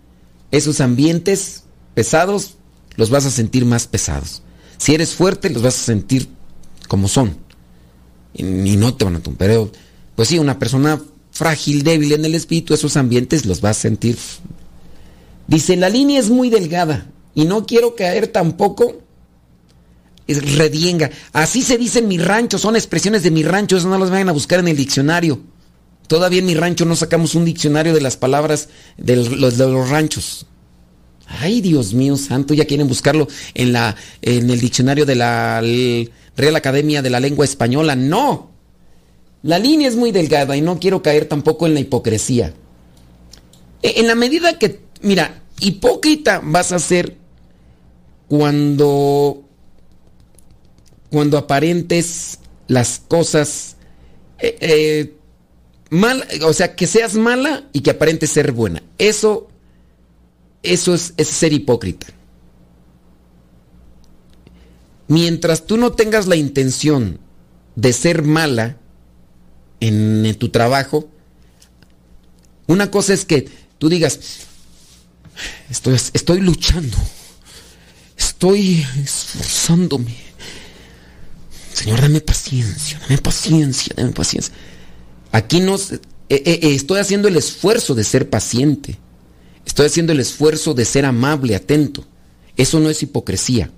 esos 0.52 0.82
ambientes 0.82 1.64
pesados 1.94 2.56
los 2.96 3.10
vas 3.10 3.26
a 3.26 3.32
sentir 3.32 3.66
más 3.66 3.88
pesados. 3.88 4.42
Si 4.78 4.94
eres 4.94 5.14
fuerte, 5.14 5.50
los 5.50 5.62
vas 5.62 5.76
a 5.76 5.84
sentir 5.84 6.30
como 6.88 7.08
son. 7.08 7.38
Y, 8.34 8.44
no 8.44 8.96
te 8.96 9.06
van 9.06 9.18
a 9.18 9.20
tumbar. 9.22 9.50
Pues 10.16 10.30
sí, 10.30 10.40
una 10.40 10.60
persona 10.60 11.02
frágil, 11.32 11.84
débil 11.84 12.14
en 12.14 12.26
el 12.26 12.36
espíritu, 12.36 12.74
esos 12.74 12.98
ambientes 12.98 13.46
los 13.46 13.62
vas 13.62 13.78
a 13.78 13.82
sentir. 13.82 14.18
Dice, 15.48 15.76
la 15.76 15.90
línea 15.90 16.20
es 16.20 16.30
muy 16.30 16.50
delgada 16.50 17.08
y 17.34 17.46
no 17.46 17.66
quiero 17.66 17.96
caer 17.96 18.28
tampoco. 18.28 19.02
Es 20.28 20.58
redienga. 20.58 21.10
Así 21.34 21.64
se 21.64 21.78
dice 21.78 22.00
en 22.00 22.08
mi 22.08 22.18
rancho, 22.18 22.60
son 22.60 22.76
expresiones 22.76 23.24
de 23.24 23.32
mi 23.32 23.44
rancho, 23.44 23.78
eso 23.78 23.90
no 23.90 23.98
las 23.98 24.12
vayan 24.12 24.30
a 24.30 24.34
buscar 24.34 24.60
en 24.60 24.68
el 24.68 24.78
diccionario. 24.78 25.42
Todavía 26.10 26.40
en 26.40 26.48
mi 26.48 26.56
rancho 26.56 26.86
no 26.86 26.96
sacamos 26.96 27.36
un 27.36 27.46
diccionario 27.46 27.94
de 27.94 28.02
las 28.02 28.18
palabras 28.18 28.70
de 28.98 29.16
los, 29.16 29.90
ranchos. 29.90 30.48
Ay, 31.28 31.62
Dios 31.62 31.94
mío 31.94 32.18
santo, 32.18 32.56
ya 32.56 32.66
quieren 32.66 32.88
buscarlo 32.88 33.28
en, 33.54 33.74
la, 33.74 33.96
en 34.24 34.50
el 34.50 34.60
diccionario 34.60 35.06
de 35.06 35.14
la 35.14 35.62
Real 36.36 36.56
Academia 36.56 37.04
de 37.04 37.12
la 37.12 37.20
Lengua 37.20 37.46
Española. 37.46 37.96
No. 37.96 38.50
La 39.44 39.60
línea 39.60 39.88
es 39.88 39.96
muy 39.96 40.12
delgada 40.12 40.58
y 40.58 40.62
no 40.62 40.80
quiero 40.80 41.04
caer 41.04 41.26
tampoco 41.26 41.68
en 41.68 41.76
la 41.76 41.80
hipocresía. 41.82 42.56
E, 43.84 44.00
en 44.00 44.08
la 44.08 44.16
medida 44.16 44.58
que, 44.58 44.82
mira, 45.04 45.44
hipócrita 45.60 46.42
vas 46.44 46.72
a 46.72 46.80
ser 46.80 47.18
cuando 48.28 49.44
cuando 51.12 51.38
aparentes 51.38 52.40
las 52.68 53.00
cosas 53.08 53.76
eh, 54.40 54.58
eh, 54.60 55.19
mal, 55.90 56.26
o 56.44 56.54
sea, 56.54 56.76
que 56.76 56.88
seas 56.88 57.16
mala 57.16 57.68
y 57.74 57.82
que 57.82 57.92
aparentes 57.92 58.30
ser 58.32 58.52
buena. 58.52 58.84
Eso, 58.98 59.50
eso 60.64 60.94
es, 60.94 61.14
ser 61.18 61.54
hipócrita. 61.54 62.08
Mientras 65.08 65.66
tú 65.66 65.78
no 65.78 65.94
tengas 65.94 66.28
la 66.28 66.36
intención 66.36 67.20
de 67.76 67.94
ser 67.94 68.22
mala 68.22 68.78
en, 69.80 70.36
tu 70.38 70.50
trabajo, 70.50 71.10
una 72.68 72.92
cosa 72.92 73.14
es 73.14 73.26
que 73.26 73.50
tú 73.80 73.90
digas, 73.90 74.20
estoy, 75.70 75.96
estoy 75.96 76.42
luchando, 76.42 76.98
estoy 78.16 78.86
esforzándome. 79.04 80.16
Señor, 81.74 82.02
dame 82.02 82.22
paciencia, 82.22 83.00
dame 83.00 83.18
paciencia, 83.18 83.94
dame 83.96 84.12
paciencia. 84.12 84.54
Aquí 85.32 85.60
no... 85.60 85.76
Eh, 85.76 86.00
eh, 86.30 86.60
eh, 86.62 86.76
estoy 86.76 87.00
haciendo 87.00 87.28
el 87.28 87.38
esfuerzo 87.38 87.96
de 87.96 88.04
ser 88.04 88.30
paciente. 88.30 88.98
Estoy 89.66 89.88
haciendo 89.88 90.14
el 90.14 90.20
esfuerzo 90.20 90.74
de 90.74 90.86
ser 90.86 91.06
amable, 91.06 91.56
atento. 91.56 92.06
Eso 92.56 92.80
no 92.80 92.90
es 92.90 93.02
hipocresía. 93.02 93.72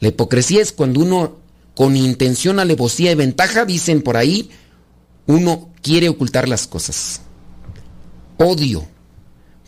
La 0.00 0.08
hipocresía 0.08 0.60
es 0.60 0.72
cuando 0.72 1.00
uno, 1.00 1.36
con 1.74 1.96
intención, 1.96 2.58
alevosía 2.58 3.12
y 3.12 3.14
ventaja, 3.14 3.64
dicen 3.64 4.02
por 4.02 4.16
ahí, 4.16 4.50
uno 5.26 5.70
quiere 5.82 6.08
ocultar 6.08 6.48
las 6.48 6.66
cosas. 6.66 7.20
Odio. 8.38 8.86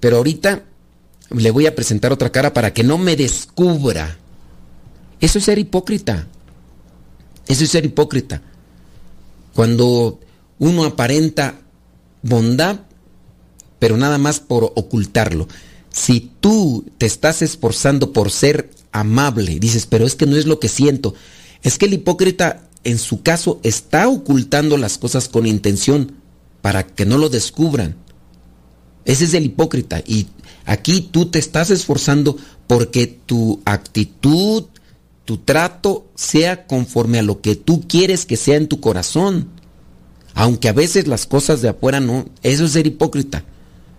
Pero 0.00 0.18
ahorita 0.18 0.64
le 1.30 1.50
voy 1.50 1.66
a 1.66 1.74
presentar 1.74 2.12
otra 2.12 2.30
cara 2.30 2.52
para 2.52 2.72
que 2.72 2.84
no 2.84 2.98
me 2.98 3.16
descubra. 3.16 4.18
Eso 5.20 5.38
es 5.38 5.44
ser 5.44 5.58
hipócrita. 5.58 6.26
Eso 7.46 7.64
es 7.64 7.70
ser 7.70 7.84
hipócrita. 7.84 8.42
Cuando 9.54 10.20
uno 10.58 10.84
aparenta 10.84 11.60
bondad, 12.22 12.80
pero 13.78 13.96
nada 13.96 14.18
más 14.18 14.40
por 14.40 14.72
ocultarlo. 14.76 15.48
Si 15.90 16.30
tú 16.40 16.84
te 16.98 17.06
estás 17.06 17.42
esforzando 17.42 18.12
por 18.12 18.30
ser 18.30 18.70
amable, 18.92 19.58
dices, 19.58 19.86
pero 19.86 20.06
es 20.06 20.14
que 20.14 20.26
no 20.26 20.36
es 20.36 20.46
lo 20.46 20.60
que 20.60 20.68
siento, 20.68 21.14
es 21.62 21.78
que 21.78 21.86
el 21.86 21.94
hipócrita 21.94 22.68
en 22.84 22.98
su 22.98 23.22
caso 23.22 23.60
está 23.62 24.08
ocultando 24.08 24.76
las 24.76 24.98
cosas 24.98 25.28
con 25.28 25.46
intención 25.46 26.12
para 26.62 26.86
que 26.86 27.06
no 27.06 27.18
lo 27.18 27.28
descubran. 27.28 27.96
Ese 29.04 29.24
es 29.24 29.34
el 29.34 29.46
hipócrita 29.46 30.02
y 30.06 30.28
aquí 30.64 31.00
tú 31.00 31.26
te 31.26 31.38
estás 31.38 31.70
esforzando 31.70 32.36
porque 32.66 33.06
tu 33.06 33.60
actitud, 33.64 34.64
tu 35.24 35.38
trato 35.38 36.10
sea 36.14 36.66
conforme 36.66 37.18
a 37.18 37.22
lo 37.22 37.40
que 37.40 37.56
tú 37.56 37.86
quieres 37.88 38.26
que 38.26 38.36
sea 38.36 38.56
en 38.56 38.68
tu 38.68 38.80
corazón. 38.80 39.48
Aunque 40.38 40.68
a 40.68 40.72
veces 40.72 41.08
las 41.08 41.26
cosas 41.26 41.62
de 41.62 41.70
afuera 41.70 41.98
no, 41.98 42.24
eso 42.44 42.64
es 42.64 42.70
ser 42.70 42.86
hipócrita. 42.86 43.42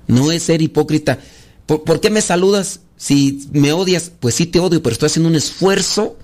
No 0.08 0.32
es 0.32 0.44
ser 0.44 0.62
hipócrita. 0.62 1.20
¿Por, 1.66 2.00
qué 2.00 2.10
me 2.10 2.22
saludas? 2.22 2.80
Si 2.96 3.50
me 3.52 3.74
odias, 3.74 4.10
pues 4.22 4.36
sí 4.36 4.46
te 4.46 4.62
odio, 4.62 4.82
pero 4.82 4.94
estoy 4.94 5.08
haciendo 5.08 5.28
un 5.28 5.36
esfuerzo 5.36 6.16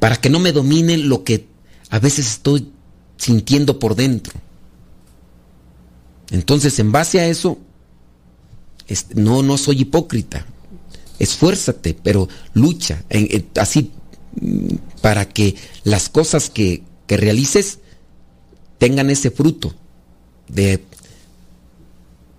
para 0.00 0.16
que 0.16 0.30
no 0.30 0.38
me 0.38 0.52
domine 0.52 0.96
lo 0.96 1.22
que 1.22 1.46
a 1.90 1.98
veces 1.98 2.28
estoy 2.28 2.72
sintiendo 3.18 3.78
por 3.78 3.94
dentro. 3.94 4.32
Entonces, 6.30 6.78
en 6.78 6.92
base 6.92 7.20
a 7.20 7.26
eso, 7.26 7.58
no, 9.16 9.42
no 9.42 9.58
soy 9.58 9.82
hipócrita. 9.82 10.46
Esfuérzate, 11.18 11.92
pero 11.92 12.26
lucha, 12.54 13.04
así 13.60 13.90
mm, 14.40 14.76
para 15.02 15.28
que 15.28 15.56
las 15.84 16.08
cosas 16.08 16.48
que, 16.48 16.82
que 17.06 17.16
realices 17.16 17.78
tengan 18.78 19.10
ese 19.10 19.30
fruto 19.30 19.74
de 20.48 20.82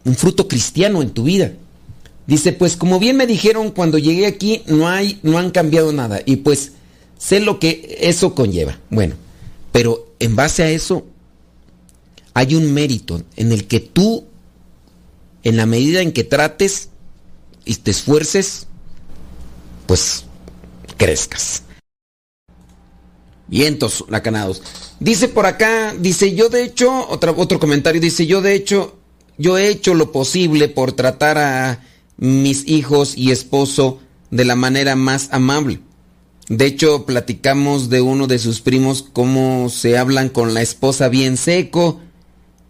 un 0.04 0.16
fruto 0.16 0.48
cristiano 0.48 1.02
en 1.02 1.12
tu 1.12 1.24
vida. 1.24 1.54
Dice, 2.28 2.54
pues 2.54 2.76
como 2.76 3.00
bien 3.00 3.18
me 3.18 3.28
dijeron 3.28 3.72
cuando 3.72 3.98
llegué 3.98 4.26
aquí, 4.26 4.64
no 4.68 4.88
hay, 4.88 5.20
no 5.24 5.38
han 5.38 5.52
cambiado 5.52 5.92
nada. 5.92 6.22
Y 6.26 6.38
pues 6.38 6.74
sé 7.18 7.40
lo 7.40 7.60
que 7.60 7.98
eso 8.02 8.34
conlleva. 8.34 8.80
Bueno, 8.90 9.16
pero 9.72 10.14
en 10.20 10.36
base 10.36 10.64
a 10.64 10.70
eso 10.70 11.06
hay 12.34 12.56
un 12.56 12.74
mérito 12.74 13.22
en 13.36 13.52
el 13.52 13.68
que 13.68 13.80
tú, 13.80 14.26
en 15.44 15.58
la 15.58 15.66
medida 15.66 16.02
en 16.02 16.12
que 16.12 16.24
trates 16.24 16.90
y 17.64 17.76
te 17.76 17.92
esfuerces, 17.92 18.68
pues 19.86 20.26
crezcas. 20.98 21.64
Vientos 23.48 24.06
lacanados. 24.10 24.62
Dice 25.00 25.28
por 25.28 25.46
acá, 25.46 25.94
dice 25.98 26.34
yo 26.34 26.50
de 26.50 26.64
hecho, 26.64 27.08
otro, 27.10 27.36
otro 27.38 27.60
comentario, 27.60 28.02
dice 28.02 28.26
yo 28.26 28.42
de 28.42 28.56
hecho, 28.56 28.98
yo 29.38 29.58
he 29.58 29.68
hecho 29.68 29.94
lo 29.94 30.12
posible 30.12 30.68
por 30.68 30.94
tratar 30.94 31.38
a 31.38 31.84
mis 32.18 32.68
hijos 32.68 33.18
y 33.18 33.32
esposo 33.32 34.00
de 34.32 34.46
la 34.46 34.56
manera 34.56 34.96
más 34.96 35.30
amable. 35.32 35.80
De 36.48 36.66
hecho, 36.66 37.06
platicamos 37.06 37.90
de 37.90 38.02
uno 38.02 38.28
de 38.28 38.38
sus 38.38 38.62
primos 38.62 39.04
cómo 39.14 39.70
se 39.70 39.98
hablan 39.98 40.30
con 40.30 40.54
la 40.54 40.62
esposa 40.62 41.10
bien 41.10 41.38
seco. 41.38 42.00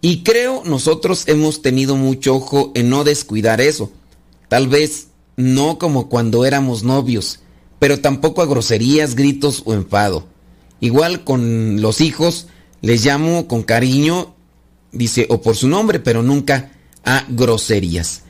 Y 0.00 0.22
creo 0.22 0.62
nosotros 0.64 1.24
hemos 1.26 1.62
tenido 1.62 1.96
mucho 1.96 2.36
ojo 2.36 2.72
en 2.74 2.88
no 2.88 3.04
descuidar 3.04 3.60
eso. 3.60 3.90
Tal 4.48 4.68
vez 4.68 5.08
no 5.36 5.78
como 5.78 6.08
cuando 6.08 6.46
éramos 6.46 6.84
novios, 6.84 7.40
pero 7.78 8.00
tampoco 8.00 8.40
a 8.40 8.46
groserías, 8.46 9.14
gritos 9.14 9.62
o 9.66 9.74
enfado. 9.74 10.26
Igual 10.86 11.24
con 11.24 11.82
los 11.82 12.00
hijos, 12.00 12.46
les 12.80 13.04
llamo 13.04 13.48
con 13.48 13.64
cariño, 13.64 14.36
dice, 14.92 15.26
o 15.28 15.42
por 15.42 15.56
su 15.56 15.66
nombre, 15.66 15.98
pero 15.98 16.22
nunca 16.22 16.70
a 17.04 17.24
groserías. 17.28 18.22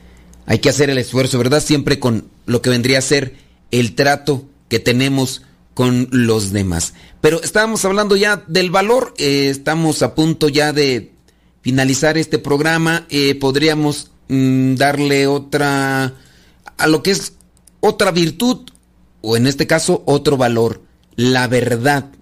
Hay 0.47 0.57
que 0.57 0.69
hacer 0.69 0.89
el 0.89 0.97
esfuerzo, 0.97 1.37
¿verdad? 1.37 1.61
Siempre 1.61 1.99
con 1.99 2.29
lo 2.47 2.63
que 2.63 2.71
vendría 2.71 2.97
a 2.97 3.03
ser 3.03 3.35
el 3.69 3.93
trato 3.93 4.45
que 4.69 4.79
tenemos 4.79 5.43
con 5.75 6.07
los 6.09 6.51
demás. 6.51 6.95
Pero 7.21 7.43
estábamos 7.43 7.85
hablando 7.85 8.15
ya 8.15 8.43
del 8.47 8.71
valor, 8.71 9.13
eh, 9.19 9.49
estamos 9.51 10.01
a 10.01 10.15
punto 10.15 10.49
ya 10.49 10.73
de 10.73 11.11
finalizar 11.61 12.17
este 12.17 12.39
programa, 12.39 13.05
eh, 13.11 13.35
podríamos 13.35 14.09
mm, 14.29 14.73
darle 14.77 15.27
otra, 15.27 16.15
a 16.77 16.87
lo 16.87 17.03
que 17.03 17.11
es 17.11 17.33
otra 17.81 18.09
virtud, 18.09 18.71
o 19.21 19.37
en 19.37 19.45
este 19.45 19.67
caso 19.67 20.01
otro 20.07 20.37
valor, 20.37 20.81
la 21.15 21.47
verdad 21.47 22.16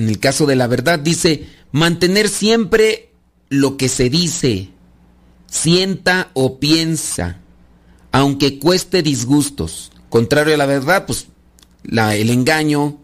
en 0.00 0.08
el 0.08 0.18
caso 0.18 0.46
de 0.46 0.56
la 0.56 0.66
verdad, 0.66 0.98
dice, 0.98 1.46
mantener 1.72 2.28
siempre 2.28 3.10
lo 3.48 3.76
que 3.76 3.88
se 3.88 4.08
dice, 4.10 4.70
sienta 5.46 6.30
o 6.34 6.58
piensa, 6.58 7.38
aunque 8.12 8.58
cueste 8.58 9.02
disgustos. 9.02 9.92
Contrario 10.08 10.54
a 10.54 10.58
la 10.58 10.66
verdad, 10.66 11.06
pues 11.06 11.26
la, 11.84 12.16
el 12.16 12.30
engaño, 12.30 12.98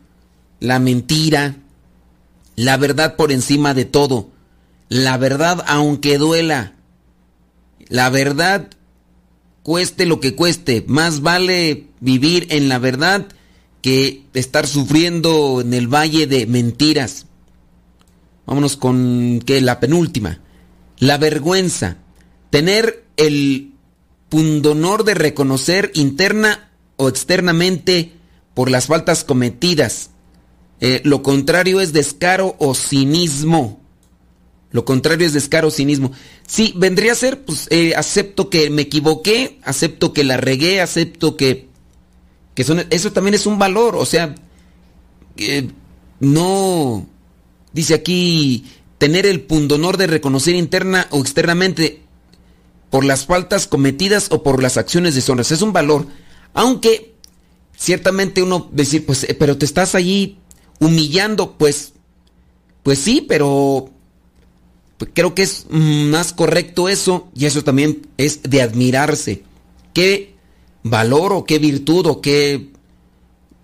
la 0.61 0.79
mentira, 0.79 1.57
la 2.57 2.77
verdad 2.79 3.17
por 3.17 3.31
encima 3.31 3.75
de 3.75 3.85
todo. 3.85 4.31
La 4.89 5.19
verdad 5.19 5.63
aunque 5.67 6.19
duela. 6.19 6.75
La 7.89 8.09
verdad 8.09 8.71
cueste 9.63 10.07
lo 10.07 10.21
que 10.21 10.35
cueste. 10.35 10.85
Más 10.89 11.21
vale 11.21 11.89
vivir 12.01 12.47
en 12.51 12.69
la 12.69 12.79
verdad 12.79 13.27
que 13.87 14.25
estar 14.35 14.67
sufriendo 14.67 15.61
en 15.61 15.73
el 15.73 15.87
valle 15.87 16.27
de 16.27 16.45
mentiras. 16.49 17.27
Vámonos 18.45 18.77
con 18.77 19.41
que 19.47 19.61
la 19.61 19.79
penúltima. 19.79 20.41
La 20.99 21.19
vergüenza. 21.19 21.99
Tener 22.51 23.05
el 23.17 23.75
pundonor 24.29 25.05
de 25.05 25.15
reconocer 25.15 25.93
interna 25.95 26.73
o 26.97 27.09
externamente 27.09 28.11
por 28.55 28.73
las 28.73 28.89
faltas 28.89 29.23
cometidas. 29.23 30.11
Eh, 30.81 31.01
lo 31.05 31.23
contrario 31.23 31.81
es 31.81 31.93
descaro 31.93 32.57
o 32.59 32.75
cinismo. 32.75 33.81
Lo 34.73 34.85
contrario 34.85 35.29
es 35.29 35.33
descaro 35.33 35.69
o 35.69 35.71
cinismo. 35.71 36.11
Sí, 36.45 36.75
vendría 36.75 37.13
a 37.13 37.15
ser, 37.15 37.45
pues 37.45 37.69
eh, 37.71 37.95
acepto 37.95 38.51
que 38.51 38.69
me 38.69 38.83
equivoqué, 38.83 39.61
acepto 39.63 40.13
que 40.13 40.25
la 40.25 40.39
regué, 40.39 40.81
acepto 40.81 41.37
que, 41.37 41.69
que 42.57 42.65
son, 42.65 42.85
eso 42.89 43.13
también 43.13 43.35
es 43.35 43.45
un 43.47 43.59
valor. 43.59 43.95
O 43.97 44.07
sea, 44.07 44.35
no, 46.19 47.07
dice 47.73 47.95
aquí, 47.95 48.65
tener 48.97 49.27
el 49.27 49.43
pundonor 49.43 49.99
de 49.99 50.07
reconocer 50.07 50.55
interna 50.55 51.07
o 51.11 51.21
externamente 51.21 52.03
por 52.89 53.05
las 53.05 53.27
faltas 53.27 53.67
cometidas 53.67 54.29
o 54.31 54.43
por 54.43 54.63
las 54.63 54.79
acciones 54.79 55.15
deshonras. 55.15 55.53
Es 55.53 55.61
un 55.61 55.75
valor. 55.75 56.07
Aunque 56.55 57.15
ciertamente 57.77 58.43
uno 58.43 58.71
decir, 58.73 59.05
pues, 59.05 59.25
eh, 59.25 59.37
pero 59.39 59.59
te 59.59 59.67
estás 59.67 59.95
allí 59.95 60.39
humillando, 60.81 61.59
pues, 61.59 61.93
pues 62.83 62.99
sí, 62.99 63.23
pero 63.29 63.91
creo 65.13 65.35
que 65.35 65.43
es 65.43 65.67
más 65.69 66.33
correcto 66.33 66.89
eso 66.89 67.29
y 67.35 67.45
eso 67.45 67.63
también 67.63 68.07
es 68.17 68.43
de 68.45 68.63
admirarse. 68.63 69.43
¿Qué 69.93 70.36
valor 70.91 71.33
o 71.33 71.45
qué 71.45 71.59
virtud 71.59 72.07
o 72.07 72.21
qué... 72.21 72.71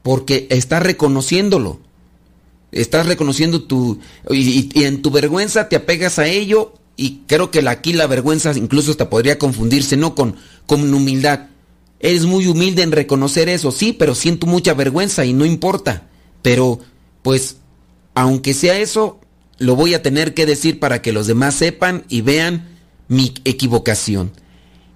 porque 0.02 0.46
estás 0.50 0.82
reconociéndolo. 0.82 1.80
Estás 2.70 3.06
reconociendo 3.06 3.64
tu... 3.64 3.98
Y, 4.30 4.84
en 4.84 5.02
tu 5.02 5.10
vergüenza 5.10 5.68
te 5.68 5.76
apegas 5.76 6.18
a 6.18 6.26
ello 6.26 6.74
y 6.96 7.22
creo 7.26 7.50
que 7.50 7.66
aquí 7.68 7.92
la 7.92 8.06
vergüenza 8.06 8.52
incluso 8.56 8.90
hasta 8.90 9.10
podría 9.10 9.38
confundirse, 9.38 9.96
no 9.96 10.14
con, 10.14 10.36
con 10.66 10.92
humildad. 10.92 11.48
Eres 12.00 12.26
muy 12.26 12.46
humilde 12.46 12.82
en 12.82 12.92
reconocer 12.92 13.48
eso, 13.48 13.70
sí, 13.70 13.92
pero 13.92 14.14
siento 14.14 14.46
mucha 14.46 14.74
vergüenza 14.74 15.24
y 15.24 15.32
no 15.32 15.44
importa. 15.44 16.08
Pero, 16.42 16.80
pues, 17.22 17.56
aunque 18.14 18.54
sea 18.54 18.78
eso, 18.78 19.20
lo 19.58 19.76
voy 19.76 19.94
a 19.94 20.02
tener 20.02 20.34
que 20.34 20.46
decir 20.46 20.80
para 20.80 21.00
que 21.00 21.12
los 21.12 21.26
demás 21.26 21.54
sepan 21.54 22.04
y 22.08 22.20
vean 22.20 22.68
mi 23.08 23.32
equivocación. 23.44 24.32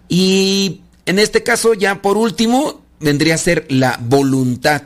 Y 0.08 0.80
en 1.07 1.18
este 1.18 1.42
caso, 1.42 1.74
ya 1.74 2.02
por 2.02 2.16
último, 2.16 2.82
vendría 3.00 3.34
a 3.34 3.38
ser 3.38 3.66
la 3.68 3.98
voluntad. 4.02 4.82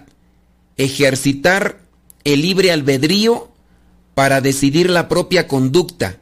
Ejercitar 0.76 1.80
el 2.24 2.42
libre 2.42 2.72
albedrío 2.72 3.50
para 4.14 4.40
decidir 4.40 4.90
la 4.90 5.08
propia 5.08 5.48
conducta, 5.48 6.18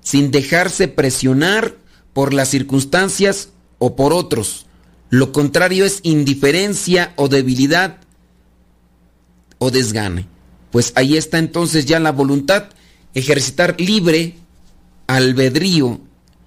sin 0.00 0.30
dejarse 0.30 0.88
presionar 0.88 1.76
por 2.12 2.32
las 2.32 2.48
circunstancias 2.48 3.50
o 3.78 3.96
por 3.96 4.12
otros 4.12 4.66
lo 5.10 5.32
contrario 5.32 5.84
es 5.84 5.98
indiferencia 6.04 7.12
o 7.16 7.28
debilidad 7.28 7.98
o 9.58 9.72
desgane. 9.72 10.26
Pues 10.70 10.92
ahí 10.94 11.16
está 11.16 11.38
entonces 11.38 11.84
ya 11.84 11.98
la 11.98 12.12
voluntad, 12.12 12.68
ejercitar 13.12 13.78
libre 13.80 14.36
albedrío, 15.08 16.00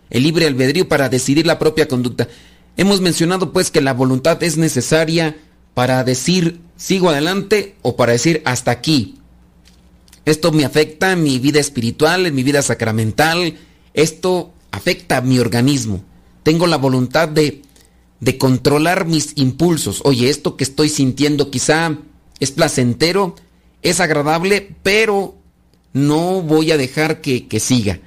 el 0.10 0.24
libre 0.24 0.48
albedrío 0.48 0.88
para 0.88 1.10
decidir 1.10 1.46
la 1.46 1.60
propia 1.60 1.90
conducta. 1.90 2.30
Hemos 2.78 3.02
mencionado 3.02 3.54
pues 3.54 3.72
que 3.72 3.82
la 3.82 3.94
voluntad 3.94 4.42
es 4.44 4.58
necesaria 4.58 5.38
para 5.74 6.04
decir 6.04 6.62
sigo 6.76 7.10
adelante 7.10 7.76
o 7.82 7.96
para 7.96 8.14
decir 8.14 8.42
hasta 8.46 8.72
aquí. 8.72 9.20
Esto 10.26 10.52
me 10.52 10.66
afecta 10.66 11.12
en 11.12 11.24
mi 11.24 11.40
vida 11.40 11.60
espiritual, 11.60 12.26
en 12.26 12.36
mi 12.36 12.44
vida 12.44 12.62
sacramental, 12.62 13.58
esto 13.94 14.54
afecta 14.72 15.18
a 15.18 15.22
mi 15.22 15.40
organismo. 15.40 16.04
Tengo 16.44 16.68
la 16.68 16.78
voluntad 16.78 17.28
de 17.28 17.62
de 18.24 18.38
controlar 18.38 19.06
mis 19.06 19.34
impulsos. 19.36 20.00
Oye, 20.06 20.30
esto 20.30 20.56
que 20.56 20.64
estoy 20.64 20.88
sintiendo 20.88 21.52
quizá 21.52 21.98
es 22.40 22.52
placentero, 22.52 23.36
es 23.82 24.00
agradable, 24.00 24.76
pero 24.82 25.36
no 25.92 26.42
voy 26.42 26.72
a 26.72 26.78
dejar 26.78 27.20
que, 27.20 27.50
que 27.50 27.60
siga. 27.60 28.00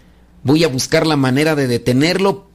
Voy 0.42 0.64
a 0.64 0.68
buscar 0.68 1.06
la 1.06 1.16
manera 1.16 1.54
de 1.54 1.66
detenerlo. 1.66 2.48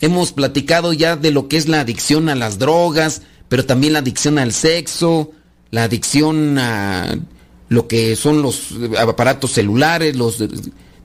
Hemos 0.00 0.32
platicado 0.32 0.92
ya 0.92 1.16
de 1.16 1.30
lo 1.30 1.48
que 1.48 1.56
es 1.56 1.68
la 1.68 1.80
adicción 1.80 2.28
a 2.28 2.34
las 2.34 2.58
drogas, 2.58 3.22
pero 3.48 3.64
también 3.64 3.94
la 3.94 3.98
adicción 4.00 4.38
al 4.38 4.52
sexo, 4.52 5.32
la 5.70 5.84
adicción 5.84 6.58
a 6.58 7.18
lo 7.68 7.88
que 7.88 8.16
son 8.16 8.42
los 8.42 8.70
aparatos 8.98 9.52
celulares, 9.52 10.16
los 10.16 10.42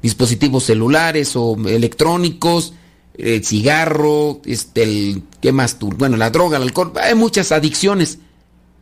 dispositivos 0.02 0.66
celulares 0.66 1.36
o 1.36 1.58
electrónicos, 1.68 2.74
el 3.18 3.44
cigarro, 3.44 4.42
este, 4.46 4.84
el, 4.84 5.24
¿qué 5.42 5.52
más 5.52 5.80
tú? 5.80 5.90
Bueno, 5.90 6.18
la 6.18 6.30
droga, 6.30 6.58
el 6.58 6.64
alcohol, 6.64 6.94
hay 7.02 7.16
muchas 7.16 7.52
adicciones. 7.52 8.20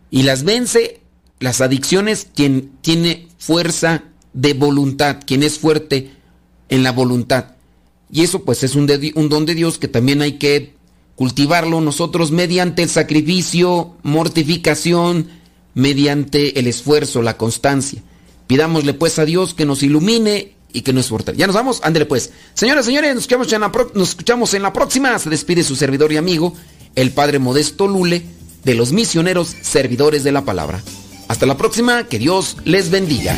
Y 0.10 0.24
las 0.24 0.44
vence 0.44 1.02
las 1.40 1.60
adicciones 1.60 2.28
quien 2.36 2.72
tiene 2.82 3.28
fuerza 3.38 4.04
de 4.34 4.54
voluntad, 4.54 5.20
quien 5.26 5.44
es 5.44 5.58
fuerte 5.58 6.12
en 6.70 6.84
la 6.84 6.92
voluntad. 6.92 7.56
Y 8.12 8.24
eso 8.24 8.44
pues 8.44 8.64
es 8.64 8.76
un, 8.76 8.88
don 8.88 9.46
de 9.46 9.56
Dios 9.56 9.78
que 9.78 9.88
también 9.88 10.22
hay 10.22 10.34
que 10.34 10.74
cultivarlo 11.16 11.82
nosotros 11.82 12.32
mediante 12.32 12.84
el 12.84 12.90
sacrificio, 12.90 13.96
mortificación, 14.04 15.30
mediante 15.74 16.60
el 16.60 16.68
esfuerzo, 16.68 17.22
la 17.22 17.38
constancia. 17.38 18.04
Pidámosle 18.48 18.94
pues 18.94 19.18
a 19.20 19.26
Dios 19.26 19.54
que 19.54 19.66
nos 19.66 19.82
ilumine 19.84 20.56
y 20.74 20.82
que 20.82 20.94
no 20.94 21.00
es 21.00 21.08
fuerte. 21.08 21.34
Ya 21.38 21.48
nos 21.48 21.56
vamos, 21.56 21.80
ándele 21.84 22.06
pues. 22.06 22.32
Señoras, 22.54 22.86
señores, 22.86 23.14
nos 23.16 23.24
escuchamos, 23.24 23.54
en 23.54 23.62
la 23.62 23.72
nos 23.94 24.10
escuchamos 24.10 24.54
en 24.54 24.64
la 24.64 24.74
próxima. 24.74 25.18
Se 25.20 25.30
despide 25.30 25.64
su 25.64 25.76
servidor 25.76 26.12
y 26.12 26.18
amigo, 26.18 26.54
el 26.96 27.12
Padre 27.12 27.40
Modesto 27.40 27.88
Lule, 27.88 28.24
de 28.66 28.76
los 28.76 28.92
misioneros 28.92 29.56
servidores 29.62 30.24
de 30.24 30.34
la 30.34 30.44
palabra. 30.44 30.84
Hasta 31.30 31.46
la 31.46 31.58
próxima, 31.58 32.08
que 32.08 32.20
Dios 32.20 32.58
les 32.66 32.90
bendiga. 32.90 33.38